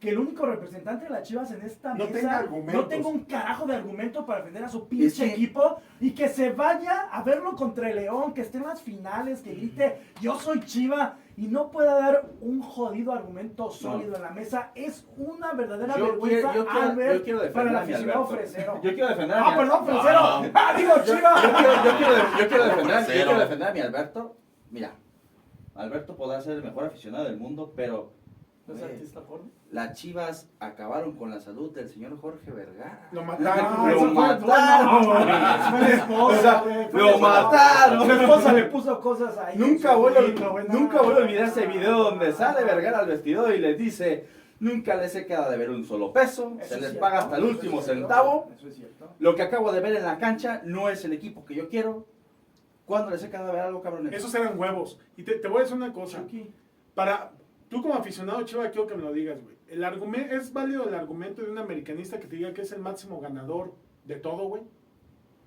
que 0.00 0.10
el 0.10 0.18
único 0.18 0.44
representante 0.44 1.04
de 1.06 1.10
las 1.10 1.22
Chivas 1.22 1.50
en 1.52 1.62
esta 1.62 1.94
No 1.94 2.04
mesa 2.04 2.12
tenga 2.12 2.36
argumentos. 2.38 2.74
no 2.82 2.86
tenga 2.88 3.08
un 3.08 3.20
carajo 3.24 3.64
de 3.66 3.74
argumento 3.76 4.26
para 4.26 4.40
defender 4.40 4.64
a 4.64 4.68
su 4.68 4.86
pinche 4.88 5.06
Es 5.06 5.14
que- 5.18 5.32
equipo 5.32 5.80
y 6.00 6.10
que 6.10 6.28
se 6.28 6.50
vaya 6.52 7.08
a 7.10 7.22
verlo 7.22 7.54
contra 7.56 7.88
el 7.88 7.96
León, 7.96 8.34
que 8.34 8.42
esté 8.42 8.58
en 8.58 8.64
las 8.64 8.82
finales, 8.82 9.40
que 9.40 9.54
grite 9.54 9.98
yo 10.20 10.38
soy 10.38 10.60
Chiva 10.66 11.16
y 11.38 11.46
no 11.48 11.70
pueda 11.70 11.94
dar 11.98 12.26
un 12.42 12.60
jodido 12.60 13.12
argumento 13.12 13.70
sólido 13.70 14.16
en 14.16 14.22
la 14.22 14.30
mesa. 14.30 14.70
Es 14.74 15.06
una 15.16 15.52
verdadera 15.54 15.96
Yo 15.96 16.06
vergüenza 16.08 16.50
quiero, 16.52 16.64
yo 16.66 16.70
quiero, 16.70 16.86
Albert, 16.90 17.14
yo 17.18 17.24
quiero 17.24 17.52
para 17.52 17.70
el 17.70 17.76
aficionado 17.76 18.18
Alberto. 18.26 18.36
fresero. 18.36 18.74
Yo 18.82 18.94
quiero 18.94 19.08
defender 19.08 19.36
a 19.36 19.46
Ah, 19.46 19.50
mi 19.50 19.56
perdón, 19.56 19.86
fresero. 19.86 20.18
Ah. 20.20 20.50
Ah, 20.54 20.74
digo 20.76 20.92
Chiva. 21.04 21.42
yo 21.42 21.52
quiero, 21.56 21.74
yo, 21.84 21.96
quiero, 21.96 22.14
yo, 22.38 22.48
quiero 22.48 22.64
defender, 22.64 23.06
yo 23.06 23.12
quiero 23.24 23.38
defender 23.38 23.68
a 23.68 23.72
mi 23.72 23.80
Alberto. 23.80 24.36
Mira, 24.70 24.90
Alberto 25.74 26.16
podrá 26.16 26.40
ser 26.42 26.54
el 26.54 26.62
mejor 26.64 26.84
aficionado 26.84 27.24
del 27.24 27.36
mundo, 27.38 27.72
pero 27.76 28.12
¿No 28.66 28.74
es 28.74 28.80
güey, 28.80 28.92
artista 28.94 29.20
porno? 29.20 29.50
las 29.70 29.92
Chivas 29.94 30.48
acabaron 30.58 31.16
con 31.16 31.30
la 31.30 31.40
salud 31.40 31.70
del 31.72 31.88
señor 31.88 32.20
Jorge 32.20 32.50
Vergara. 32.50 33.08
Lo 33.12 33.22
mataron. 33.24 33.90
Lo 33.94 34.04
mataron. 34.12 35.06
Lo 36.92 37.18
mataron. 37.18 38.06
Su 38.06 38.12
esposa 38.12 38.52
le 38.52 38.64
puso 38.64 39.00
cosas 39.00 39.38
ahí. 39.38 39.56
Nunca 39.56 39.94
voy, 39.94 40.12
nunca 40.68 41.02
voy 41.02 41.14
a 41.14 41.18
olvidar 41.18 41.48
ese 41.48 41.66
video 41.66 42.04
donde 42.04 42.32
sale 42.32 42.64
Vergara 42.64 42.98
al 42.98 43.06
vestidor 43.06 43.54
y 43.54 43.58
les 43.58 43.78
dice, 43.78 44.26
nunca 44.58 44.96
les 44.96 45.14
he 45.14 45.26
quedado 45.26 45.50
de 45.50 45.58
ver 45.58 45.70
un 45.70 45.84
solo 45.84 46.12
peso, 46.12 46.56
Eso 46.58 46.68
se 46.68 46.74
es 46.74 46.80
les 46.80 46.90
cierto, 46.90 47.00
paga 47.00 47.18
hasta 47.20 47.36
el 47.36 47.42
eso 47.44 47.52
es 47.52 47.56
último 47.56 47.82
centavo. 47.82 48.50
Eso 48.56 48.68
es 48.68 48.74
cierto. 48.74 49.14
Lo 49.18 49.34
que 49.36 49.42
acabo 49.42 49.72
de 49.72 49.80
ver 49.80 49.94
en 49.96 50.04
la 50.04 50.18
cancha 50.18 50.62
no 50.64 50.88
es 50.88 51.04
el 51.04 51.12
equipo 51.12 51.44
que 51.44 51.54
yo 51.54 51.68
quiero. 51.68 52.06
¿Cuándo 52.84 53.10
les 53.10 53.22
he 53.22 53.28
quedado 53.30 53.46
de 53.46 53.52
ver 53.52 53.62
algo, 53.62 53.82
cabrones? 53.82 54.12
Esos 54.14 54.34
eran 54.34 54.58
huevos. 54.58 54.98
Y 55.16 55.24
te, 55.24 55.34
te 55.34 55.48
voy 55.48 55.58
a 55.58 55.60
decir 55.62 55.76
una 55.76 55.92
cosa. 55.92 56.18
Chucky. 56.18 56.52
Para, 56.94 57.32
tú 57.68 57.82
como 57.82 57.94
aficionado 57.94 58.42
Chiva, 58.42 58.70
quiero 58.70 58.86
que 58.86 58.94
me 58.94 59.02
lo 59.02 59.12
digas, 59.12 59.42
güey. 59.42 59.56
El 59.68 59.82
argumento, 59.84 60.34
¿Es 60.36 60.52
válido 60.52 60.88
el 60.88 60.94
argumento 60.94 61.42
de 61.42 61.50
un 61.50 61.58
americanista 61.58 62.20
que 62.20 62.26
te 62.28 62.36
diga 62.36 62.52
que 62.54 62.62
es 62.62 62.72
el 62.72 62.80
máximo 62.80 63.20
ganador 63.20 63.74
de 64.04 64.16
todo, 64.16 64.46
güey? 64.48 64.62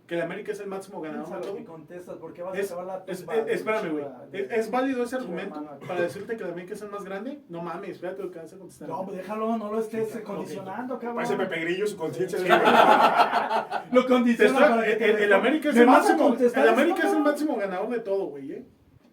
Que 0.08 0.16
el 0.16 0.22
América 0.22 0.52
es 0.52 0.60
el 0.60 0.66
máximo 0.68 1.02
ganador 1.02 1.30
de 1.40 1.42
todo. 1.48 1.56
que 1.56 1.64
contestas, 1.66 2.18
porque 2.18 2.42
vas 2.42 2.56
a 2.56 2.60
Es, 2.60 2.72
acabar 2.72 2.86
la 3.06 3.14
es- 3.14 3.22
es- 3.22 3.48
espérame, 3.48 3.92
güey. 3.92 4.06
¿Es, 4.50 4.72
válido 4.72 5.04
ese 5.04 5.18
argumento 5.18 5.62
mano. 5.62 5.80
para 5.88 6.02
decirte 6.02 6.36
que 6.36 6.44
el 6.44 6.50
América 6.50 6.74
es 6.74 6.82
el 6.82 6.90
más 6.90 7.04
grande? 7.06 7.40
No 7.48 7.62
mames, 7.62 7.92
espérate 7.92 8.24
lo 8.24 8.32
que 8.32 8.40
vas 8.40 8.52
a 8.52 8.58
contestar. 8.58 8.90
No, 8.90 9.06
pues 9.06 9.18
déjalo, 9.18 9.56
no 9.58 9.72
lo 9.72 9.80
estés 9.80 10.20
condicionando, 10.26 10.96
cabrón. 10.98 11.16
Parece 11.18 11.36
Pepe 11.36 11.60
Grillo, 11.62 11.86
su 11.86 11.96
conciencia. 11.96 12.40
de- 12.40 12.50
Lo 13.96 14.08
condiciona 14.08 14.52
estoy- 14.60 14.70
para 14.70 14.84
que 14.86 14.92
el, 14.94 14.98
te 14.98 15.10
el- 15.12 15.18
el 15.24 15.34
América 15.34 15.70
es 15.70 15.76
¿Me 15.76 15.82
el 15.84 15.90
a 15.90 15.92
máximo, 15.92 16.36
el 16.38 16.68
América 16.68 17.08
es 17.08 17.14
el 17.14 17.22
máximo 17.22 17.56
ganador 17.56 17.90
de 17.90 18.00
todo, 18.00 18.26
güey, 18.26 18.52
¿eh? 18.52 18.66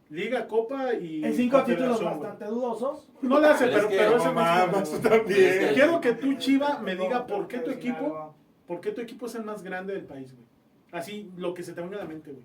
Liga, 0.08 0.46
Copa 0.46 0.94
y 0.94 1.24
En 1.24 1.34
cinco 1.34 1.64
títulos 1.64 2.02
bastante 2.02 2.44
dudosos. 2.44 3.08
No 3.22 3.40
le 3.40 3.48
hace, 3.48 3.66
Pero 3.66 3.76
es 3.78 3.84
pero, 3.84 3.88
que- 3.88 3.96
pero 3.96 4.16
es 4.16 4.22
No 4.24 4.28
el 4.30 4.34
máximo 4.36 4.72
mames, 4.72 4.90
tú 4.90 4.96
ganador. 5.02 5.18
también. 5.26 5.74
Quiero 5.74 6.00
que 6.00 6.12
tú, 6.12 6.34
Chiva, 6.34 6.78
me 6.78 6.94
diga 6.94 7.18
No, 7.20 7.26
por 7.26 7.48
qué 7.48 7.58
tu 7.58 7.70
equipo, 7.70 8.34
por 8.68 8.80
qué 8.80 8.92
tu 8.92 9.00
equipo 9.00 9.26
es 9.26 9.34
el 9.34 9.44
más 9.44 9.62
grande 9.64 9.94
del 9.94 10.04
país, 10.04 10.32
güey. 10.32 10.46
Así, 10.92 11.30
lo 11.36 11.52
que 11.54 11.62
se 11.64 11.72
te 11.72 11.80
venga 11.80 11.96
a 11.96 12.00
la 12.00 12.04
mente, 12.06 12.30
güey. 12.30 12.44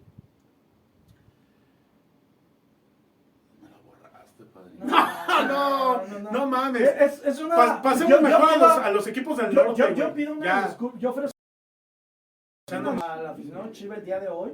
Me 3.62 3.69
la 3.69 3.78
borraste, 3.86 4.43
padre. 4.45 5.47
no, 5.47 6.32
no 6.32 6.47
mames. 6.47 6.82
Es, 6.82 7.21
es 7.26 7.39
una. 7.39 7.56
Pa- 7.56 7.82
pasemos 7.84 8.10
yo- 8.10 8.17
yo 8.17 8.21
mejor 8.24 8.41
a, 8.50 8.54
pido- 8.56 8.67
los, 8.67 8.78
a 8.80 8.91
los 8.91 9.08
equipos 9.08 9.38
del 9.38 9.54
norte, 9.54 9.74
yo, 9.80 9.89
yo 9.93 10.13
pido 10.13 10.34
una 10.34 10.65
disculpa. 10.67 10.97
Yo 11.00 11.10
ofrezco 11.12 11.32
no- 12.82 13.04
al 13.04 13.28
aficionado 13.28 13.71
Chiva 13.71 13.95
el 13.95 14.06
día 14.06 14.19
de 14.19 14.30
hoy 14.30 14.52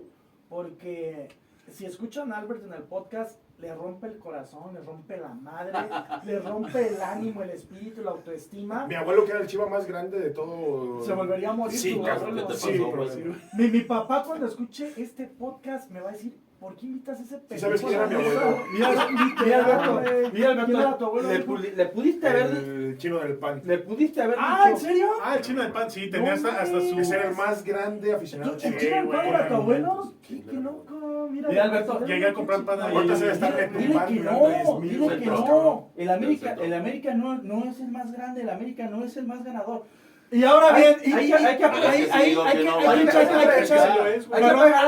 porque 0.50 1.30
si 1.72 1.86
escuchan 1.86 2.32
a 2.34 2.38
Albert 2.40 2.64
en 2.66 2.74
el 2.74 2.84
podcast 2.84 3.40
le 3.60 3.74
rompe 3.74 4.06
el 4.08 4.20
corazón, 4.20 4.74
le 4.76 4.82
rompe 4.82 5.18
la 5.18 5.30
madre, 5.34 5.74
le 6.26 6.40
rompe 6.40 6.88
el 6.90 7.02
ánimo, 7.02 7.42
el 7.42 7.50
espíritu, 7.50 8.04
la 8.04 8.12
autoestima. 8.12 8.86
Mi 8.88 8.96
abuelo, 8.96 9.26
que 9.26 9.32
era 9.32 9.42
el 9.42 9.48
chiva 9.48 9.66
más 9.68 9.88
grande 9.88 10.20
de 10.20 10.30
todo. 10.30 11.02
Se 11.04 11.14
volvería 11.14 11.50
a 11.50 11.54
morir 11.54 11.78
Sí, 11.78 11.94
su 11.94 12.04
cabrón, 12.04 12.38
abuelo. 12.40 12.48
¿qué 12.48 12.54
te 12.54 12.60
sí? 12.60 13.48
Mi, 13.58 13.68
mi 13.70 13.82
papá 13.82 14.24
cuando 14.24 14.46
escuche 14.48 14.94
este 14.98 15.26
podcast 15.26 15.90
me 15.90 16.02
va 16.02 16.10
a 16.10 16.12
decir, 16.14 16.38
¿por 16.60 16.76
qué 16.76 16.86
invitas 16.86 17.20
a 17.20 17.24
ese 17.24 17.38
pendejo? 17.40 17.62
sabes 17.62 17.82
quién 17.82 17.94
era 17.96 18.06
mi 18.08 18.16
mesa?" 18.16 18.42
abuelo? 18.42 18.64
Mira, 18.72 18.88
Alberto, 18.90 20.02
mira, 20.34 20.66
¿Quién 20.66 20.78
era 20.80 20.98
tu 21.00 21.06
abuelo? 21.06 21.30
le, 21.30 21.46
pudi- 21.48 21.74
le 21.74 21.86
pudiste 21.88 22.28
haber, 22.28 22.46
El 22.58 22.98
chino 23.00 23.20
del 23.20 23.38
pan. 23.38 23.62
le 23.66 23.78
pudiste 23.80 24.22
haber 24.22 24.36
Ah, 24.40 24.68
¿en 24.70 24.78
serio? 24.78 25.08
Ah, 25.24 25.36
el 25.36 25.42
chino 25.42 25.64
del 25.64 25.72
pan, 25.72 25.90
sí, 25.90 26.10
tenía 26.12 26.34
hasta, 26.34 26.50
hasta 26.62 26.80
su... 26.80 27.00
Ese 27.00 27.16
era 27.16 27.30
el 27.30 27.36
más 27.36 27.64
grande 27.64 28.14
aficionado 28.14 28.54
¿El 28.54 28.60
chino. 28.60 28.96
del 28.96 29.08
pan 29.08 29.26
era 29.26 29.48
tu 29.48 29.54
abuelo? 29.56 30.14
qué 30.22 30.44
loco, 30.52 30.97
mira. 31.50 31.64
Alberto, 31.64 32.06
llegué 32.06 32.28
a 32.28 32.34
comprar 32.34 32.62
pan 32.64 32.82
ahí. 32.82 32.96
Ahorita 32.96 33.16
se 33.16 33.22
debe 33.26 33.34
estar 33.34 33.52
Dile, 33.56 33.68
dile 33.68 34.00
retumbando 34.00 34.08
que 34.08 34.20
no, 34.22 34.80
10,000 34.80 34.90
dile 35.00 35.20
que 35.20 35.26
no. 35.26 35.90
el 35.96 36.10
América, 36.10 36.56
el 36.62 36.74
América 36.74 37.14
no, 37.14 37.36
no 37.44 37.64
es 37.66 37.80
el 37.80 37.88
más 37.92 38.12
grande, 38.12 38.42
el 38.42 38.50
América 38.50 38.88
no 38.88 39.04
es 39.04 39.18
el 39.18 39.28
más 39.28 39.44
ganador. 39.44 39.84
Y 40.30 40.44
ahora 40.44 40.74
bien, 40.76 40.98
hay 41.00 41.00
que- 41.00 41.14
hay 41.14 41.28
que- 41.28 41.34
hay- 41.36 41.46
hay 41.46 41.58
que- 42.06 42.12
hay- 42.12 42.30
digo 42.32 42.44
hay 42.44 42.52
que 42.52 42.58
que 42.58 42.64
no, 42.66 42.76
hay 42.76 42.84
que 42.84 42.90
hay 42.90 42.98
que- 42.98 43.64
echar- 43.64 43.92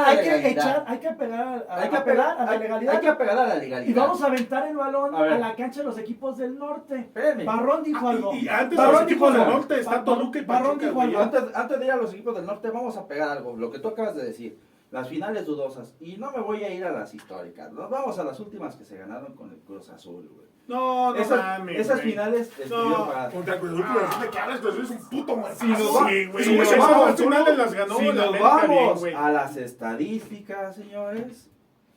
hay 0.06 0.18
que 0.20 0.30
hay 0.30 0.42
que- 0.42 0.50
echar- 0.50 0.86
hay 0.86 0.98
que 1.00 1.10
Perdón, 1.12 1.32
apegar 1.32 1.68
a 1.70 1.76
la 1.76 1.82
hay 1.82 1.90
que 1.90 1.98
apelar 1.98 2.38
a 2.40 2.46
la 2.46 2.56
legalidad. 2.58 2.94
Hay 2.96 3.00
que 3.00 3.08
apegar 3.08 3.38
a 3.38 3.48
la 3.48 3.56
legalidad. 3.56 3.90
Y 3.90 3.94
vamos 3.94 4.22
a 4.22 4.28
aventar 4.28 4.68
el 4.68 4.76
balón 4.76 5.16
A 5.16 5.26
la 5.38 5.56
cancha 5.56 5.80
de 5.80 5.86
los 5.86 5.98
equipos 5.98 6.38
del 6.38 6.58
norte. 6.58 7.00
Espérenme. 7.00 7.46
Barrón 7.46 7.84
dijo 7.84 8.06
Ah, 8.06 8.12
algo. 8.12 8.34
y- 8.34 8.40
y 8.46 8.48
antes 8.50 8.78
Barrón 8.78 8.94
los 8.96 9.02
equipos 9.04 9.30
dijo 9.30 9.32
del 9.32 9.42
algo. 9.42 9.54
norte 9.60 9.80
está 9.80 10.04
Toluca 10.04 10.40
y 10.40 10.42
Barrón 10.44 10.78
dijo 10.80 11.02
algo. 11.02 11.20
Antes, 11.20 11.44
antes 11.56 11.80
de 11.80 11.86
ir 11.86 11.92
a 11.92 11.96
los 11.96 12.14
equipos 12.14 12.36
del 12.36 12.46
norte, 12.46 12.70
vamos 12.70 12.98
a 12.98 13.08
pegar 13.08 13.30
algo, 13.30 13.56
lo 13.56 13.72
que 13.72 13.80
tú 13.80 13.88
acabas 13.88 14.16
de 14.16 14.26
decir. 14.26 14.60
Las 14.92 15.08
finales 15.08 15.46
dudosas. 15.46 15.94
Y 16.00 16.18
no 16.18 16.32
me 16.32 16.40
voy 16.42 16.64
a 16.64 16.74
ir 16.74 16.84
a 16.84 16.92
las 16.92 17.14
históricas. 17.14 17.72
Nos 17.72 17.90
vamos 17.90 18.18
a 18.18 18.24
las 18.24 18.40
últimas 18.40 18.76
que 18.76 18.86
se 18.86 18.98
ganaron 18.98 19.36
con 19.36 19.52
el 19.52 19.60
Cruz 19.60 19.90
Azul, 19.90 20.28
güey. 20.34 20.48
No, 20.68 21.14
no 21.14 21.20
esas 21.20 21.38
mames, 21.60 21.80
esas 21.80 21.98
güey. 21.98 22.12
finales 22.12 22.48
estuvieron 22.60 22.90
No, 22.92 23.08
para- 23.08 23.30
Contra 23.32 23.54
el 23.56 23.60
Cruz 23.60 23.72
Azul, 23.74 23.86
pero 23.94 24.06
decirle 24.06 24.30
que 24.30 24.40
hablas, 24.40 24.60
Cruz 24.60 24.74
Azul 24.74 24.86
es 24.86 24.92
un 24.92 25.10
puto 25.10 25.36
muertazo. 25.38 25.62
Si 25.66 25.68
nos 25.72 25.96
va- 25.96 26.10
Sí, 26.10 26.26
güey. 26.26 26.44
si 26.44 26.56
nos 26.58 26.68
esas 26.68 26.78
vamos- 26.80 27.08
dos 27.10 27.20
finales 27.22 27.58
las 27.58 27.74
ganó 27.74 27.98
si 27.98 28.06
nos 28.06 28.20
América 28.20 28.44
vamos 28.50 29.00
güey. 29.00 29.14
a 29.14 29.30
las 29.32 29.58
estadísticas, 29.58 30.76
señores, 30.76 31.50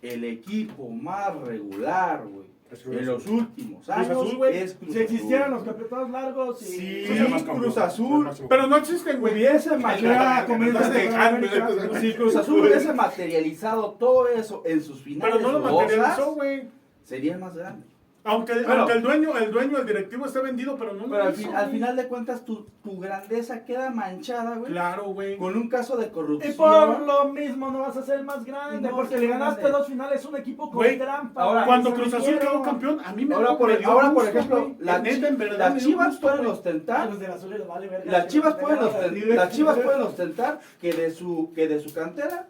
el 0.03 0.25
equipo 0.25 0.89
más 0.89 1.35
regular, 1.37 2.27
güey, 2.27 2.47
en 2.87 3.07
los 3.07 3.27
últimos 3.27 3.89
años 3.89 4.37
güey. 4.37 4.69
Si 4.69 4.99
existieran 4.99 5.51
los 5.51 5.63
campeonatos 5.63 6.11
largos 6.11 6.63
y 6.63 7.07
Sí, 7.07 7.45
Cruz 7.45 7.79
Azul. 7.79 8.31
Pero 8.49 8.67
no 8.67 8.77
existen, 8.77 9.21
güey. 9.21 9.35
hubiese 9.35 9.77
materializado, 9.77 12.01
si 12.01 12.15
Cruz 12.15 12.37
Azul 12.37 12.61
hubiese 12.61 12.93
materializado 12.93 13.91
todo 13.93 14.29
eso 14.29 14.63
en 14.65 14.83
sus 14.83 15.01
finales 15.03 15.37
Pero 15.37 15.53
no 15.53 15.59
lo 15.59 15.75
materializó, 15.75 16.35
güey. 16.35 16.69
sería 17.05 17.39
más 17.39 17.55
grande. 17.55 17.87
Aunque, 18.25 18.53
el 18.53 19.03
dueño, 19.03 19.37
el 19.37 19.51
dueño, 19.51 19.79
el 19.79 19.87
directivo 19.87 20.27
esté 20.27 20.39
vendido, 20.41 20.77
pero 20.77 20.93
no 20.93 21.07
Pero 21.07 21.19
lo 21.19 21.25
al, 21.25 21.33
hizo, 21.33 21.43
fin- 21.43 21.57
al 21.57 21.71
final 21.73 21.97
de 21.97 22.07
cuentas 22.07 22.45
tu, 22.45 22.67
tu 22.81 23.01
grandeza 23.01 23.65
queda 23.65 23.91
manchada, 23.91 24.57
güey, 24.59 24.71
Claro, 24.71 25.07
güey. 25.07 25.37
con 25.37 25.57
un 25.57 25.69
caso 25.69 25.97
de 25.97 26.07
Y 26.07 26.11
corrupción. 26.11 26.55
por 26.57 27.01
lo 27.01 27.25
mismo 27.33 27.71
no 27.73 27.81
vas 27.81 27.97
a 27.97 28.03
ser 28.03 28.21
el 28.21 28.25
más 28.25 28.45
grande, 28.45 28.89
No, 28.89 28.95
porque 28.95 29.19
le 29.19 29.27
ganaste 29.27 29.63
grande. 29.63 29.79
dos 29.79 29.89
finales 29.89 30.25
a 30.25 30.29
un 30.29 30.37
equipo 30.37 30.67
con 30.69 30.75
Güey, 30.77 30.99
trampa. 31.01 31.43
ahora, 31.43 31.65
Cuando 31.65 31.93
Cruz 31.95 32.15
Azul 32.15 32.39
quedó 32.39 32.63
campeón, 32.63 33.01
a 33.05 33.13
mí 33.13 33.25
me 33.25 33.35
Ahora, 33.35 33.59
por, 33.59 33.71
me 33.71 33.77
dio 33.79 33.89
ahora, 33.91 34.13
por 34.15 34.29
ejemplo, 34.29 34.57
güey. 34.63 34.77
las, 34.79 35.03
Neta, 35.03 35.17
chi- 35.17 35.27
en 35.27 35.39
verdad, 35.39 35.59
las 35.59 35.75
me 35.75 35.81
dio 35.81 35.89
chivas 35.89 36.17
pueden 36.19 36.47
ostentar 36.47 37.11
los 37.11 37.19
del 37.19 37.31
azul 37.33 37.51
les 37.51 37.67
vale 37.67 37.89
verga, 37.89 38.13
Las 38.13 38.27
chivas 38.29 38.55
pueden 38.55 38.79
ostentar, 38.79 39.13
la 39.29 39.35
las 39.35 39.51
chivas 39.53 39.79
pueden 39.79 40.03
ostentar 40.03 40.61
que 40.81 40.93
de 40.93 41.11
su 41.11 41.51
que 41.57 41.67
de 41.67 41.81
su 41.81 41.93
cantera 41.93 42.47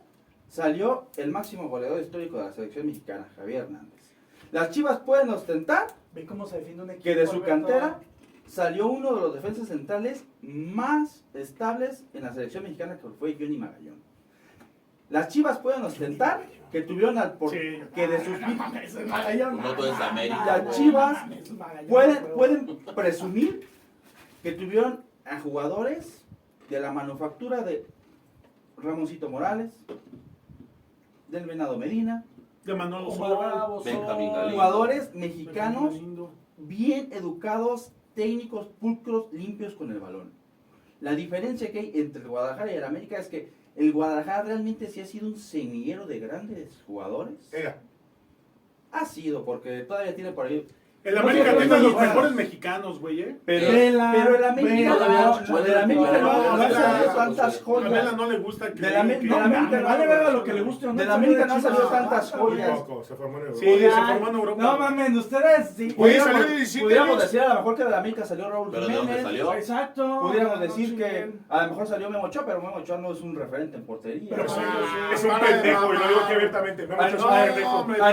salió 0.49 1.05
el 1.17 1.31
máximo 1.31 1.69
goleador 1.71 1.99
histórico 2.01 2.37
de 2.37 2.45
la 2.45 2.53
selección 2.53 2.87
mexicana, 2.87 3.27
Javier 3.37 3.63
Hernández. 3.63 3.91
Las 4.53 4.71
chivas 4.71 5.01
pueden 5.01 5.31
ostentar 5.31 5.88
Ve 6.15 6.25
cómo 6.27 6.47
se 6.47 6.59
defiende 6.59 6.83
un 6.85 6.91
equipo. 6.91 7.05
que 7.05 7.15
de 7.17 7.27
su 7.27 7.37
Alberto. 7.37 7.47
cantera 7.49 7.99
salió 8.47 8.87
uno 8.87 9.15
de 9.15 9.21
los 9.23 9.35
defensas 9.35 9.69
centrales 9.69 10.25
más 10.43 11.25
estables 11.35 12.05
en 12.12 12.23
la 12.23 12.33
selección 12.35 12.65
mexicana 12.65 12.99
que 12.99 13.09
fue 13.19 13.35
Johnny 13.38 13.57
Magallón. 13.57 13.97
Las 15.09 15.29
chivas 15.29 15.59
pueden 15.59 15.83
ostentar 15.85 16.43
que 16.71 16.83
tuvieron 16.83 17.17
al 17.19 17.33
por- 17.35 17.51
Sí. 17.51 17.81
que 17.95 18.09
de 18.09 18.25
sus 18.25 18.38
Las 18.41 18.51
Chivas 20.77 21.19
pueden, 21.88 22.27
pueden 22.35 22.77
presumir 22.95 23.67
que 24.43 24.53
tuvieron 24.53 25.01
a 25.25 25.38
jugadores 25.41 26.25
de 26.71 26.81
la 26.81 26.93
manufactura 26.93 27.62
de 27.62 27.87
Ramoncito 28.79 29.29
Morales, 29.29 29.71
del 31.29 31.47
Venado 31.47 31.77
Medina, 31.79 32.25
De 32.64 32.75
Manolo 32.75 33.11
Benjamín. 33.85 34.33
Galindo. 34.33 34.51
jugadores 34.51 35.14
mexicanos 35.14 35.94
bien 36.57 37.09
educados, 37.12 37.92
técnicos, 38.14 38.68
pulcros, 38.81 39.33
limpios 39.33 39.75
con 39.75 39.90
el 39.90 39.98
balón. 39.98 40.31
La 41.01 41.14
diferencia 41.14 41.72
que 41.72 41.81
hay 41.81 41.92
entre 41.94 42.22
el 42.22 42.29
Guadalajara 42.29 42.72
y 42.72 42.77
el 42.77 42.85
América 42.85 43.18
es 43.18 43.29
que 43.29 43.51
el 43.75 43.92
Guadalajara 43.92 44.42
realmente 44.44 44.88
sí 44.88 45.01
ha 45.01 45.07
sido 45.07 45.27
un 45.27 45.37
semillero 45.37 46.07
de 46.07 46.20
grandes 46.20 46.83
jugadores. 46.87 47.35
Era. 47.53 47.81
Ha 48.92 49.07
sido, 49.07 49.44
porque 49.44 49.81
todavía 49.81 50.14
tiene 50.14 50.33
por 50.33 50.46
ahí 50.46 50.68
El 51.05 51.19
América 51.19 51.53
no, 51.53 51.59
tiene 51.59 51.75
a 51.75 51.79
no, 51.79 51.83
los 51.85 51.93
no, 51.95 52.01
mejores 52.01 52.31
no. 52.31 52.37
mexicanos, 52.37 53.01
güey, 53.01 53.21
¿eh? 53.23 53.37
Pero, 53.45 53.73
Vela, 53.73 54.12
pero 54.15 54.37
el 54.37 54.45
América 54.45 54.93
Vela, 54.95 55.41
no, 55.49 55.59
del 55.62 55.79
América 55.79 56.19
no, 56.19 56.71
salido 56.73 57.12
tantas 57.17 57.57
A 57.61 57.65
joyas. 57.65 57.91
Vela 57.91 58.12
no 58.12 58.31
le 58.31 58.38
gusta 58.38 58.73
que... 58.73 58.81
De 58.81 58.91
la 58.91 59.03
me- 59.03 59.15
que- 59.19 59.21
de 59.21 59.27
la 59.27 59.38
No, 59.38 59.45
América 59.45 59.77
me 59.79 59.83
vale 59.83 60.07
verga 60.07 60.31
lo 60.31 60.45
que 60.45 60.53
le 60.53 60.61
guste 60.61 60.87
o 60.87 60.93
no. 60.93 60.99
De 60.99 61.05
la 61.05 61.12
salió 61.15 61.27
América 61.29 61.47
no 61.55 61.61
salió 61.61 61.81
tantas 61.88 62.33
Ah, 62.33 62.38
joyas. 62.38 62.79
Se 63.09 63.15
formó 63.17 63.38
en 63.38 63.45
Europa. 63.47 63.59
Sí, 63.61 63.79
se 63.81 63.91
formó 63.91 64.29
en 64.29 64.35
Europa. 64.37 64.62
No 64.62 64.79
mames, 64.79 65.17
ustedes 65.17 65.71
sí. 65.77 65.91
Pudiéramos, 65.93 66.33
salió 66.33 66.49
de 66.49 66.57
17 66.57 66.85
pudiéramos 66.85 67.11
años. 67.17 67.23
decir 67.25 67.41
a 67.41 67.49
lo 67.49 67.55
mejor 67.57 67.77
que 67.77 67.85
de 67.85 67.91
la 67.91 67.99
América 67.99 68.25
salió 68.25 68.51
Raúl 68.51 68.69
Pero 68.71 68.87
¿de 68.87 68.95
dónde 68.95 69.01
Jiménez. 69.12 69.23
salió? 69.25 69.55
Exacto. 69.55 70.21
Pudiéramos 70.21 70.61
decir 70.61 70.97
que 70.97 71.33
a 71.49 71.62
lo 71.62 71.69
mejor 71.71 71.87
salió 71.88 72.11
Memo 72.11 72.25
Ochoa, 72.25 72.45
pero 72.47 72.62
Memo 72.62 72.77
Ochoa 72.77 72.99
no 72.99 73.12
es 73.12 73.21
un 73.23 73.35
referente 73.35 73.77
en 73.77 73.85
portería. 73.85 74.31
Pero 74.31 74.45
Es 74.45 74.57
un- 75.25 75.31
Es 75.33 75.38
pendejo, 75.41 75.95
y 75.95 75.99
lo 75.99 76.09
digo 76.09 76.21
aquí 76.25 76.33
abiertamente. 76.35 76.87
Me 76.87 76.95
Ah, 76.95 77.09
es 77.09 77.19
no, 77.19 77.27
un 77.29 77.35
pendejo. 77.87 78.05
a 78.05 78.07
a 78.07 78.12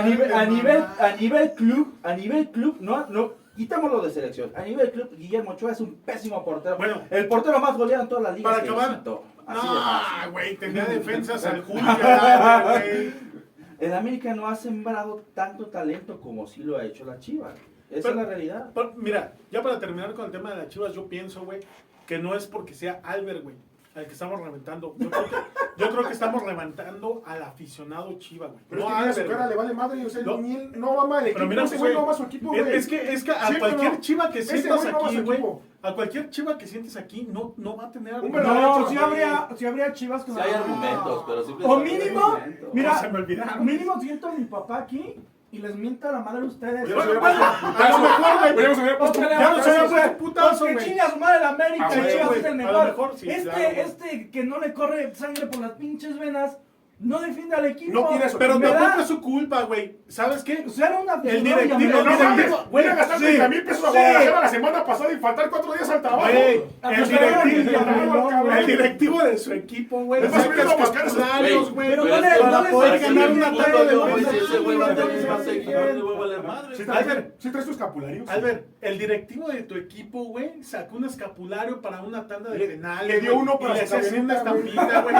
a 1.06 1.16
nivel 1.16 1.52
club, 1.54 1.94
a 2.02 2.12
nivel 2.14 2.50
club, 2.50 2.78
no, 2.80 3.06
no, 3.08 3.32
quitámoslo 3.56 4.00
de 4.02 4.10
selección. 4.10 4.52
A 4.54 4.62
nivel 4.62 4.90
club, 4.90 5.16
Guillermo 5.16 5.52
Ochoa 5.52 5.72
es 5.72 5.80
un 5.80 5.94
pésimo 5.96 6.44
portero. 6.44 6.76
Bueno. 6.76 7.02
el 7.10 7.28
portero 7.28 7.58
más 7.60 7.76
goleado 7.76 8.02
en 8.04 8.08
todas 8.08 8.24
las 8.24 8.36
ligas. 8.36 8.52
Para 8.52 8.64
que 8.64 8.70
acabar. 8.70 9.02
No, 9.48 10.32
güey, 10.32 10.56
tenía 10.56 10.84
defensas 10.84 11.44
al 11.46 11.62
Julio. 11.64 11.82
El 13.80 13.94
América 13.94 14.34
no 14.34 14.46
ha 14.46 14.54
sembrado 14.54 15.24
tanto 15.34 15.66
talento 15.66 16.20
como 16.20 16.46
sí 16.46 16.62
lo 16.62 16.76
ha 16.76 16.84
hecho 16.84 17.04
la 17.06 17.18
Chivas. 17.18 17.54
Esa 17.90 18.08
Pero- 18.08 18.10
es 18.10 18.16
la 18.16 18.24
realidad. 18.24 18.70
Pero, 18.74 18.92
Mira, 18.96 19.32
ya 19.50 19.62
para 19.62 19.80
terminar 19.80 20.12
con 20.14 20.26
el 20.26 20.30
tema 20.30 20.50
de 20.50 20.56
las 20.58 20.68
chivas, 20.68 20.94
yo 20.94 21.08
pienso, 21.08 21.44
güey, 21.44 21.60
que 22.06 22.18
no 22.18 22.34
es 22.36 22.46
porque 22.46 22.74
sea 22.74 23.00
Albert, 23.02 23.42
güey, 23.42 23.56
al 23.94 24.06
que 24.06 24.12
estamos 24.12 24.40
reventando. 24.40 24.94
Yo 24.98 25.10
creo 25.10 25.24
que, 25.24 25.36
yo 25.76 25.90
creo 25.90 26.06
que 26.06 26.12
estamos 26.12 26.46
levantando 26.46 27.22
al 27.26 27.42
aficionado 27.42 28.16
chiva, 28.18 28.46
güey. 28.46 28.60
Pero 28.68 28.82
No 28.82 28.88
es 28.88 28.94
a 28.94 28.98
que 28.98 29.02
mira, 29.04 29.14
su 29.14 29.26
cara 29.32 29.46
le 29.48 29.56
vale 29.56 29.74
madre. 29.74 30.06
O 30.06 30.08
sea, 30.08 30.22
No. 30.22 30.38
ni 30.38 30.54
él 30.54 30.72
no 30.78 31.00
ama 31.00 31.18
al 31.18 31.24
equipo. 31.24 31.38
Pero 31.38 31.48
mira, 31.48 31.64
ese 31.64 31.76
güey 31.76 31.94
no 31.94 32.02
ama 32.02 32.12
a 32.12 32.14
su 32.14 32.22
equipo, 32.22 32.54
es, 32.54 32.62
güey. 32.62 32.76
es 32.76 32.86
que, 32.86 33.12
es 33.12 33.24
que 33.24 33.32
a 33.32 33.46
¿Sí 33.48 33.56
o 33.56 33.58
cualquier 33.58 33.92
no? 33.94 34.00
chiva 34.00 34.30
que 34.30 34.42
sientas 34.42 34.84
no 34.84 35.06
aquí, 35.06 35.20
güey, 35.22 35.44
a 35.82 35.94
cualquier 35.94 36.30
chiva 36.30 36.56
que 36.58 36.66
sientes 36.66 36.96
aquí, 36.96 37.26
no, 37.32 37.54
no 37.56 37.76
va 37.76 37.86
a 37.86 37.90
tener 37.90 38.14
argumentos, 38.14 38.46
No, 38.52 38.84
güey. 38.84 38.96
habría, 38.96 39.48
sí 39.56 39.66
habría 39.66 39.92
chivas 39.92 40.24
con 40.24 40.34
Sí 40.36 40.40
hay 40.40 40.52
argumentos, 40.54 41.24
pero 41.26 41.42
siempre... 41.42 41.66
O 41.66 41.76
mínimo, 41.78 42.38
mira, 42.72 43.58
mínimo 43.60 43.98
siento 44.00 44.28
a 44.28 44.32
mi 44.32 44.44
papá 44.44 44.78
aquí 44.78 45.16
y 45.52 45.58
les 45.58 45.74
mienta 45.74 46.12
la 46.12 46.20
madre 46.20 46.42
a 46.42 46.44
ustedes. 46.44 46.88
No 46.88 46.94
Bueno, 46.94 47.20
bueno, 47.20 47.44
a 47.44 47.88
lo 47.90 47.98
mejor, 47.98 48.54
güey. 48.54 49.28
Ya 49.30 49.50
no 49.50 49.62
se 49.62 49.70
hacer 49.70 49.88
puesto 49.88 50.18
putazo, 50.18 50.64
güey. 50.64 50.76
chinga 50.84 51.04
a 51.06 51.10
su 51.10 51.16
madre 51.18 51.40
la 51.40 51.48
América, 51.50 51.88
Ah, 51.90 51.94
y 51.96 51.98
güey, 52.00 52.12
Chivas 52.12 52.26
güey, 52.28 52.38
es 52.40 52.44
el 52.46 52.54
mejor. 52.54 53.12
sí, 53.16 53.30
este, 53.30 53.42
claro, 53.50 53.68
este 53.68 54.30
que 54.30 54.44
no 54.44 54.58
le 54.60 54.72
corre 54.72 55.14
sangre 55.14 55.46
por 55.46 55.60
las 55.60 55.72
pinches 55.72 56.18
venas, 56.18 56.56
no 57.00 57.18
defiende 57.18 57.56
al 57.56 57.64
equipo. 57.64 57.92
No 57.92 58.08
tiene 58.08 58.26
eso, 58.26 58.38
Pero 58.38 58.58
Me 58.58 58.66
da- 58.66 58.78
tampoco 58.78 59.00
es 59.00 59.08
su 59.08 59.20
culpa, 59.22 59.62
güey. 59.62 59.96
¿Sabes 60.08 60.44
qué? 60.44 60.64
O 60.66 60.70
sea, 60.70 60.88
era 60.88 61.00
una 61.00 61.14
El 61.24 61.42
directivo- 61.42 61.78
No, 61.90 62.04
no 62.04 62.18
mames, 62.18 62.50
voy 62.70 62.84
a 62.84 62.94
gastar 62.94 63.18
sí, 63.18 63.24
30 63.24 63.48
mil 63.48 63.64
pesos 63.64 63.84
a 63.84 63.88
sí. 63.90 63.96
Guadalajara 63.96 64.40
la 64.42 64.48
semana 64.48 64.84
pasada 64.84 65.12
y 65.12 65.16
faltar 65.16 65.50
cuatro 65.50 65.72
días 65.72 65.88
al 65.88 66.02
trabajo. 66.02 66.28
Ah, 66.82 66.90
el 66.92 67.08
directivo, 67.08 67.84
cabrón, 67.84 68.52
el 68.58 68.66
directivo 68.66 69.22
de 69.24 69.38
su 69.38 69.52
equipo, 69.52 70.04
güey. 70.04 70.24
Es 70.24 70.30
más, 70.30 70.48
vino 70.50 70.70
a 70.70 70.76
buscar 70.76 71.06
escapularios, 71.06 71.70
güey. 71.72 71.88
Pero 71.88 72.04
no 72.04 72.20
le- 72.20 72.20
no 72.20 72.78
ganar 72.80 72.98
ganar 73.00 73.30
una 73.30 73.44
tanda 73.50 73.84
de 73.84 73.96
de 76.42 76.46
sí, 76.48 76.52
madre. 76.52 76.76
¿Sí 76.76 76.82
Albert. 76.82 77.04
traes, 77.06 77.24
¿Sí 77.38 77.50
traes 77.50 77.66
tu 77.66 77.72
escapulario? 77.72 78.24
Albert, 78.28 78.66
el 78.80 78.98
directivo 78.98 79.48
de 79.48 79.62
tu 79.62 79.74
equipo, 79.76 80.24
güey, 80.24 80.62
sacó 80.62 80.96
un 80.96 81.04
escapulario 81.04 81.80
para 81.80 82.02
una 82.02 82.26
tanda 82.26 82.50
de 82.50 82.58
Le- 82.58 82.66
penales. 82.68 83.08
le 83.08 83.20
dio 83.20 83.36
uno 83.38 83.58
para 83.58 83.82
y 83.82 83.86
su 83.86 83.96
hacía 83.96 84.20
una 84.20 84.34
estampita, 84.36 85.00
güey. 85.02 85.16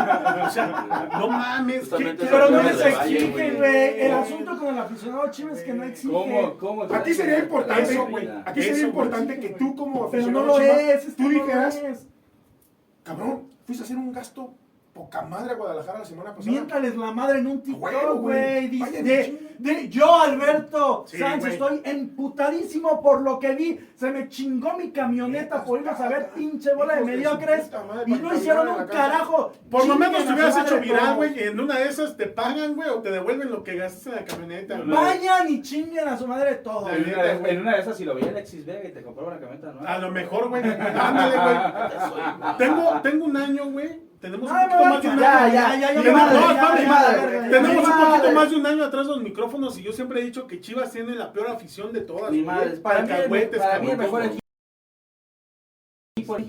O 0.47 0.51
sea, 0.51 1.09
no 1.13 1.29
mames. 1.29 1.81
¿qué- 1.81 1.81
Justamente 1.91 2.17
qué- 2.19 2.25
eso 2.25 2.33
Pero 2.35 2.51
no 2.51 2.63
les 2.63 2.79
de 2.79 2.91
Valle, 2.91 3.15
exige, 3.17 3.31
güey. 3.33 3.57
güey. 3.57 4.01
El 4.01 4.13
asunto 4.13 4.59
con 4.59 4.69
el 4.69 4.79
aficionado 4.79 5.31
Chivas 5.31 5.59
es 5.59 5.65
que 5.65 5.73
no 5.75 5.85
exige. 5.85 6.13
¿Cómo, 6.13 6.57
cómo 6.59 6.83
Aquí 6.85 7.15
sería 7.15 7.39
importante, 7.41 7.83
Eso, 7.93 8.07
güey. 8.07 8.29
Aquí 8.45 8.63
sería 8.63 8.83
importante 8.87 9.39
que 9.41 9.49
tú 9.51 9.75
como 9.77 10.11
Pero 10.11 10.27
no 10.31 10.41
aficionado 10.41 10.59
lo 10.59 10.61
es, 10.61 11.17
tú 11.17 11.29
dijeras, 11.29 11.81
cabrón, 13.03 13.49
fuiste 13.67 13.83
a 13.83 13.87
hacer 13.87 13.97
un 13.97 14.13
gasto 14.13 14.55
poca 14.93 15.23
madre 15.23 15.53
a 15.53 15.55
Guadalajara 15.55 16.01
la 16.01 16.05
semana 16.05 16.35
pasada. 16.35 16.51
Miéntales 16.51 16.97
la 16.97 17.13
madre 17.13 17.39
en 17.39 17.47
un 17.47 17.63
TikTok, 17.63 18.19
güey. 18.21 18.69
De. 19.03 19.50
De- 19.63 19.89
yo, 19.89 20.15
Alberto 20.21 21.05
Sí, 21.07 21.19
Sánchez, 21.19 21.41
güey. 21.41 21.53
estoy 21.77 21.93
emputadísimo 21.93 23.03
por 23.03 23.21
lo 23.23 23.39
que 23.39 23.55
vi. 23.55 23.81
Se 23.95 24.11
me 24.11 24.29
chingó 24.29 24.75
mi 24.77 24.91
camioneta 24.91 25.65
por 25.65 25.79
irnos 25.81 25.99
a 26.01 26.09
ver 26.09 26.31
pinche 26.31 26.75
bola 26.75 26.97
de 26.97 27.05
mediocres. 27.05 27.71
Y 28.07 28.13
no 28.15 28.35
hicieron 28.35 28.69
un 28.69 28.87
carajo. 28.87 29.53
Por 29.71 29.87
lo 29.87 29.97
menos 29.97 30.25
te 30.25 30.33
hubieras 30.33 30.57
hecho 30.59 30.81
viral, 30.81 31.17
güey. 31.17 31.39
y 31.39 31.43
En 31.45 31.61
una 31.61 31.79
de 31.79 31.89
esas 31.89 32.17
te 32.17 32.27
pagan, 32.27 32.75
güey, 32.75 32.89
o 32.89 33.01
te 33.01 33.11
devuelven 33.11 33.51
lo 33.51 33.63
que 33.63 33.77
gastas 33.77 34.07
en 34.07 34.15
la 34.17 34.25
camioneta. 34.25 34.77
güey. 34.79 34.89
Vayan 34.91 35.49
y 35.51 35.63
chinguen 35.63 36.09
a 36.09 36.17
su 36.17 36.27
madre 36.27 36.55
todos. 36.57 36.91
La 36.91 36.97
En 36.97 37.05
una, 37.15 37.23
de, 37.23 37.39
güey. 37.39 37.53
en 37.55 37.61
una 37.61 37.75
de 37.75 37.81
esas, 37.83 37.97
si 37.97 38.05
lo 38.05 38.15
veía 38.15 38.29
Alexis 38.31 38.65
Vega 38.67 38.89
y 38.89 38.93
te 38.93 39.03
compraba 39.03 39.31
una 39.33 39.41
camioneta, 39.41 39.73
¿no? 39.73 39.87
A 39.87 39.99
lo 39.99 40.11
mejor, 40.11 40.49
güey. 40.49 40.63
Ándale, 40.65 41.37
güey. 41.37 41.57
Tengo, 42.59 43.01
tengo 43.03 43.25
un 43.27 43.37
año, 43.37 43.67
güey. 43.71 44.10
Tenemos 44.21 44.51
un 44.51 44.57
poquito 44.59 44.85
más 44.85 45.03
de 45.03 45.09
un 45.09 45.23
año. 45.25 46.03
Tenemos 47.51 47.89
un 47.89 48.07
poquito 48.07 48.33
más 48.33 48.51
de 48.51 48.57
un 48.57 48.67
año 48.67 48.85
atrás 48.85 49.07
los 49.07 49.23
micrófonos 49.23 49.79
y 49.79 49.83
yo 49.83 49.93
siempre 49.93 50.21
he 50.21 50.25
dicho 50.25 50.47
que 50.47 50.61
Chivas 50.61 50.91
tiene 50.93 51.15
la 51.15 51.33
peor 51.33 51.49
afición 51.49 51.93
de 51.93 52.03
todas. 52.03 52.31
Mi 52.31 52.43
madre, 52.43 52.77
para 52.79 53.03
mí, 53.03 53.09
el, 53.09 53.15
Alcahuetes, 53.17 53.59
para 53.61 53.79
mí 53.79 53.87
el 53.91 53.97
cabrón. 53.97 53.99
mejor 53.99 54.23
equipo. 54.25 54.41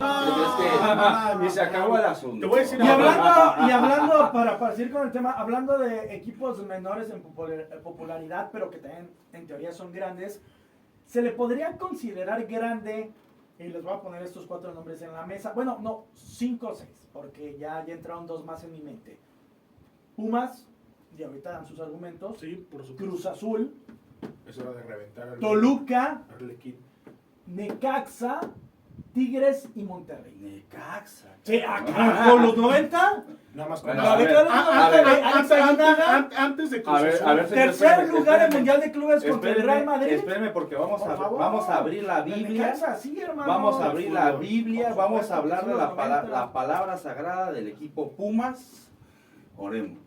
Ah, 0.01 1.39
y 1.45 1.49
se 1.49 1.61
acabó 1.61 1.97
el 1.97 2.05
asunto. 2.05 2.47
Y 2.47 2.87
hablando, 2.87 3.67
y 3.67 3.71
hablando 3.71 4.31
para, 4.31 4.59
para 4.59 4.75
seguir 4.75 4.91
con 4.91 5.03
el 5.07 5.11
tema, 5.11 5.31
hablando 5.31 5.77
de 5.79 6.13
equipos 6.15 6.63
menores 6.67 7.09
en 7.09 7.21
popular- 7.21 7.67
popularidad, 7.81 8.49
pero 8.51 8.69
que 8.69 8.77
también 8.77 9.09
en 9.33 9.47
teoría 9.47 9.71
son 9.71 9.91
grandes, 9.91 10.41
¿se 11.05 11.21
le 11.21 11.31
podría 11.31 11.77
considerar 11.77 12.45
grande? 12.45 13.11
Y 13.61 13.69
les 13.69 13.83
voy 13.83 13.93
a 13.93 14.01
poner 14.01 14.23
estos 14.23 14.47
cuatro 14.47 14.73
nombres 14.73 15.01
en 15.03 15.13
la 15.13 15.25
mesa. 15.25 15.53
Bueno, 15.53 15.77
no, 15.79 16.05
cinco 16.15 16.69
o 16.69 16.75
seis, 16.75 17.07
porque 17.13 17.57
ya, 17.59 17.85
ya 17.85 17.93
entraron 17.93 18.25
dos 18.25 18.43
más 18.43 18.63
en 18.63 18.71
mi 18.71 18.81
mente. 18.81 19.19
Pumas, 20.15 20.67
y 21.15 21.21
ahorita 21.21 21.51
dan 21.51 21.65
sus 21.65 21.79
argumentos. 21.79 22.39
Sí, 22.39 22.55
por 22.71 22.81
supuesto. 22.81 23.05
Cruz 23.05 23.25
Azul, 23.27 23.73
Es 24.47 24.57
hora 24.57 24.71
de 24.73 24.81
reventar 24.81 25.29
al 25.29 25.39
Toluca, 25.39 26.23
Arlequín. 26.33 26.77
Necaxa 27.45 28.41
Tigres 29.13 29.67
y 29.75 29.83
Monterrey. 29.83 30.37
Necaxa. 30.39 31.27
Sí, 31.43 31.61
acá, 31.61 32.29
con 32.29 32.41
los 32.43 32.55
90. 32.57 33.23
Nada 33.53 33.69
más 33.69 33.81
con 33.81 33.97
La 33.97 34.15
década 34.15 34.39
de 34.39 34.45
los 34.45 34.53
a- 34.53 34.59
a 34.61 34.89
90, 34.89 34.89
ver, 34.91 35.05
de 35.05 35.11
Alex 35.23 35.51
Antes, 36.37 36.69
de 36.71 36.83
A 36.85 37.01
ver, 37.01 37.13
Azul. 37.15 37.27
a 37.27 37.33
ver, 37.33 37.49
señor, 37.49 37.65
Tercer 37.65 37.89
espéreme, 37.91 38.19
lugar 38.19 38.41
en. 38.43 38.53
Mundial 38.53 38.79
de 38.79 38.91
Clubes 38.91 39.23
contra 39.25 39.49
el 39.51 39.61
Real 39.63 39.85
Madrid. 39.85 40.11
espéreme 40.13 40.49
porque 40.51 40.75
vamos 40.75 41.01
Por 41.01 41.11
a, 41.11 41.17
favor. 41.17 41.39
vamos 41.39 41.67
a 41.69 41.75
abrir 41.77 42.03
la 42.03 42.21
Biblia. 42.21 42.67
Necaxa, 42.67 42.95
sí, 42.95 43.19
hermano. 43.19 43.49
Vamos 43.51 43.81
a 43.81 43.85
abrir 43.87 44.11
la. 44.13 44.31
Biblia, 44.31 44.93
vamos 44.93 45.29
a 45.29 45.35
hablar 45.37 45.65
de 45.65 45.73
la, 45.75 45.93
pala- 45.95 46.21
90. 46.21 46.39
la 46.39 46.53
palabra 46.53 46.97
sagrada 46.97 47.51
del 47.51 47.67
equipo 47.67 48.13
Pumas. 48.13 48.89
Oremos. 49.57 49.97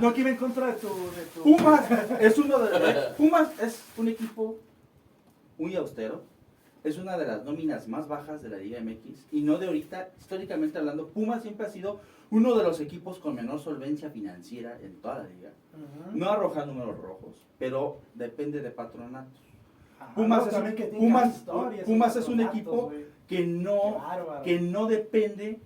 No 0.00 0.12
quiero 0.14 0.30
en 0.30 0.36
contra 0.36 0.66
de 0.66 0.72
tu. 0.74 0.88
De 0.88 1.22
tu 1.34 1.42
Pumas 1.42 1.84
es 2.20 2.38
uno 2.38 2.58
de 2.60 3.02
Pumas 3.16 3.48
es 3.60 3.82
un 3.96 4.06
equipo 4.08 4.58
muy 5.58 5.74
austero. 5.74 6.22
Es 6.84 6.98
una 6.98 7.16
de 7.16 7.26
las 7.26 7.44
nóminas 7.44 7.86
más 7.86 8.08
bajas 8.08 8.42
de 8.42 8.48
la 8.48 8.58
Liga 8.58 8.80
MX 8.80 9.26
y 9.30 9.42
no 9.42 9.58
de 9.58 9.66
ahorita, 9.66 10.10
históricamente 10.18 10.78
hablando, 10.78 11.08
Pumas 11.08 11.42
siempre 11.42 11.66
ha 11.66 11.70
sido 11.70 12.00
uno 12.30 12.56
de 12.56 12.64
los 12.64 12.80
equipos 12.80 13.18
con 13.20 13.34
menor 13.36 13.60
solvencia 13.60 14.10
financiera 14.10 14.78
en 14.82 14.96
toda 15.00 15.18
la 15.20 15.28
liga. 15.28 15.50
No 16.12 16.30
arroja 16.30 16.66
números 16.66 16.98
rojos, 16.98 17.46
pero 17.58 17.98
depende 18.14 18.60
de 18.60 18.70
patronatos. 18.70 19.40
Pumas 20.16 20.42
es- 20.48 20.74
que 20.74 20.84
tenga 20.84 20.98
Pumas- 20.98 21.44
Pumas 21.84 22.16
es 22.16 22.28
un 22.28 22.40
equipo. 22.40 22.90
Que 23.28 23.46
no, 23.46 23.96
que 24.42 24.60
no 24.60 24.86
depende 24.86 25.60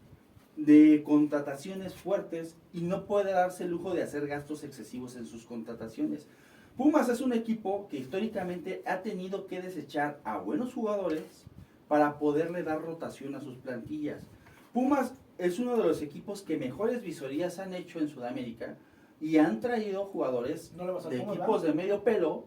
de 0.56 1.02
contrataciones 1.04 1.94
fuertes 1.94 2.56
y 2.72 2.82
no 2.82 3.04
puede 3.06 3.32
darse 3.32 3.64
el 3.64 3.70
lujo 3.70 3.94
de 3.94 4.02
hacer 4.02 4.26
gastos 4.26 4.62
excesivos 4.64 5.16
en 5.16 5.26
sus 5.26 5.46
contrataciones. 5.46 6.26
Pumas 6.76 7.08
es 7.08 7.22
un 7.22 7.32
equipo 7.32 7.88
que 7.88 7.98
históricamente 7.98 8.82
ha 8.84 9.00
tenido 9.00 9.46
que 9.46 9.62
desechar 9.62 10.20
a 10.24 10.38
buenos 10.38 10.74
jugadores 10.74 11.22
para 11.88 12.18
poderle 12.18 12.62
dar 12.62 12.82
rotación 12.82 13.34
a 13.34 13.40
sus 13.40 13.56
plantillas. 13.56 14.22
Pumas 14.74 15.14
es 15.38 15.58
uno 15.58 15.76
de 15.76 15.84
los 15.84 16.02
equipos 16.02 16.42
que 16.42 16.58
mejores 16.58 17.00
visorías 17.00 17.58
han 17.58 17.72
hecho 17.72 17.98
en 17.98 18.08
Sudamérica 18.08 18.76
y 19.20 19.38
han 19.38 19.60
traído 19.60 20.04
jugadores 20.04 20.74
No 20.74 21.00
de 21.00 21.16
equipos 21.16 21.62
¿verdad? 21.62 21.62
de 21.62 21.72
medio 21.72 22.04
pelo 22.04 22.44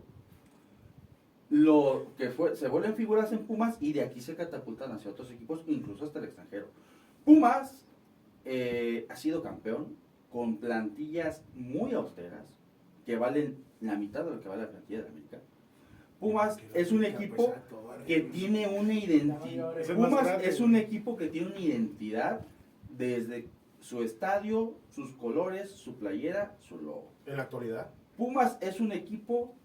lo 1.49 2.05
que 2.15 2.30
fue, 2.30 2.55
se 2.55 2.67
vuelven 2.67 2.93
figuras 2.93 3.32
en 3.32 3.39
Pumas 3.39 3.77
y 3.80 3.93
de 3.93 4.01
aquí 4.01 4.21
se 4.21 4.36
catapultan 4.36 4.91
hacia 4.91 5.09
otros 5.09 5.32
equipos, 5.32 5.63
incluso 5.65 6.05
hasta 6.05 6.19
el 6.19 6.25
extranjero. 6.25 6.67
Pumas 7.25 7.88
eh, 8.45 9.07
ha 9.09 9.15
sido 9.15 9.41
campeón 9.41 9.95
con 10.32 10.57
plantillas 10.57 11.43
muy 11.55 11.93
austeras 11.93 12.45
que 13.07 13.15
valen 13.15 13.57
la 13.82 13.95
mitad 13.95 14.23
de 14.23 14.32
lo 14.32 14.41
que 14.41 14.49
vale 14.49 14.63
la 14.63 14.69
plantilla 14.69 15.01
de 15.01 15.07
América. 15.07 15.39
Pumas 16.19 16.57
es 16.73 16.91
un 16.91 17.05
equipo 17.05 17.53
que 18.05 18.21
tiene 18.21 18.67
una 18.67 18.93
identidad. 18.93 19.73
Pumas 19.95 20.41
es 20.43 20.59
un 20.59 20.75
equipo 20.75 21.15
que 21.15 21.27
tiene 21.27 21.47
una 21.47 21.59
identidad 21.59 22.45
desde 22.89 23.47
su 23.80 24.03
estadio, 24.03 24.77
sus 24.89 25.13
colores, 25.15 25.71
su 25.71 25.95
playera, 25.97 26.55
su 26.59 26.77
logo. 26.77 27.13
En 27.25 27.38
la 27.38 27.43
actualidad. 27.43 27.89
Pumas 28.17 28.57
es 28.59 28.82
un 28.82 28.91
equipo 28.91 29.55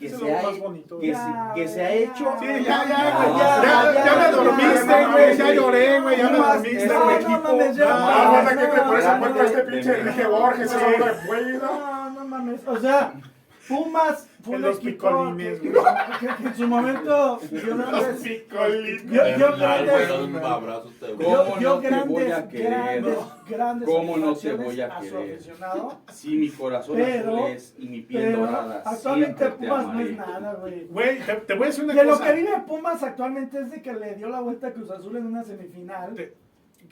que 0.00 0.06
Ese 0.06 0.14
es 0.14 0.20
se 0.22 0.34
ha, 0.34 0.40
que, 0.40 1.06
Ya, 1.12 1.18
se, 1.54 1.60
que 1.60 1.68
se 1.68 1.82
ha 1.84 1.92
hecho. 1.92 2.24
ya. 2.24 2.38
Sí, 2.40 2.64
ya, 2.64 2.84
ya, 2.88 3.16
güey, 3.16 3.38
ya, 3.38 3.62
ya, 3.62 3.92
ya, 3.92 4.04
ya 4.06 4.14
me 4.16 4.30
dormiste, 4.32 5.06
güey, 5.12 5.36
ya, 5.36 5.52
lloré, 5.52 6.00
güey, 6.00 6.16
ya 6.16 6.30
me 6.30 6.38
dormiste, 6.38 6.86
güey. 6.86 6.98
no 6.98 7.10
equipo 7.12 7.42
mames, 7.42 7.76
ya. 7.76 7.84
No, 7.84 7.94
Ah, 8.08 8.42
falta 8.44 8.50
que 8.60 8.66
no, 8.66 8.72
te 8.74 8.80
por 8.80 8.98
eso 8.98 9.08
no, 9.08 9.14
encuentra 9.16 9.42
no, 9.42 9.48
este 9.50 9.62
pinche 9.64 10.00
Enrique 10.00 10.26
Borges, 10.26 10.72
ese 10.72 10.84
hombre 10.84 11.12
güey, 11.26 11.44
¿no? 11.58 11.78
No, 11.80 12.10
no 12.10 12.24
mames. 12.24 12.60
O 12.66 12.76
sea, 12.78 13.12
Pumas 13.68 14.26
fue 14.42 14.56
un 14.56 14.62
los 14.62 14.76
equipo 14.78 15.08
picolines, 15.08 15.60
que, 15.60 15.68
güey. 15.70 15.84
que- 16.20 16.26
que 16.42 16.48
en 16.48 16.54
su 16.56 16.66
momento 16.68 17.38
dio 17.50 17.76
grandes, 17.76 18.22
Picolín. 18.22 18.98
Yo- 19.10 19.12
yo 19.12 19.22
Bernal, 19.50 19.84
grandes- 19.86 20.08
güey, 20.08 20.24
un 20.24 20.36
abrazo 20.36 20.80
a 20.82 20.86
usted, 20.86 21.14
güey. 21.14 21.26
¿Cómo 21.26 21.44
dio, 21.44 21.54
no 21.54 21.58
dio 21.58 21.78
te 21.80 21.86
grandes, 21.88 22.08
voy 22.08 22.32
a 22.32 22.48
querer? 22.48 22.70
grandes, 22.70 23.18
grandes 23.48 23.88
¿Cómo 23.88 24.16
no 24.16 24.34
te 24.34 24.40
satisfacciones 24.40 24.66
voy 24.66 24.80
a 24.80 25.00
su 25.00 25.00
querer? 25.10 25.34
aficionado. 25.34 25.98
Sí, 26.12 26.36
mi 26.36 26.48
corazón 26.50 26.96
Pero- 26.96 27.36
azul 27.36 27.50
es 27.50 27.74
y 27.78 27.88
mi 27.88 28.00
piel 28.02 28.22
Pero 28.24 28.38
dorada. 28.38 28.82
actualmente 28.86 29.38
siempre 29.38 29.58
te 29.58 29.66
Pumas 29.68 29.84
no 29.86 29.90
amaré. 29.92 30.10
es 30.10 30.16
nada, 30.16 30.54
güey. 30.54 30.84
Güey, 30.86 31.18
te, 31.20 31.34
te 31.34 31.54
voy 31.54 31.64
a 31.64 31.66
decir 31.66 31.84
una 31.84 31.94
De 31.94 32.04
lo 32.04 32.10
cosa. 32.12 32.24
que 32.26 32.32
vive 32.34 32.62
Pumas 32.66 33.02
actualmente 33.02 33.60
es 33.60 33.70
de 33.70 33.82
que 33.82 33.92
le 33.92 34.14
dio 34.14 34.28
la 34.28 34.40
vuelta 34.40 34.68
a 34.68 34.72
Cruz 34.72 34.90
Azul 34.90 35.16
en 35.16 35.26
una 35.26 35.42
semifinal. 35.44 36.14
Te- 36.14 36.34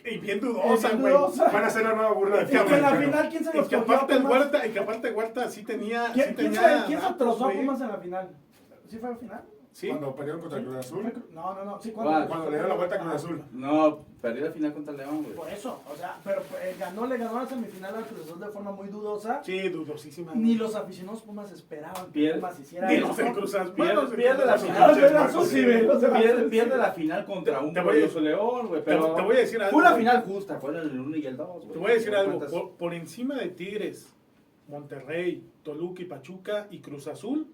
Y 0.04 0.18
bien 0.18 0.40
dudosa, 0.40 0.90
güey. 0.90 1.12
Van 1.12 1.64
a 1.64 1.66
hacer 1.66 1.82
la 1.82 1.94
nueva 1.94 2.12
burla 2.12 2.44
de 2.44 2.44
Y 2.44 2.46
que 2.46 2.74
en 2.74 2.82
la 2.82 2.94
final, 2.94 3.28
¿quién 3.28 3.44
se 3.44 3.50
Y 3.52 3.56
los 3.56 3.68
que 3.68 3.76
cogió 3.76 3.92
a 3.92 3.96
aparte 3.96 4.14
el? 4.14 4.26
Huerta, 4.26 4.66
y 4.66 4.70
que 4.70 4.78
aparte 4.78 5.12
Huerta 5.12 5.50
sí 5.50 5.62
tenía, 5.64 6.10
¿Quién, 6.12 6.28
sí 6.28 6.34
quién 6.34 6.52
tenía 6.52 6.80
se, 6.80 6.86
quién 6.86 7.00
se 7.00 7.14
trozó 7.14 7.46
a. 7.46 7.52
Pumas 7.52 7.80
en 7.80 7.88
la 7.88 7.96
final? 7.98 8.36
¿Sí 8.88 8.98
fue 8.98 9.08
a 9.08 9.12
la 9.12 9.18
final? 9.18 9.44
Sí. 9.78 9.86
Cuando 9.86 10.12
pelearon 10.12 10.40
contra 10.40 10.58
el 10.58 10.64
Cruz 10.64 10.76
Azul. 10.78 11.12
No, 11.32 11.54
no, 11.54 11.64
no. 11.64 11.80
Sí, 11.80 11.92
¿Cuál? 11.92 12.26
Cuando 12.26 12.46
le 12.46 12.50
dieron 12.56 12.68
la 12.68 12.74
vuelta 12.74 12.96
a 12.96 12.98
Cruz 12.98 13.14
Azul. 13.14 13.44
No, 13.52 14.00
perdió 14.20 14.46
la 14.46 14.50
final 14.50 14.72
contra 14.72 14.92
León, 14.92 15.22
güey. 15.22 15.36
Por 15.36 15.48
eso, 15.50 15.80
o 15.88 15.94
sea, 15.94 16.18
pero 16.24 16.40
eh, 16.60 16.74
ganó, 16.80 17.06
le 17.06 17.16
ganó 17.16 17.38
la 17.38 17.46
semifinal 17.46 17.94
al 17.94 18.04
Cruz 18.06 18.22
Azul 18.26 18.40
de 18.40 18.48
forma 18.48 18.72
muy 18.72 18.88
dudosa. 18.88 19.40
Sí, 19.44 19.68
dudosísima. 19.68 20.32
Ni 20.34 20.56
los 20.56 20.74
aficionados 20.74 21.22
Pumas 21.22 21.52
esperaban 21.52 22.10
que 22.10 22.28
Pumas 22.34 22.58
hiciera 22.58 22.88
Ni 22.88 22.96
eso. 22.96 23.06
los 23.06 23.16
de 23.18 23.32
Cruz 23.32 23.54
Azul. 23.54 23.74
Pierde- 23.76 24.44
la 24.46 24.58
final. 24.58 24.94
Pierde, 24.96 25.16
Azul 25.18 25.46
sí. 25.46 25.64
pierde 26.50 26.76
la 26.76 26.90
final 26.90 27.24
contra 27.24 27.60
un 27.60 27.72
glorioso 27.72 28.18
León, 28.18 28.66
güey. 28.66 28.80
Te, 28.80 28.86
Pero 28.90 29.14
te 29.14 29.22
voy 29.22 29.36
a 29.36 29.38
decir 29.38 29.62
algo. 29.62 29.78
fue 29.78 29.86
una 29.86 29.94
final 29.96 30.22
justa, 30.24 30.58
fue 30.58 30.76
el 30.76 30.98
1 30.98 31.16
y 31.18 31.24
el 31.24 31.36
2, 31.36 31.48
güey. 31.48 31.72
Te 31.72 31.78
voy 31.78 31.90
a 31.92 31.94
decir 31.94 32.10
¿Te 32.10 32.16
algo. 32.16 32.72
por 32.76 32.94
encima 32.94 33.36
de 33.36 33.46
Tigres, 33.50 34.12
Monterrey, 34.66 35.44
Toluca 35.62 36.02
y 36.02 36.06
Pachuca 36.06 36.66
y 36.68 36.80
Cruz 36.80 37.06
Azul, 37.06 37.46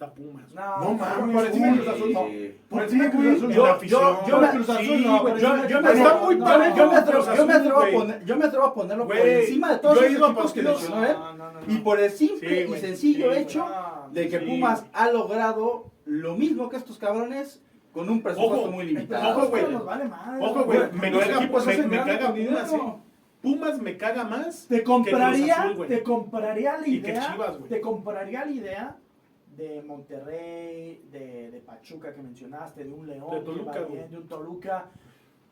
está 0.00 0.14
Pumas. 0.14 0.52
No, 0.54 0.80
No 0.80 0.94
mames, 0.94 1.34
por 1.36 1.46
encima. 1.46 1.72
Cruz 1.74 1.88
Azul 1.88 2.12
no. 2.12 2.26
Eh, 2.28 2.58
Por 2.70 2.82
encima 2.82 3.10
Cruz 3.10 3.26
Azul 3.36 3.52
yo- 3.52 3.82
yo- 3.84 4.50
Cruz 4.50 4.68
Azul 4.70 4.86
Sí, 4.86 5.04
no, 5.04 5.20
güey, 5.20 5.32
por 5.34 5.40
yo, 5.42 5.68
yo, 5.68 5.80
me- 5.82 5.88
Azul 5.88 5.98
está 6.00 6.14
no. 6.14 6.24
muy 6.24 6.36
No, 6.36 6.40
Yo 6.40 6.58
me, 6.58 6.58
parejo 6.58 6.76
yo 6.76 6.84
me 6.84 6.88
Cruz 6.90 6.98
atrevo, 7.00 7.24
yo 7.24 7.30
me 7.46 7.52
Azul, 7.52 7.60
atrevo 7.60 7.76
a 7.76 7.80
güey. 7.80 7.94
poner, 7.94 8.24
yo 8.24 8.36
me 8.36 8.44
atrevo 8.46 8.64
a 8.64 8.74
ponerlo 8.74 9.06
por 9.06 9.16
encima 9.16 9.72
de 9.72 9.78
todos 9.78 9.96
los 9.96 10.04
equipos 10.04 10.52
que 10.52 10.62
mencionó 10.62 11.04
él. 11.04 11.12
No, 11.18 11.32
no, 11.34 11.52
no, 11.52 11.60
no. 11.60 11.72
Y 11.72 11.76
por 11.78 12.00
el 12.00 12.10
simple 12.10 12.66
Sí, 12.66 12.72
y 12.72 12.78
sencillo 12.78 13.32
hecho 13.32 13.58
No, 13.68 14.08
de 14.12 14.28
que 14.28 14.38
sí. 14.38 14.46
Pumas 14.46 14.84
ha 14.92 15.10
logrado 15.10 15.90
lo 16.06 16.34
mismo 16.34 16.68
que 16.70 16.76
estos 16.78 16.96
cabrones 16.98 17.62
con 17.92 18.08
un 18.08 18.22
presupuesto 18.22 18.62
Ojo, 18.62 18.70
muy 18.70 18.86
limitado. 18.86 19.36
Ojo, 19.36 19.48
güey. 19.48 19.64
vale 19.84 20.04
Ojo, 20.40 20.64
güey. 20.64 20.78
Me 20.92 21.10
caga, 21.12 21.40
me, 21.40 22.40
me 22.40 22.46
Pumas. 22.46 22.72
Pumas 23.42 23.80
me 23.80 23.96
caga 23.96 24.24
más. 24.24 24.66
Te 24.68 24.78
que 24.78 24.84
compraría, 24.84 25.54
Azul, 25.62 25.76
güey. 25.76 25.88
te 25.88 26.02
compraría 26.02 26.76
la 26.78 26.86
Y 26.88 27.00
que 27.02 27.10
idea, 27.10 27.32
Chivas, 27.32 27.58
güey. 27.58 27.70
te 27.70 27.80
compraría 27.80 28.44
la 28.44 28.50
idea 28.50 28.96
de 29.60 29.82
Monterrey, 29.82 31.04
de, 31.12 31.50
de 31.50 31.60
Pachuca 31.60 32.14
que 32.14 32.22
mencionaste, 32.22 32.84
de 32.84 32.92
un 32.92 33.06
León, 33.06 33.30
De 33.30 33.40
Toluca, 33.40 33.80
bien, 33.84 34.08
un 34.16 34.26
Toluca, 34.28 34.86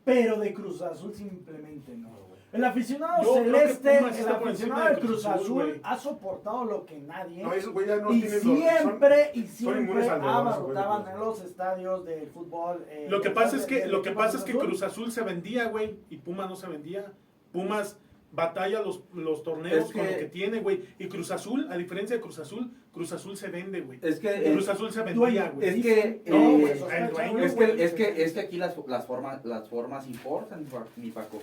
pero 0.05 0.39
de 0.41 0.55
Cruz 0.55 0.81
Azul 0.83 1.13
simplemente 1.13 1.95
no. 1.97 2.09
güey. 2.09 2.39
El 2.51 2.65
aficionado 2.65 3.35
celeste, 3.35 3.99
el 3.99 4.29
aficionado 4.29 4.89
de 4.89 4.95
Cruz 5.01 5.11
Cruz 5.23 5.27
Azul, 5.27 5.53
güey. 5.65 5.81
ha 5.83 5.99
soportado 5.99 6.65
lo 6.65 6.87
que 6.87 6.99
nadie. 6.99 7.43
No, 7.43 7.53
esos 7.53 7.75
güey 7.75 7.87
ya 7.87 7.97
no 7.97 8.11
y 8.11 8.21
tienen 8.23 8.33
los- 8.39 8.43
son- 8.43 8.57
siempre, 8.57 9.31
y 9.35 9.43
siempre 9.47 10.09
abarrotaban 10.09 11.03
güeyes. 11.03 11.15
en 11.15 11.21
los 11.21 11.41
estadios 11.43 12.05
del 12.07 12.27
fútbol. 12.29 12.87
eh, 12.89 13.07
Lo 13.11 13.21
que 13.21 13.29
pasa 13.31 13.57
es 13.57 13.67
que, 13.67 13.85
lo 13.87 14.01
que, 14.01 14.13
pasa 14.13 14.39
es 14.39 14.45
que. 14.45 14.55
Cruz 14.57 14.83
Azul 14.83 15.13
se 15.13 15.23
vendía, 15.23 15.69
güey, 15.69 15.99
y 16.09 16.17
Pumas 16.17 16.49
no 16.49 16.57
se 16.57 16.67
vendía. 16.69 17.13
Pumas 17.53 17.99
batalla 18.33 18.83
los, 18.83 19.03
los 19.15 19.43
torneos 19.43 19.87
Es 19.87 19.93
con 19.93 20.07
lo 20.07 20.17
que- 20.17 20.25
tiene, 20.27 20.61
güey. 20.61 20.83
Y 20.99 21.07
Cruz 21.09 21.31
Azul, 21.31 21.67
a 21.71 21.77
diferencia 21.77 22.17
de 22.17 22.23
Cruz 22.23 22.39
Azul, 22.39 22.71
Cruz 22.93 23.13
Azul 23.13 23.37
se 23.37 23.49
vende, 23.49 23.81
güey. 23.81 23.99
Es 24.03 24.19
que 24.21 24.43
Cruz 24.53 24.65
es, 24.65 24.69
Azul 24.69 24.93
se 24.93 25.03
vendía, 25.03 25.51
güey. 25.51 25.69
es 25.69 25.83
que 25.83 26.23
No, 26.27 26.37
eh, 26.37 26.57
güey, 26.59 27.45
es 27.45 27.55
que 27.55 27.85
es 27.85 27.93
que 27.95 28.23
es 28.23 28.33
que 28.33 28.41
aquí 28.41 28.57
las, 28.57 28.75
las 28.87 29.07
formas 29.07 29.45
las 29.45 29.69
formas 29.69 30.07
importan, 30.07 30.67
mi 30.97 31.11
Paco. 31.11 31.39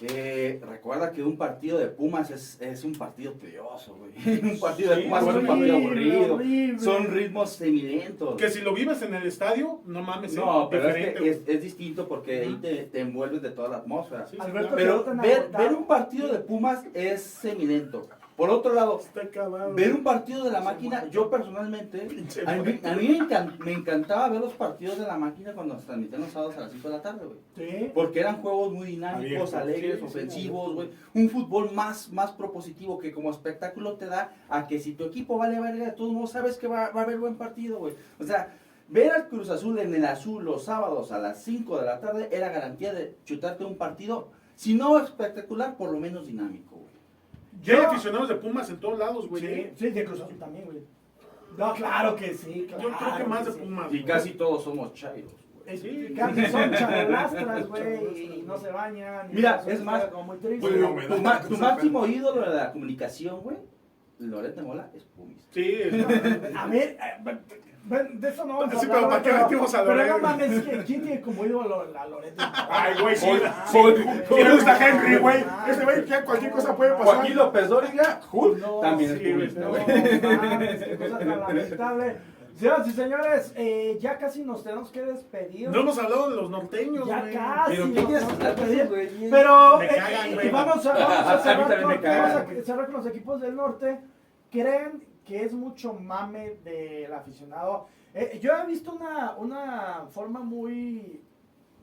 Eh, 0.00 0.60
recuerda 0.66 1.12
que 1.12 1.22
un 1.22 1.36
partido 1.36 1.78
de 1.78 1.86
Pumas 1.86 2.30
es, 2.30 2.60
es 2.60 2.82
un 2.84 2.94
partido 2.94 3.32
tedioso, 3.32 3.96
güey. 3.96 4.40
un 4.52 4.58
partido 4.58 4.94
de 4.94 5.02
Pumas 5.02 5.26
es 5.26 5.34
un 5.34 5.46
partido 5.46 5.76
aburrido. 5.76 6.34
horrible. 6.34 6.78
Son 6.78 7.06
ritmos 7.06 7.50
semilentos. 7.50 8.36
Que 8.36 8.50
si 8.50 8.60
lo 8.60 8.74
vives 8.74 9.02
en 9.02 9.14
el 9.14 9.26
estadio, 9.26 9.80
no 9.86 10.02
mames, 10.02 10.34
No, 10.34 10.64
eh, 10.64 10.68
pero 10.70 10.88
es 10.88 11.40
que 11.40 11.52
es, 11.52 11.62
distinto 11.62 12.08
porque 12.08 12.40
ahí 12.40 12.58
te, 12.60 12.84
te 12.84 13.00
envuelves 13.00 13.42
de 13.42 13.50
toda 13.50 13.68
la 13.68 13.76
atmósfera. 13.78 14.26
Sí, 14.26 14.36
Alberto, 14.40 14.74
Pero 14.74 15.04
ver, 15.22 15.50
ver 15.56 15.74
un 15.74 15.86
partido 15.86 16.28
de 16.28 16.38
Pumas 16.38 16.84
es 16.94 17.22
semilento. 17.22 18.08
Por 18.36 18.48
otro 18.48 18.72
lado, 18.72 18.98
ver 19.74 19.92
un 19.92 20.02
partido 20.02 20.44
de 20.44 20.50
la 20.50 20.60
máquina, 20.60 21.06
yo 21.10 21.28
personalmente, 21.28 22.08
a 22.46 22.54
mí, 22.54 22.62
muerto. 22.62 22.88
a 22.88 22.94
mí 22.94 23.18
me, 23.20 23.64
me 23.64 23.72
encantaba 23.72 24.28
ver 24.30 24.40
los 24.40 24.54
partidos 24.54 24.98
de 24.98 25.06
la 25.06 25.18
máquina 25.18 25.52
cuando 25.52 25.78
se 25.78 25.84
transmitían 25.84 26.22
los 26.22 26.30
sábados 26.30 26.56
a 26.56 26.60
las 26.60 26.72
5 26.72 26.88
de 26.88 26.94
la 26.94 27.02
tarde, 27.02 27.26
güey. 27.26 27.92
Porque 27.92 28.20
eran 28.20 28.40
juegos 28.40 28.72
muy 28.72 28.88
dinámicos, 28.88 29.52
alegres, 29.52 30.02
ofensivos, 30.02 30.74
güey. 30.74 30.90
Un 31.14 31.28
fútbol 31.28 31.72
más, 31.72 32.10
más 32.10 32.32
propositivo 32.32 32.98
que 32.98 33.12
como 33.12 33.30
espectáculo 33.30 33.94
te 33.94 34.06
da 34.06 34.32
a 34.48 34.66
que 34.66 34.80
si 34.80 34.94
tu 34.94 35.04
equipo 35.04 35.36
vale 35.36 35.60
verga, 35.60 35.84
de 35.84 35.92
todos 35.92 36.12
modos 36.12 36.30
sabes 36.30 36.56
que 36.56 36.66
va, 36.66 36.90
va 36.90 37.02
a 37.02 37.04
haber 37.04 37.18
buen 37.18 37.36
partido, 37.36 37.78
güey. 37.78 37.94
O 38.18 38.24
sea, 38.24 38.54
ver 38.88 39.12
al 39.12 39.28
Cruz 39.28 39.50
Azul 39.50 39.78
en 39.78 39.94
el 39.94 40.04
azul 40.06 40.42
los 40.42 40.64
sábados 40.64 41.12
a 41.12 41.18
las 41.18 41.42
5 41.44 41.78
de 41.78 41.86
la 41.86 42.00
tarde 42.00 42.28
era 42.32 42.48
garantía 42.48 42.94
de 42.94 43.14
chutarte 43.24 43.64
un 43.64 43.76
partido, 43.76 44.28
si 44.56 44.74
no 44.74 44.98
espectacular, 44.98 45.76
por 45.76 45.92
lo 45.92 45.98
menos 45.98 46.26
dinámico. 46.26 46.71
Ya 47.62 47.74
hay 47.78 47.84
aficionados 47.84 48.28
de 48.28 48.34
Pumas 48.36 48.68
en 48.70 48.76
todos 48.78 48.98
lados, 48.98 49.28
güey. 49.28 49.40
Sí, 49.42 49.48
eh. 49.48 49.72
sí, 49.76 49.90
de 49.90 50.04
Cruz 50.04 50.20
Azul 50.20 50.38
también, 50.38 50.64
güey. 50.64 50.78
No, 51.56 51.74
claro 51.74 52.16
que 52.16 52.34
sí. 52.34 52.66
Yo 52.70 52.76
creo 52.78 52.90
que 52.90 52.96
claro 52.96 53.26
más 53.26 53.46
de 53.46 53.52
sí. 53.52 53.58
Pumas. 53.60 53.86
Y 53.92 53.96
güey. 53.98 54.04
casi 54.04 54.30
todos 54.30 54.64
somos 54.64 54.92
chairos, 54.94 55.30
güey. 55.32 55.42
Es- 55.74 55.80
Sí. 55.80 56.12
que 56.34 56.48
son 56.48 56.72
charolastras, 56.74 57.68
güey, 57.68 58.38
y 58.38 58.42
no 58.42 58.58
se 58.58 58.70
bañan. 58.72 59.28
Mira, 59.32 59.62
es 59.66 59.82
más, 59.84 60.04
como 60.06 60.24
muy 60.24 60.38
triste. 60.38 60.60
Pues 60.60 60.76
no, 60.76 61.16
Tu, 61.16 61.22
ma- 61.22 61.40
máximo 61.60 62.06
ídolo 62.06 62.40
de 62.50 62.56
la 62.56 62.72
comunicación, 62.72 63.40
güey, 63.42 63.56
Loret 64.18 64.56
de 64.56 64.62
Mola, 64.62 64.90
es 64.94 65.04
Pumis. 65.04 65.46
Sí, 65.52 65.76
A 66.56 66.66
ver, 66.66 66.96
de 67.84 68.28
eso 68.28 68.44
no 68.44 68.58
vamos 68.58 68.74
a 68.74 68.78
Sí, 68.80 68.86
hablar, 68.86 68.96
pero 68.98 69.08
¿para 69.08 69.22
qué 69.22 69.30
pero- 69.30 69.42
metimos 69.42 69.74
a 69.74 69.78
Pero 69.82 69.94
Loret? 69.96 70.12
no 70.12 70.18
mames, 70.18 70.62
¿quién 70.62 70.82
quién 70.84 71.02
tiene 71.02 71.20
como 71.20 71.44
ídolo 71.44 71.86
a 71.98 72.06
Loret? 72.06 72.34
Ay, 72.70 72.94
güey, 73.02 73.16
sí. 73.16 73.26
Sí. 73.66 73.78
güey. 73.80 73.96
Sí 74.28 74.34
me 74.34 74.54
gusta 74.54 74.88
Henry, 74.88 75.16
güey. 75.18 75.44
Ese 75.68 75.84
güey, 75.84 76.04
ya 76.06 76.24
cualquier 76.24 76.52
cosa 76.52 76.76
puede 76.76 76.92
pasar. 76.92 77.14
Joaquín 77.16 77.36
López 77.36 77.68
Dóriga, 77.68 78.20
Hulk, 78.30 78.58
No, 78.58 78.80
también 78.80 79.10
es 79.10 79.18
sí, 79.18 79.32
pumista, 79.32 79.60
No, 79.60 79.68
güey. 79.70 79.84
qué 79.86 80.96
cosa 80.98 81.18
tan 81.18 81.28
lamentable. 81.40 82.16
Señoras 82.54 82.86
y 82.86 82.90
señores, 82.92 83.52
eh, 83.56 83.98
ya 84.00 84.18
casi 84.18 84.44
nos 84.44 84.62
tenemos 84.62 84.90
que 84.92 85.02
despedir. 85.02 85.68
no 85.70 85.80
hemos 85.80 85.98
hablado 85.98 86.30
de 86.30 86.36
los 86.36 86.50
norteños, 86.50 87.08
ya 87.08 87.20
güey. 87.20 87.32
casi. 87.34 87.72
Pero 87.76 87.92
¿qué 87.94 88.04
quieres 88.04 88.24
que 88.24 88.44
despedir. 88.44 88.86
güey? 88.88 89.30
Pero 89.30 89.78
Me 89.78 89.84
eh, 89.86 89.88
cagan, 89.96 90.26
eh, 90.28 90.34
güey. 90.34 90.46
y 90.46 90.50
vamos 90.50 90.86
a, 90.86 90.92
vamos 90.92 91.46
a 91.46 91.50
A 91.52 91.86
me 91.88 92.00
cagan. 92.00 92.32
vamos 92.46 92.58
a 92.60 92.62
cerrar 92.64 92.86
con 92.86 92.94
los 92.94 93.06
equipos 93.06 93.40
del 93.40 93.56
norte. 93.56 93.98
¿Creen 94.50 95.02
que 95.24 95.42
es 95.44 95.52
mucho 95.52 95.94
mame 95.94 96.56
del 96.64 97.12
aficionado? 97.12 97.86
Eh, 98.14 98.38
yo 98.42 98.52
he 98.54 98.66
visto 98.66 98.92
una, 98.92 99.36
una 99.36 100.06
forma 100.10 100.40
muy, 100.40 101.22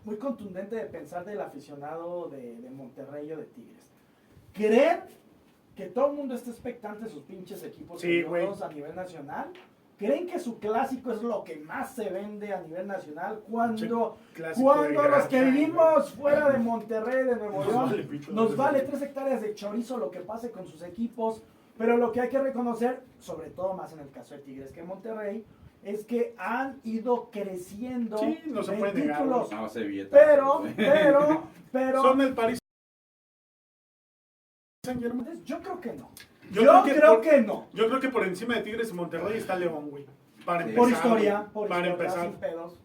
muy 0.03 0.17
contundente 0.17 0.75
de 0.75 0.85
pensar 0.85 1.25
del 1.25 1.41
aficionado 1.41 2.29
de, 2.29 2.57
de 2.61 2.69
Monterrey 2.69 3.31
o 3.31 3.37
de 3.37 3.45
Tigres. 3.45 3.87
¿Creen 4.53 4.99
que 5.75 5.85
todo 5.87 6.07
el 6.07 6.13
mundo 6.17 6.35
está 6.35 6.51
expectante 6.51 7.05
de 7.05 7.09
sus 7.09 7.23
pinches 7.23 7.63
equipos 7.63 8.01
Sí, 8.01 8.23
a 8.23 8.67
nivel 8.69 8.95
nacional? 8.95 9.51
¿Creen 9.97 10.27
que 10.27 10.39
su 10.39 10.59
clásico 10.59 11.11
es 11.11 11.21
lo 11.21 11.43
que 11.43 11.57
más 11.57 11.93
se 11.93 12.09
vende 12.09 12.53
a 12.53 12.61
nivel 12.61 12.87
nacional? 12.87 13.41
Cuando 13.49 14.17
cuando 14.57 15.07
los 15.09 15.25
que 15.25 15.43
vivimos 15.43 16.11
fuera 16.13 16.49
de 16.51 16.57
Monterrey, 16.57 17.25
de 17.25 17.35
Nuevo 17.35 17.65
Nos 17.65 17.91
León, 17.91 18.19
nos 18.31 18.55
vale. 18.55 18.81
tres 18.81 19.01
hectáreas 19.01 19.41
de 19.41 19.53
chorizo 19.55 19.97
lo 19.97 20.09
que 20.09 20.21
pase 20.21 20.51
con 20.51 20.65
sus 20.65 20.83
equipos, 20.83 21.43
pero 21.80 21.95
lo 21.95 22.11
que 22.11 22.19
hay 22.19 22.27
que 22.27 22.39
reconocer, 22.39 23.01
sobre 23.19 23.51
todo 23.51 23.73
más 23.73 23.93
en 23.93 23.99
el 24.01 24.11
caso 24.11 24.36
de 24.36 24.41
Tigres 24.41 24.73
que 24.73 24.84
Monterrey, 24.84 25.45
es 25.82 26.03
que 26.03 26.36
han 26.38 26.82
ido 26.84 27.30
creciendo 27.32 28.17
Sí, 28.17 28.41
no 28.47 28.61
se 28.61 28.73
puede 28.73 28.93
negar, 28.95 29.19
títulos, 29.19 29.49
No, 29.49 29.69
se 29.69 29.84
billeta, 29.84 30.09
pero, 30.11 30.63
pero, 30.75 31.43
pero, 31.71 32.01
Son 32.01 32.19
el 32.19 32.34
París 32.36 32.59
yo 35.45 35.59
creo 35.61 35.80
que 35.80 35.93
no. 35.93 36.09
Yo 36.51 36.63
Yo, 36.63 36.71
creo 36.71 36.84
que 36.84 36.95
creo 36.95 37.13
por- 37.15 37.21
que 37.21 37.41
no. 37.41 37.67
Yo 37.73 37.88
creo 37.88 37.99
que 38.01 38.09
por 38.09 38.27
encima 38.27 38.55
de 38.55 38.61
Tigres 38.63 38.89
y 38.89 38.93
Monterrey 38.93 39.38
está 39.38 39.55
León, 39.55 39.89
güey. 39.89 40.05
Para 40.43 40.63
empezar. 40.63 40.84
Por 40.84 40.91
historia, 40.91 41.49
por 41.53 41.69
para 41.69 41.88
historia, 41.88 42.05
empezar. 42.07 42.25
sin 42.30 42.39
pedos. 42.39 42.77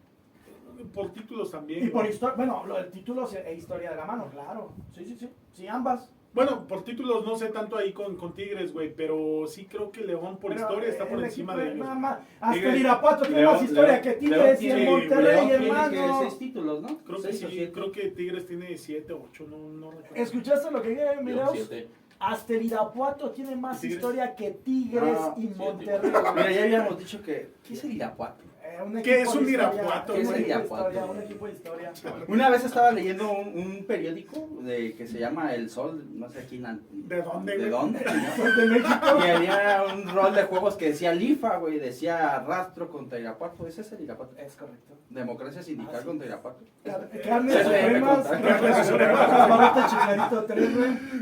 Por 0.92 1.12
títulos 1.12 1.50
también. 1.50 1.84
Y 1.84 1.88
por 1.88 2.02
güey. 2.02 2.12
historia, 2.12 2.36
bueno, 2.36 2.64
lo 2.66 2.76
del 2.76 2.90
título 2.90 3.28
e 3.32 3.54
historia 3.54 3.90
de 3.90 3.96
la 3.96 4.04
mano, 4.04 4.28
claro. 4.30 4.72
Sí, 4.94 5.04
sí, 5.04 5.16
sí. 5.16 5.30
Sí, 5.52 5.66
ambas. 5.66 6.12
Bueno, 6.34 6.66
por 6.66 6.82
títulos 6.82 7.24
no 7.24 7.36
sé 7.36 7.46
tanto 7.50 7.76
ahí 7.76 7.92
con, 7.92 8.16
con 8.16 8.34
Tigres, 8.34 8.72
güey, 8.72 8.92
pero 8.92 9.46
sí 9.46 9.66
creo 9.66 9.92
que 9.92 10.00
León 10.04 10.38
por 10.38 10.50
Pero, 10.50 10.62
historia 10.62 10.88
eh, 10.88 10.90
está 10.90 11.08
por 11.08 11.18
el 11.20 11.24
encima 11.26 11.52
equipo 11.54 11.64
de 11.68 11.74
ellos. 11.74 11.96
más- 11.96 12.18
Hasta 12.40 12.68
el 12.72 12.76
Irapuato 12.80 13.22
tiene 13.24 13.40
León- 13.42 13.52
más 13.54 13.62
historia 13.62 13.92
León- 13.92 14.02
que 14.02 14.12
Tigres 14.14 14.56
y 14.56 14.64
tiene- 14.66 14.82
el 14.84 14.90
Monterrey, 14.90 15.24
León 15.36 15.48
tiene 15.48 15.66
hermano. 15.66 15.90
que 16.20 16.24
seis 16.24 16.38
títulos, 16.38 16.82
¿no? 16.82 16.98
Creo 16.98 17.16
que 17.16 17.22
Seis 17.22 17.44
o 17.44 17.48
sí, 17.48 17.54
siete. 17.54 17.72
creo 17.72 17.92
que 17.92 18.02
Tigres 18.10 18.46
tiene 18.46 18.76
7, 18.76 19.12
8, 19.12 19.46
no, 19.48 19.58
no 19.58 19.90
recuerdo. 19.92 20.16
¿Escuchaste 20.16 20.70
lo 20.72 20.82
que 20.82 20.88
dije 20.88 21.02
en 21.02 21.08
León 21.14 21.24
videos? 21.24 21.50
siete. 21.52 21.88
Hasta 22.18 22.52
el 22.54 22.62
Irapuato 22.64 23.30
tiene 23.30 23.54
más 23.54 23.80
Tigres. 23.80 23.96
historia 23.96 24.34
que 24.34 24.50
Tigres 24.50 25.16
Ah, 25.18 25.34
y 25.36 25.40
siete. 25.42 25.54
Monterrey. 25.56 26.10
Mira, 26.34 26.50
ya 26.52 26.62
habíamos 26.64 26.98
dicho 26.98 27.22
que. 27.22 27.50
¿Qué 27.66 27.74
es 27.74 27.84
el 27.84 27.92
Irapuato? 27.92 28.42
Eh, 28.66 28.82
un 28.82 29.02
¿Qué 29.02 29.20
equipo 29.20 29.30
es 29.30 29.36
un 29.36 29.48
Irapuato, 29.48 30.18
historia, 30.18 30.64
Un 31.10 31.18
equipo 31.20 31.46
de 31.46 31.52
historia. 31.52 31.92
Una 32.28 32.48
vez 32.48 32.64
estaba 32.64 32.90
leyendo 32.92 33.30
un, 33.30 33.48
un 33.58 33.84
periódico 33.84 34.48
de, 34.62 34.94
que 34.94 35.06
se 35.06 35.18
llama 35.18 35.54
El 35.54 35.68
Sol, 35.68 36.02
no 36.14 36.28
sé 36.30 36.46
quién. 36.48 36.64
¿De 36.90 37.20
dónde, 37.22 37.58
¿De 37.58 37.68
dónde? 37.68 37.98
De 38.56 38.66
México. 38.66 39.18
Y 39.24 39.28
había 39.30 39.84
un 39.94 40.08
rol 40.08 40.34
de 40.34 40.44
juegos 40.44 40.76
que 40.76 40.86
decía 40.88 41.12
Lifa, 41.12 41.56
güey, 41.58 41.78
decía 41.78 42.38
rastro 42.40 42.88
contra 42.88 43.18
Irapuato. 43.18 43.66
Ese 43.66 43.82
es 43.82 43.92
el 43.92 44.02
Irapuato. 44.04 44.34
Es 44.38 44.56
correcto. 44.56 44.94
Democracia 45.10 45.62
sindical 45.62 45.94
Ah, 45.96 46.00
sí. 46.00 46.06
contra 46.06 46.26
Irapuato. 46.26 46.64
Car- 46.84 47.10
Carnes 47.22 47.56
supremas. 47.62 48.26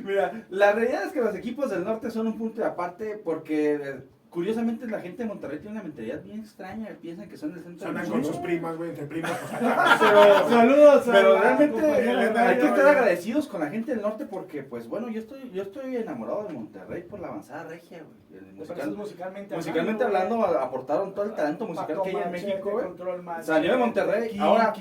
Mira, 0.05 0.45
la 0.51 0.73
realidad 0.73 1.05
es 1.07 1.13
que 1.13 1.21
los 1.21 1.35
equipos 1.35 1.71
del 1.71 1.85
norte 1.85 2.11
son 2.11 2.27
un 2.29 2.39
punto 2.39 2.61
de 2.63 2.67
aparte 2.69 3.21
porque 3.23 4.01
curiosamente 4.33 4.87
la 4.87 4.99
gente 5.01 5.23
de 5.23 5.29
Monterrey 5.29 5.59
tiene 5.59 5.73
una 5.73 5.83
mentalidad 5.83 6.23
bien 6.23 6.41
extraña. 6.41 6.89
Piensan 7.01 7.29
que 7.29 7.37
son 7.37 7.53
el 7.53 7.63
centro 7.63 7.87
del 7.87 7.97
Andan 7.97 8.11
con 8.11 8.25
sus 8.25 8.37
primas, 8.39 8.77
güey, 8.77 8.91
entre 8.91 9.05
primas. 9.05 9.31
Pero, 10.01 10.49
Saludos 10.49 11.03
pero 11.05 11.39
realmente 11.39 11.81
de 11.81 12.39
hay 12.39 12.59
que 12.59 12.67
estar 12.67 12.87
agradecidos 12.89 13.47
con 13.47 13.61
la 13.61 13.69
gente 13.69 13.93
del 13.93 14.01
norte 14.01 14.25
porque, 14.25 14.63
pues 14.63 14.89
bueno, 14.89 15.09
yo 15.11 15.21
estoy, 15.21 15.51
yo 15.51 15.63
estoy 15.63 15.97
enamorado 15.97 16.45
de 16.45 16.55
Monterrey 16.55 17.03
por 17.03 17.21
la 17.21 17.29
avanzada 17.29 17.65
regia, 17.65 18.03
güey. 18.03 18.41
El 18.41 18.47
¿Te 18.47 18.53
musical- 18.61 18.97
musicalmente 18.97 19.55
musicalmente 19.55 20.05
güey? 20.05 20.17
hablando, 20.17 20.45
aportaron 20.59 21.15
todo 21.15 21.27
el 21.27 21.35
talento 21.35 21.67
musical 21.67 22.01
que 22.03 22.09
hay 22.09 22.17
en 22.17 22.33
México, 22.33 22.71
güey. 22.71 23.43
Salió 23.43 23.73
de 23.73 23.79
Monterrey, 23.79 24.29
Kinky, 24.31 24.39
ahora 24.43 24.75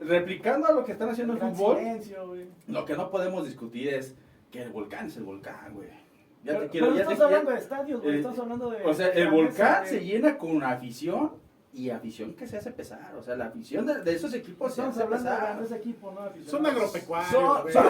replicando 0.00 0.68
a 0.68 0.72
lo 0.72 0.84
que 0.84 0.92
están 0.92 1.08
haciendo 1.08 1.32
el 1.34 1.40
fútbol. 1.40 1.78
Silencio. 1.78 2.34
Lo 2.68 2.84
que 2.84 2.94
no 2.94 3.10
podemos 3.10 3.44
discutir 3.44 3.88
es 3.88 4.14
que 4.52 4.62
el 4.62 4.70
volcán 4.70 5.06
es 5.06 5.16
el 5.16 5.24
volcán, 5.24 5.74
güey. 5.74 6.01
Ya 6.44 6.52
Pero, 6.54 6.60
te 6.64 6.68
quiero, 6.70 6.86
pero 6.86 6.96
ya 6.96 7.02
estás 7.02 7.18
te 7.18 7.24
hablando 7.24 7.46
quiero. 7.46 7.56
de 7.56 7.62
estadios, 7.62 8.02
güey. 8.02 8.14
Eh, 8.14 8.18
Estás 8.18 8.38
hablando 8.38 8.70
de. 8.70 8.84
O 8.84 8.94
sea, 8.94 9.08
el 9.08 9.30
volcán 9.30 9.86
se 9.86 10.00
llena 10.04 10.36
con 10.38 10.62
afición 10.64 11.32
y 11.72 11.88
afición 11.90 12.34
que 12.34 12.46
se 12.46 12.56
hace 12.58 12.70
pesar. 12.72 13.14
O 13.18 13.22
sea, 13.22 13.36
la 13.36 13.46
afición 13.46 13.86
de, 13.86 14.02
de 14.02 14.12
esos 14.14 14.34
equipos 14.34 14.74
se 14.74 14.80
Estamos 14.82 14.96
hace 14.96 15.02
hablando 15.04 15.30
de 15.30 15.36
pesar. 15.36 15.48
grandes 15.54 15.72
equipos, 15.72 16.14
¿no? 16.14 16.20
Son 16.50 16.66
agropecuarios, 16.66 17.30
Son, 17.30 17.72
son, 17.72 17.84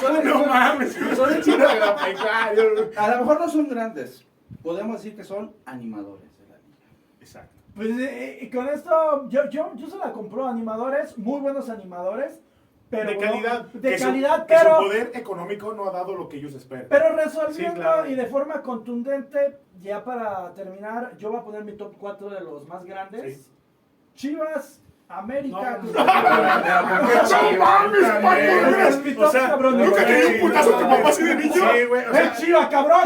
son- 0.00 0.24
No 0.28 0.44
mames. 0.46 0.92
son 1.16 1.32
equipos 1.34 1.60
agropecuarios. 1.70 2.96
A 2.96 3.10
lo 3.14 3.18
mejor 3.20 3.40
no 3.40 3.48
son 3.48 3.68
grandes. 3.68 4.24
Podemos 4.62 4.96
decir 4.96 5.14
que 5.16 5.24
son 5.24 5.52
animadores 5.64 6.36
de 6.38 6.46
la 6.48 6.56
liga. 6.56 6.76
Exacto. 7.20 7.54
Pues 7.76 7.90
eh, 7.98 8.38
y 8.42 8.50
con 8.50 8.68
esto, 8.68 9.28
yo, 9.28 9.48
yo, 9.50 9.72
yo 9.76 9.86
se 9.86 9.98
la 9.98 10.12
compro 10.12 10.46
animadores, 10.48 11.16
muy 11.16 11.40
buenos 11.40 11.70
animadores. 11.70 12.40
Pero, 12.90 13.10
De 13.10 13.16
calidad. 13.18 13.66
De 13.66 13.90
Que 13.90 13.98
su- 13.98 14.04
calidad, 14.06 14.46
que 14.46 14.54
pero. 14.54 14.76
su 14.76 14.82
poder 14.84 15.10
económico 15.14 15.72
no 15.74 15.86
ha 15.88 15.90
dado 15.90 16.14
lo 16.14 16.28
que 16.28 16.38
ellos 16.38 16.54
esperan. 16.54 16.86
Pero 16.88 17.14
resolviendo 17.16 17.74
Sí, 17.74 17.80
claro. 17.80 18.06
y 18.06 18.14
de 18.14 18.26
forma 18.26 18.62
contundente, 18.62 19.58
ya 19.80 20.02
para 20.02 20.52
terminar, 20.54 21.12
yo 21.18 21.30
voy 21.30 21.40
a 21.40 21.42
poner 21.44 21.64
mi 21.64 21.72
top 21.72 21.94
4 21.98 22.30
de 22.30 22.40
los 22.40 22.66
más 22.66 22.84
grandes. 22.84 23.36
Sí. 23.36 23.50
Chivas, 24.14 24.80
América. 25.08 25.80
No, 25.82 25.92
no. 25.92 26.04
No. 26.04 26.04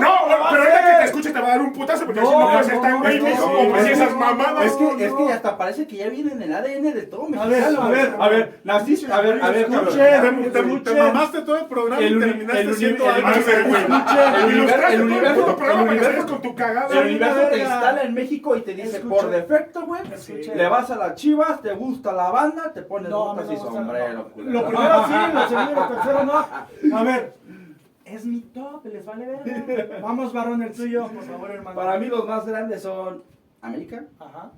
No, 0.01 0.09
¿cómo 0.18 0.30
lo 0.30 0.41
va 0.41 0.49
a 0.49 0.51
pero 0.51 0.62
ahorita 0.62 0.82
que 0.93 0.99
te 0.99 1.05
escuche 1.05 1.30
te 1.30 1.40
va 1.40 1.47
a 1.47 1.51
dar 1.51 1.61
un 1.62 1.72
putazo 1.72 2.05
porque 2.07 2.20
No, 2.20 2.26
si 2.30 2.36
no 2.36 2.51
puedes 2.51 2.72
no, 2.74 2.80
tan 2.80 3.01
güey, 3.01 3.16
es 3.16 3.22
sí, 3.34 3.40
como 3.40 3.78
si 3.82 3.90
esas 3.90 4.16
mamadas. 4.16 4.64
Es 4.66 4.72
que, 4.72 4.84
no, 4.84 4.99
es 4.99 5.11
no. 5.12 5.26
que 5.26 5.32
hasta 5.32 5.57
parece 5.57 5.86
que 5.86 5.97
ya 5.97 6.09
viene 6.09 6.32
en 6.32 6.43
el 6.43 6.55
ADN 6.55 6.93
de 6.95 7.03
todo 7.03 7.26
A 7.38 7.47
ver, 7.47 7.61
mexicano. 7.61 7.82
a 7.82 7.88
ver, 7.90 8.14
a 8.18 8.28
ver, 8.28 8.61
naciste, 8.64 9.12
a 9.12 9.20
ver, 9.20 9.43
a 9.43 9.51
ver, 9.51 9.66
cabrón. 9.66 9.88
Escuchen, 9.88 10.82
te, 10.84 10.95
mamaste 10.95 11.43
todo 11.43 11.57
el 11.59 11.66
programa 11.66 12.03
El 12.03 12.16
y 12.16 12.20
terminaste 12.20 12.74
siendo 12.74 13.05
el 13.11 15.01
universo- 15.03 16.26
con 16.26 16.43
tu 16.43 16.55
cagada. 16.55 16.99
El 17.01 17.07
universo 17.07 17.40
te 17.51 17.59
instala 17.59 18.03
en 18.03 18.14
México 18.14 18.57
y 18.57 18.61
te 18.62 18.74
dice, 18.74 19.01
por 19.01 19.30
defecto, 19.30 19.86
güey, 19.86 20.03
le 20.55 20.68
vas 20.68 20.90
a 20.90 20.97
las 20.97 21.14
chivas, 21.14 21.61
te 21.62 21.72
gusta 21.74 22.12
la 22.12 22.30
banda, 22.30 22.72
te 22.72 22.82
pones 22.82 23.11
No, 23.11 23.30
a 23.30 23.34
botas 23.34 23.47
no 23.47 23.53
y 23.53 23.57
sombrero. 23.57 24.30
no. 24.36 24.43
Lo 24.45 24.66
primero 24.66 25.05
sí, 25.07 25.12
lo 25.32 25.49
segundo, 25.49 25.80
lo 25.80 25.88
tercero 25.88 26.24
no. 26.24 26.97
A 26.99 27.03
ver, 27.03 27.34
es 28.15 28.25
mi 28.27 28.41
top, 28.41 28.85
les 28.87 29.05
vale 29.05 29.27
ver. 29.27 30.01
Vamos, 30.03 30.33
varón, 30.33 30.63
el 30.63 30.73
tuyo, 30.73 31.07
por 31.09 31.23
favor, 31.23 31.51
hermano. 31.51 31.77
Para 31.77 31.99
mí 31.99 32.07
los 32.07 32.27
más 32.27 32.47
grandes 32.47 32.83
son 32.83 33.23
América, 33.61 34.05
Ajá. 34.19 34.51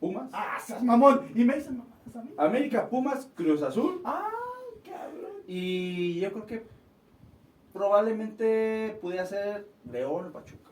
Pumas. 0.00 0.30
Ah, 0.32 0.58
seas 0.64 0.82
mamón. 0.82 1.28
Y 1.34 1.44
me 1.44 1.56
dicen 1.56 1.78
mamadas 1.78 2.16
a 2.16 2.22
mí. 2.22 2.30
América, 2.36 2.88
Pumas, 2.88 3.28
Cruz 3.34 3.62
Azul. 3.62 4.00
Ah, 4.04 4.28
cabrón. 4.84 5.32
Y 5.46 6.20
yo 6.20 6.32
creo 6.32 6.46
que 6.46 6.66
probablemente 7.72 8.98
pudiera 9.00 9.24
ser 9.26 9.66
León 9.90 10.26
o 10.26 10.30
Pachuca. 10.32 10.67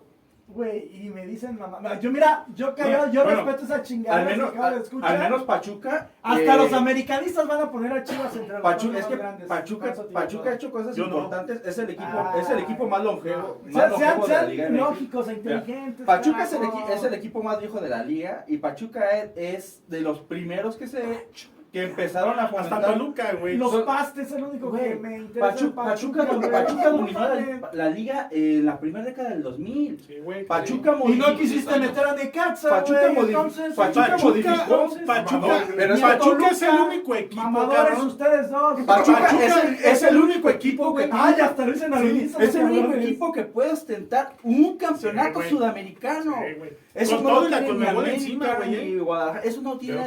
Güey. 0.48 1.04
Y 1.06 1.10
me 1.10 1.26
dicen 1.26 1.58
mamá. 1.58 1.78
No, 1.80 2.00
Yo, 2.00 2.10
mira, 2.10 2.46
yo 2.54 2.74
cagado, 2.74 3.10
yo 3.12 3.24
Bueno, 3.24 3.44
respeto 3.44 3.64
esa 3.64 3.82
chingada 3.82 4.18
Al 4.18 4.24
menos, 4.26 4.50
que 4.50 4.56
acabo 4.58 4.70
de 4.70 4.76
al, 4.76 4.82
escuchar. 4.82 5.10
al 5.12 5.18
menos 5.22 5.42
Pachuca. 5.44 6.10
Hasta 6.22 6.54
eh, 6.54 6.56
los 6.58 6.72
americanistas 6.72 7.46
van 7.48 7.60
a 7.62 7.70
poner 7.70 7.92
a 7.92 8.04
Chivas 8.04 8.36
entre 8.36 8.52
los 8.54 8.62
Pachuca, 8.62 8.98
es 8.98 9.06
que 9.06 9.16
grandes. 9.16 9.48
Pachuca, 9.48 9.94
Pachuca 10.12 10.50
ha 10.50 10.54
hecho 10.54 10.70
cosas 10.70 10.96
Yo 10.96 11.06
no. 11.06 11.16
importantes. 11.16 11.60
Es 11.66 11.78
el 11.78 11.90
equipo, 11.90 12.08
Ah. 12.12 12.34
es 12.40 12.48
el 12.50 12.58
equipo 12.60 12.86
más 12.86 13.02
longevo. 13.02 13.60
más 13.64 13.72
Sean, 13.74 13.98
sean, 13.98 14.18
longevo 14.18 14.26
de 14.26 14.32
la 14.32 14.38
sean 14.40 14.50
Liga 14.50 14.68
MX. 14.68 14.78
lógicos 14.78 15.28
e 15.28 15.32
inteligentes. 15.34 16.06
Pachuca 16.06 16.44
es 16.44 16.52
el, 16.52 16.62
es 17.08 17.12
equipo 17.12 17.42
más 17.42 17.58
viejo 17.60 17.80
de 17.80 17.88
la 17.88 18.02
liga 18.04 18.44
y 18.46 18.58
Pachuca 18.58 19.10
es, 19.10 19.30
es 19.36 19.82
de 19.88 20.00
los 20.00 20.20
primeros 20.20 20.76
que 20.76 20.86
se 20.86 21.28
que 21.72 21.82
empezaron 21.82 22.38
a 22.38 22.44
Hasta 22.44 22.62
fomentar. 22.64 22.92
Toluca, 22.94 23.32
güey. 23.38 23.56
Los 23.58 23.74
pastes 23.82 24.28
es 24.28 24.32
el 24.32 24.44
único 24.44 24.72
que 24.72 24.78
Güey, 24.78 24.98
me 24.98 25.16
interesa. 25.18 25.54
Pachu- 25.54 25.74
Pachuca, 25.74 26.24
güey. 26.24 26.50
Pachuca 26.50 26.84
No 26.84 26.90
dominó 26.96 27.20
la, 27.20 27.70
la 27.72 27.90
liga 27.90 28.28
en 28.30 28.64
la 28.64 28.78
primera 28.80 29.04
década 29.04 29.30
del 29.30 29.42
2000. 29.42 30.00
Sí, 30.06 30.18
güey. 30.22 30.46
Pachuca 30.46 30.90
Y 30.90 30.92
no 30.92 30.98
modificó. 31.04 31.36
quisiste 31.36 31.78
meter 31.78 32.06
a 32.06 32.14
Necaxa, 32.14 32.68
Pachuca 32.70 33.00
güey, 33.00 33.14
modificó- 33.14 33.28
entonces. 33.42 33.74
Pachuca 33.74 34.06
Pachuca, 34.06 34.24
modificó. 34.24 34.88
Pachuca, 35.06 35.64
Pero 35.76 35.94
es 35.94 36.00
Pachuca 36.00 36.48
es 36.48 36.62
el 36.62 36.68
Toluca, 36.68 36.84
único 36.86 37.14
equipo, 37.14 37.42
Mamadores 37.42 37.82
cabrón. 37.88 38.06
ustedes 38.06 38.50
dos. 38.50 38.80
Pachuca, 38.82 39.18
Pachuca 39.18 39.44
es, 39.44 39.56
el, 39.64 39.74
es 39.92 40.02
el 40.02 40.16
único 40.16 40.48
equipo 40.50 40.94
que 40.94 41.08
Ah, 41.12 41.34
ya 41.36 41.46
hasta 41.46 41.66
lo 41.66 41.72
dicen 41.72 41.92
al 41.92 42.02
Sí, 42.02 42.08
inicio, 42.08 42.38
es 42.40 42.54
el 42.54 42.64
único 42.64 42.92
equipo 42.94 43.32
que 43.32 43.42
puede 43.42 43.72
ostentar 43.72 44.34
un 44.42 44.76
campeonato 44.78 45.42
Sí, 45.42 45.48
sudamericano. 45.50 46.34
Sí. 46.40 46.68
Eso 46.94 47.22
Con 47.22 47.24
no 47.34 47.40
tiene 47.46 47.56
América 47.88 48.14
encima, 48.14 48.54
güey, 48.54 48.74
¿eh? 48.74 49.02
Eso 49.44 49.60
no 49.60 49.76
tiene. 49.76 49.98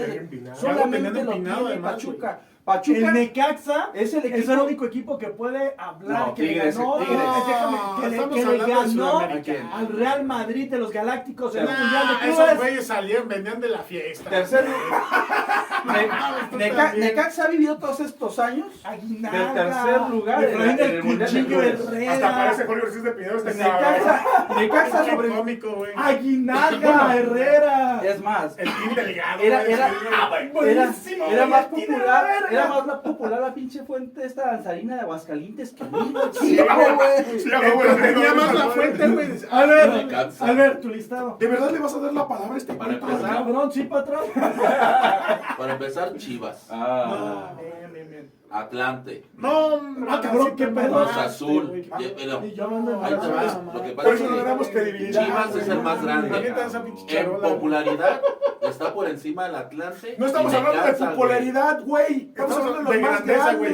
Ya 0.43 0.49
lo 0.49 0.55
Solamente 0.55 1.24
tiene 1.60 1.72
además, 1.74 1.93
Pachuca. 1.93 2.39
El 2.60 2.64
Pachuca 2.76 3.12
Necaxa 3.12 3.89
es 3.95 4.14
el 4.14 4.26
es 4.32 4.47
el 4.47 4.60
único 4.60 4.86
equipo 4.86 5.18
que 5.18 5.28
puede 5.30 5.74
hablar 5.76 6.28
No, 6.28 6.36
que 6.36 6.43
le 6.43 6.53
ganó, 6.53 6.62
Tigres. 6.64 6.78
no, 6.78 6.99
déjame, 6.99 7.78
que 7.99 8.10
le, 8.10 8.16
Estamos 8.16 8.36
que 8.36 8.41
le 8.45 8.47
hablando 8.51 8.66
de 8.66 8.72
ganó 8.74 9.12
Sudamericana. 9.12 9.76
al 9.76 9.88
Real 9.88 10.24
Madrid 10.26 10.70
de 10.70 10.78
los 10.78 10.91
Galácticos 10.91 11.55
en 11.55 11.62
el 11.62 11.66
Nah, 11.68 11.80
Mundial 11.80 12.20
de 12.22 12.30
esos 12.30 12.57
güeyes 12.57 12.86
salían, 12.88 13.28
venían 13.28 13.60
de 13.60 13.70
la 13.70 13.80
fiesta. 13.80 14.30
Tercer 14.30 14.66
Neca-. 16.57 16.93
Necaxa 16.93 17.43
ha 17.45 17.47
vivido 17.47 17.77
todos 17.77 17.99
estos 18.01 18.39
años 18.39 18.67
Aguinaga, 18.84 19.38
del 19.39 19.53
tercer 19.53 20.01
lugar 20.09 20.43
Efraín 20.43 20.65
la- 20.67 20.71
en 20.73 20.80
el 20.80 20.95
de 20.95 21.01
Cuchillo 21.25 21.61
Hasta 22.11 22.32
parece 22.32 22.65
Jorge 22.65 22.86
Ortiz 22.86 23.03
de 23.03 23.11
Pinedo 23.11 23.38
este. 23.38 23.53
Necaxa, 23.55 24.23
Necaxa 24.57 25.05
sobre 25.05 25.30
cómico. 25.30 25.84
Aguinaga, 25.95 27.15
Herrera. 27.15 28.01
es 28.03 28.21
más 28.21 28.57
El 28.57 28.65
Team 28.69 28.95
Delgado. 28.95 29.41
era 29.43 29.63
era 29.63 29.89
sí, 29.89 29.95
era, 30.07 30.49
buenísimo, 30.53 31.25
era 31.25 31.45
más 31.45 31.65
popular 31.65 32.25
era 32.51 32.67
más 32.67 32.88
la 32.88 33.01
popular 33.01 33.39
la 33.41 33.53
pinche 33.53 33.84
fuente 33.84 34.25
esta 34.25 34.47
danzarina 34.51 34.95
de 34.95 35.01
Aguascalientes 35.01 35.71
que 35.73 35.84
mismo 35.84 36.19
Sí, 36.39 36.57
güey. 36.57 37.95
Tenía 38.01 38.34
más 38.34 38.51
de 38.51 38.57
la 38.59 38.67
fuente, 38.69 39.07
güey. 39.07 39.30
A 39.51 39.65
ver, 39.65 40.07
a 40.39 40.51
ver, 40.51 40.82
tu 40.82 40.89
listado. 40.89 41.38
¿De 41.39 41.47
verdad 41.47 41.71
le 41.71 41.80
vas 41.80 41.93
a 41.93 41.99
dar 41.99 42.13
la 42.13 42.27
palabra 42.27 42.55
a 42.55 42.57
este 42.57 42.73
Para. 42.73 42.99
Cabrón, 42.99 43.71
sí, 43.71 43.84
patrón. 43.84 44.23
Para 45.70 45.78
empezar, 45.86 46.17
Chivas, 46.17 46.65
ah 46.72 47.53
Bien, 47.55 47.55
bien, 47.55 47.88
bien. 47.88 47.88
Atlante, 48.52 49.24
No, 49.38 49.68
hombre, 49.76 50.10
Ah, 50.12 50.20
cabrón, 50.22 50.56
qué 50.56 50.68
pedo. 50.68 50.76
Cruz 50.88 50.91
mamaste, 50.91 51.20
Azul. 51.22 51.72
Y- 52.00 52.14
pero, 52.18 52.45
Y 52.45 52.54
yo 52.56 52.66
ahí 53.04 53.14
te. 53.14 53.74
Lo 53.74 53.84
que 53.84 53.89
Por 53.91 53.95
pasa 53.95 54.14
eso 54.16 54.24
no 54.24 54.32
le 54.32 54.38
es 54.39 54.45
damos 54.45 54.68
que 54.68 54.74
credibilidad. 54.74 55.26
Chivas 55.26 55.56
es 55.56 55.68
el 55.68 55.82
más 55.82 56.04
grande. 56.04 56.30
¿Para 56.30 56.41
qué 56.41 56.47
te 56.50 56.60
das 56.60 56.68
esa 56.70 56.84
pinche 56.84 57.20
En 57.20 57.32
popularidad 57.39 58.22
está 58.62 58.93
por 58.93 59.08
encima 59.08 59.45
del 59.45 59.56
Atlante. 59.56 60.16
No 60.18 60.26
estamos 60.26 60.54
hablando 60.54 60.84
de 60.84 60.93
popularidad, 60.93 61.80
güey. 61.86 62.30
Estamos 62.30 62.58
hablando 62.58 62.91
de 62.91 63.02
los 63.02 63.10
grandeza, 63.10 63.54
güey. 63.54 63.74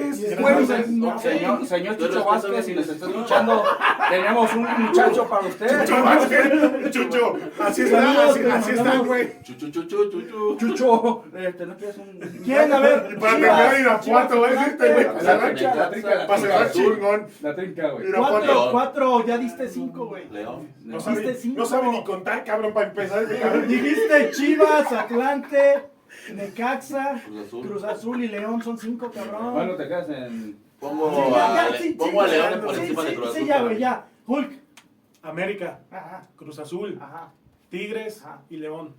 no, 0.90 1.20
Señor, 1.20 1.66
señor 1.66 1.98
Chucho 1.98 2.26
Vázquez, 2.26 2.66
si 2.66 2.74
dice. 2.74 2.92
está 2.92 3.06
escuchando, 3.08 3.64
tenemos 4.10 4.54
un 4.56 4.68
muchacho 4.84 5.28
para 5.30 5.48
usted. 5.48 5.86
Chucho, 5.86 6.04
Vázquez, 6.04 6.92
Chucho, 6.92 7.38
así 7.62 7.82
está, 7.84 8.26
así, 8.58 8.72
está, 8.72 8.98
güey. 8.98 9.42
Chuchu, 9.42 9.72
chuchu, 9.72 10.10
chuchu. 10.12 10.58
Chucho, 10.58 11.24
este, 11.34 11.66
¿no 11.66 11.76
quieres 11.78 11.98
un...? 11.98 12.20
¿Quién? 12.44 12.74
A 12.74 12.80
ver. 12.80 13.18
Para 13.20 13.32
terminar 13.32 13.80
Irapuato, 13.80 14.38
güey, 14.40 14.56
Este, 14.68 14.93
güey. 14.93 15.05
Atlante. 15.05 15.24
La 15.26 15.38
rancha, 15.38 15.72
trinca, 15.72 15.76
la 15.76 15.89
trinca, 15.91 16.16
la 16.16 16.28
Para 16.28 16.39
trinca. 16.41 16.57
cerrar 16.57 16.72
chingón. 16.72 17.28
La 17.41 17.55
trinca, 17.55 17.89
güey. 17.91 18.11
Cuatro, 18.11 18.68
cuatro, 18.72 19.26
ya 19.26 19.38
diste 19.38 19.68
cinco, 19.68 20.05
güey. 20.07 20.30
León. 20.30 20.70
No 20.84 20.97
Diste 20.97 21.11
sabe, 21.13 21.34
cinco. 21.36 21.59
no 21.59 21.66
sabe 21.66 21.91
ni 21.91 22.03
contar, 22.03 22.43
cabrón, 22.43 22.74
para 22.74 22.88
empezar. 22.89 23.28
Dijiste 23.68 24.32
Chivas, 24.32 24.91
Atlante, 24.91 25.84
Necaxa, 26.34 27.22
Cruz 27.49 27.84
Azul. 27.84 28.24
Y 28.24 28.28
León 28.28 28.61
son 28.61 28.78
cinco, 28.78 29.11
cabrón. 29.11 29.53
Bueno, 29.53 29.76
te 29.76 29.88
quedas 29.88 30.09
en... 30.09 30.57
Pongo 30.80 31.09
Sí, 31.09 31.32
ya, 31.32 31.51
a, 31.66 31.70
ya, 31.72 31.78
sí, 31.78 31.89
pongo 31.93 32.22
a 32.22 32.28
sí, 32.28 32.32
León 32.36 32.53
sí, 32.53 32.59
por 32.66 32.76
sí, 32.76 32.82
encima 32.82 33.01
sí, 33.01 33.07
de 33.09 33.16
Cruz 33.16 33.34
Sí, 33.34 33.38
Azul. 33.38 33.47
ya, 33.47 33.53
para 33.55 33.63
güey, 33.66 33.78
ya. 33.80 34.05
Hulk. 34.28 34.51
América, 35.24 35.80
Ajá, 35.89 36.28
Cruz 36.36 36.59
Azul, 36.59 36.99
ajá. 37.01 37.32
Tigres 37.70 38.22
Ajá. 38.24 38.41
y 38.49 38.57
León. 38.57 38.93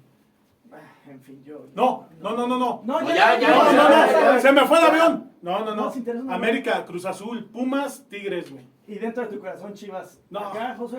Ah, 0.76 1.10
En 1.10 1.20
fin, 1.20 1.42
yo. 1.44 1.68
No, 1.74 2.08
no, 2.20 2.36
no, 2.36 2.46
no, 2.46 2.58
no. 2.58 2.82
No, 2.84 3.00
No, 3.00 3.08
ya, 3.08 3.38
ya, 3.38 3.40
ya, 3.40 3.72
No, 3.72 4.34
no, 4.34 4.40
se 4.40 4.52
me 4.52 4.66
fue 4.66 4.78
el 4.78 4.84
avión. 4.84 5.32
No, 5.42 5.64
no, 5.64 5.74
No, 5.74 6.32
América, 6.32 6.84
Cruz 6.84 7.04
Azul, 7.06 7.48
Pumas, 7.50 8.06
Tigres, 8.08 8.50
güey. 8.50 8.66
Y 8.86 8.98
dentro 8.98 9.24
de 9.24 9.28
tu 9.28 9.38
corazón, 9.40 9.74
Chivas. 9.74 10.20
No. 10.30 10.40
Acá, 10.40 10.74
José. 10.76 10.98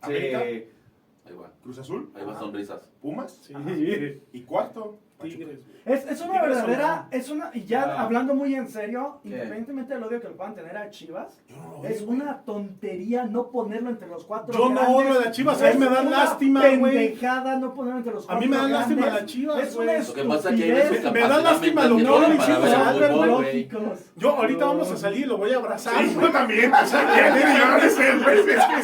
América, 0.00 0.40
Sí. 0.40 0.68
Ahí 1.28 1.34
va. 1.34 1.50
Cruz 1.62 1.78
Azul, 1.78 2.12
Ahí 2.14 2.24
va 2.24 2.38
sonrisas. 2.38 2.88
Pumas 3.00 3.32
Sí, 3.42 4.22
y 4.32 4.42
cuarto. 4.42 4.98
Tigres. 5.22 5.58
Es, 5.84 6.04
es 6.06 6.20
una 6.20 6.32
Tigres 6.40 6.56
verdadera, 6.56 7.08
es 7.10 7.30
una, 7.30 7.50
y 7.54 7.64
ya 7.64 7.84
Ah. 7.84 8.02
hablando 8.02 8.34
muy 8.34 8.54
en 8.54 8.68
serio, 8.68 9.20
¿Qué? 9.22 9.28
independientemente 9.28 9.94
del 9.94 10.02
odio 10.02 10.20
que 10.20 10.28
le 10.28 10.34
puedan 10.34 10.54
tener 10.54 10.76
a 10.76 10.90
Chivas, 10.90 11.40
no 11.48 11.88
es 11.88 12.02
una 12.02 12.42
tontería 12.42 13.24
no 13.24 13.50
ponerlo 13.50 13.90
entre 13.90 14.08
los 14.08 14.24
cuatro 14.24 14.52
Yo 14.52 14.68
no 14.68 14.74
grandes. 14.74 14.96
odio 14.96 15.10
a 15.20 15.24
las 15.24 15.30
Chivas, 15.36 15.62
a 15.62 15.70
mí 15.70 15.78
me 15.78 15.86
dan 15.86 16.06
una 16.08 16.18
lástima, 16.24 16.60
güey. 16.76 16.94
pendejada 16.94 17.56
no 17.58 17.74
ponerlo 17.74 17.98
entre 17.98 18.14
los 18.14 18.24
A 18.24 18.26
cuatro 18.26 18.40
mí 18.40 18.48
me 18.48 18.56
dan 18.56 18.72
lástima 18.72 19.02
grandes. 19.02 19.22
las 19.22 19.32
Chivas, 19.32 19.62
Es 19.62 19.76
una 19.76 19.92
Lo 19.98 20.14
que 20.14 20.24
pasa 20.24 20.50
que. 20.50 21.10
Me 21.12 21.20
da 21.20 21.38
lástima 21.40 21.84
lo 21.86 21.96
que 21.96 22.02
no, 22.02 22.18
lógicos. 23.26 24.00
Yo 24.16 24.30
ahorita 24.30 24.64
vamos 24.64 24.90
a 24.90 24.96
salir, 24.96 25.26
lo 25.26 25.36
voy 25.38 25.52
a 25.52 25.56
abrazar. 25.56 25.94
Sí, 26.04 26.16
yo 26.20 26.30
también. 26.30 26.72
O 26.74 26.86
sea. 26.86 27.78
Es 27.86 27.94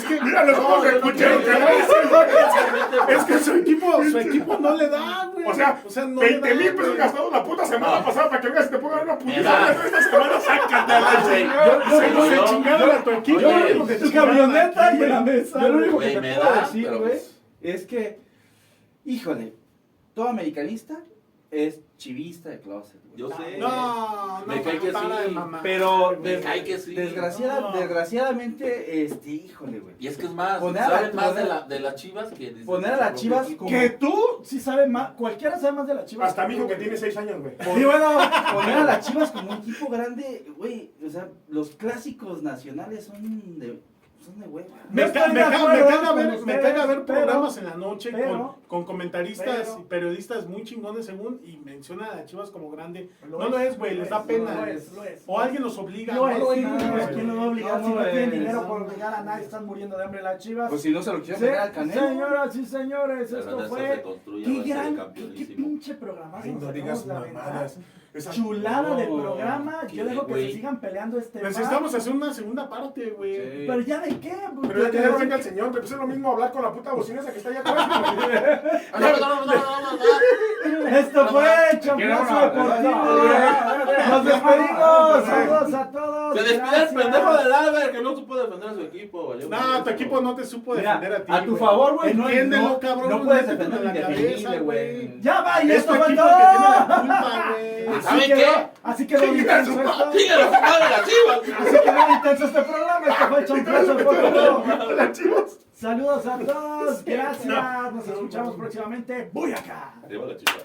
que, 0.05 0.21
mira 0.23 0.45
los 0.45 0.59
ojos 0.59 0.85
de 0.85 0.93
puchero 1.01 1.39
que 1.41 1.45
trae. 1.45 1.79
Es 3.17 3.25
que 3.25 3.39
su 3.39 3.55
equipo, 3.55 4.03
su 4.05 4.19
equipo 4.19 4.59
no 4.59 4.75
le 4.77 4.89
da, 4.89 5.31
güey. 5.33 5.45
O 5.47 5.55
sea, 5.55 6.05
no 6.07 6.22
20 6.31 6.49
le 6.49 6.55
mil 6.55 6.75
pesos 6.75 6.97
gastados 6.97 7.33
la 7.33 7.45
puta 7.45 7.65
semana 7.67 7.99
No. 8.01 8.05
pasada 8.05 8.29
para 8.31 8.41
que 8.41 8.49
vengas 8.49 8.67
y 8.67 8.71
te 8.71 8.79
pongan 8.79 9.03
una 9.03 9.19
putiza. 9.19 9.73
Esta 9.73 10.03
semana 10.03 10.41
sácate 10.47 10.93
a 10.93 11.01
la 11.01 11.11
Ah, 11.11 11.25
chingada. 11.29 13.05
Yo- 13.25 13.41
lo 13.41 13.49
único 13.57 13.87
que 13.87 13.95
Tu 13.97 14.07
te 14.11 14.13
camioneta 14.15 14.95
y 14.95 15.03
en 15.03 15.09
la 15.09 15.21
mesa. 15.21 15.61
Yo 15.61 15.69
lo 15.69 15.79
único 15.79 15.99
que 15.99 16.21
me 16.21 16.35
te 16.35 16.41
puedo 16.41 16.61
decir, 16.61 16.89
güey, 16.89 17.01
pues- 17.01 17.37
es 17.63 17.87
que, 17.87 18.19
híjole, 19.05 19.53
todo 20.15 20.29
americanista 20.29 20.99
es 21.53 21.81
chivista 21.99 22.49
de 22.49 22.61
closet. 22.61 22.99
güey. 23.05 23.17
Yo 23.19 23.29
sé. 23.31 23.59
No, 23.59 24.41
no, 24.41 24.47
Me 24.47 24.63
cae 24.63 24.79
que 24.81 24.91
sí. 24.91 25.37
Pero. 25.63 26.19
Me 26.21 26.41
cae 26.41 26.65
que 26.65 26.79
sí. 26.79 26.95
desgraciada- 26.95 27.61
No. 27.61 27.79
desgraciadamente, 27.79 29.05
este, 29.05 29.31
híjole, 29.31 29.81
güey. 29.81 29.95
Y 29.99 30.07
es 30.09 30.17
que 30.17 30.25
es 30.27 30.33
más, 30.33 30.61
Poner 30.61 30.83
a 30.83 30.89
saben 30.89 31.15
la- 31.17 31.23
más 31.23 31.35
de, 31.37 31.45
la, 31.45 31.61
de 31.63 31.81
las 31.81 31.95
chivas 31.97 32.33
que 32.33 32.53
de 32.55 32.65
poner 32.65 32.93
a 32.95 32.97
las 32.97 33.15
Chivas 33.21 33.49
como- 33.57 33.71
Que 33.71 33.91
tú 33.91 34.15
sí 34.43 34.61
sabes 34.61 34.89
más, 34.89 35.13
cualquiera 35.13 35.59
sabe 35.59 35.73
más 35.77 35.87
de 35.87 35.95
la 35.95 36.05
Chivas. 36.07 36.31
Hasta 36.31 36.49
mi 36.49 36.55
hijo 36.57 36.67
que 36.67 36.77
tiene 36.77 36.97
6 36.97 37.17
años, 37.19 37.41
güey. 37.43 37.55
Y 37.81 37.85
bueno, 37.85 38.19
Poner 38.55 38.79
a 38.79 38.85
las 38.85 39.07
Chivas 39.07 39.31
como 39.31 39.53
un 39.53 39.59
equipo 39.59 39.89
grande, 39.91 40.51
güey, 40.57 40.91
o 41.07 41.11
sea, 41.11 41.29
los 41.49 41.71
clásicos 41.71 42.43
nacionales 42.43 43.05
son 43.05 43.59
de. 43.59 43.79
Me, 44.91 45.11
ca- 45.13 45.29
me 45.29 45.41
ca- 45.41 45.51
caga 45.51 46.13
ver, 46.15 46.27
me 46.29 46.35
ustedes, 46.37 46.61
caga 46.63 46.87
ver 46.87 47.05
pero- 47.05 47.19
programas 47.21 47.57
en 47.59 47.65
la 47.65 47.75
noche 47.75 48.11
pero- 48.13 48.29
con, 48.29 48.63
con 48.69 48.85
comentaristas 48.85 49.69
pero- 49.71 49.81
y 49.81 49.85
periodistas 49.85 50.47
muy 50.49 50.63
chingones 50.65 51.07
según 51.07 51.41
y 51.45 51.57
mencionan 51.59 52.11
a 52.11 52.15
las 52.17 52.27
Chivas 52.27 52.51
como 52.51 52.71
grande. 52.71 53.11
Lo 53.29 53.39
no 53.39 53.45
es, 53.47 53.51
lo 53.51 53.59
es, 53.61 53.79
güey, 53.79 53.95
les 53.95 54.05
es, 54.05 54.11
da 54.11 54.19
lo 54.21 54.27
pena. 54.27 54.71
es, 54.71 54.93
lo 54.93 55.05
es. 55.05 55.23
O 55.27 55.41
alguien 55.41 55.63
los 55.63 55.77
obliga. 55.79 56.15
No 56.15 56.27
No 56.27 56.31
es, 56.31 56.39
lo 56.39 56.53
es, 56.53 56.63
no, 56.63 56.71
güey. 56.93 57.07
¿quién 57.15 57.29
lo 57.29 57.37
va 57.37 57.43
a 57.43 57.47
obligar? 57.49 57.81
No, 57.81 57.87
si 57.89 57.95
no 57.95 58.01
no 58.01 58.11
tienen 58.11 58.31
dinero 58.31 58.67
por 58.69 58.83
obligar 58.83 59.15
a 59.15 59.23
nadie, 59.23 59.45
están 59.45 59.67
muriendo 59.67 59.97
de 59.99 60.05
hambre 60.05 60.23
las 60.23 60.39
Chivas. 60.43 60.69
Pues 60.71 60.83
si 60.83 60.91
no 60.91 61.03
se 61.03 61.13
lo 61.13 61.19
quisieron 61.21 61.41
Sí, 61.41 61.47
poner 61.47 61.61
al 61.61 61.73
Canelo. 61.73 62.09
señoras 62.09 62.57
y 62.57 62.67
señores, 62.67 63.33
esto 63.33 63.69
fue. 63.69 64.05
Qué 64.45 64.63
gran, 64.63 65.13
qué, 65.15 65.23
pinche 65.57 65.95
programa. 65.95 66.41
Ay, 66.43 66.53
no 66.61 66.73
digas 66.73 67.07
mamadas. 67.07 67.79
Esa- 68.15 68.31
Chulada 68.31 68.95
de 68.95 69.07
No, 69.07 69.23
programa. 69.23 69.87
Yo 69.91 70.05
dejo 70.05 70.27
que 70.27 70.33
güey. 70.33 70.47
se 70.49 70.57
sigan 70.57 70.81
peleando 70.81 71.19
este 71.19 71.41
Necesitamos 71.43 71.95
hacer 71.95 72.13
una 72.13 72.35
segunda 72.35 72.69
parte, 72.69 73.09
güey. 73.11 73.37
Sí. 73.37 73.65
Pero 73.67 73.81
ya 73.81 74.01
de 74.01 74.21
qué, 74.21 74.37
pues, 74.55 74.69
Pero 74.69 74.83
ya 74.85 74.91
que 74.91 74.99
ya 74.99 75.09
venga 75.17 75.37
el 75.37 75.43
señor, 75.43 75.73
me 75.73 75.81
puse 75.81 75.97
lo 75.97 76.07
mismo 76.07 76.33
hablar 76.33 76.53
con 76.53 76.63
la 76.63 76.73
puta 76.73 76.93
bocina 76.93 77.21
esa 77.23 77.33
que 77.33 77.39
está 77.39 77.49
allá 77.51 77.61
atrás. 77.61 77.89
No, 77.89 79.01
no, 79.01 79.17
no, 79.19 79.19
no, 79.19 79.47
no, 79.47 79.55
no, 79.81 80.81
no. 80.81 80.89
Esto 80.99 81.29
fue 81.29 81.47
Champlazo 81.81 82.35
no, 82.35 82.41
no, 82.41 82.69
Deportivo. 82.75 83.72
No, 84.09 84.17
Nos 84.17 84.25
despedimos. 84.25 85.25
Saludos 85.25 85.75
a 85.75 85.91
todos. 85.91 86.37
Se 86.37 86.43
despide 86.43 86.83
el 86.83 86.89
pendejo 86.95 87.35
del 87.37 87.53
Albert 87.53 87.93
que 87.93 88.03
no 88.03 88.15
supo 88.17 88.37
defender 88.37 88.69
a 88.69 88.75
su 88.75 88.81
equipo. 88.83 89.35
No, 89.49 89.85
tu 89.85 89.91
equipo 89.91 90.21
no 90.21 90.35
te 90.35 90.45
supo 90.45 90.75
defender 90.75 91.13
a 91.13 91.25
ti. 91.25 91.33
a 91.33 91.45
tu 91.45 91.57
favor, 91.57 91.95
güey, 91.95 92.15
no, 92.15 92.29
Entiéndelo, 92.29 92.63
no, 92.63 92.81
cabrón. 92.81 93.09
no 93.11 93.23
puedes 93.25 93.47
defender 93.47 93.81
en 93.81 93.87
lo 93.87 93.93
la 93.95 94.01
cabeza, 94.01 94.57
güey. 94.59 95.21
Ya 95.21 95.41
va, 95.43 95.63
y 95.63 95.71
Es 95.71 95.79
esto 95.79 95.95
equipo 95.95 96.17
todo. 96.17 96.29
el 97.59 98.03
¿Saben 98.03 98.27
qué? 98.27 98.47
Así 98.83 99.07
quedó 99.07 99.25
intenso 99.27 99.81
esto. 99.81 100.13
¡Sigue 100.13 100.37
la 100.37 100.51
madre 100.51 100.85
las 100.91 101.09
chivas! 101.09 101.61
Así 101.61 101.77
quedó 101.85 102.11
intenso 102.15 102.45
este 102.47 102.63
programa. 102.63 103.07
Esto 103.09 103.29
fue 103.29 103.45
Champlazo 103.45 103.95
Deportivo. 103.95 104.65
Las 104.97 105.13
chivas. 105.19 105.59
Saludos 105.75 106.27
a 106.27 106.39
todos. 106.39 107.05
Gracias. 107.05 107.93
Nos 107.93 108.07
escuchamos 108.09 108.55
próximamente. 108.57 109.31
Voy 109.33 109.53
acá. 109.53 109.95
Arriba 110.05 110.27
las 110.27 110.37
chivas. 110.39 110.65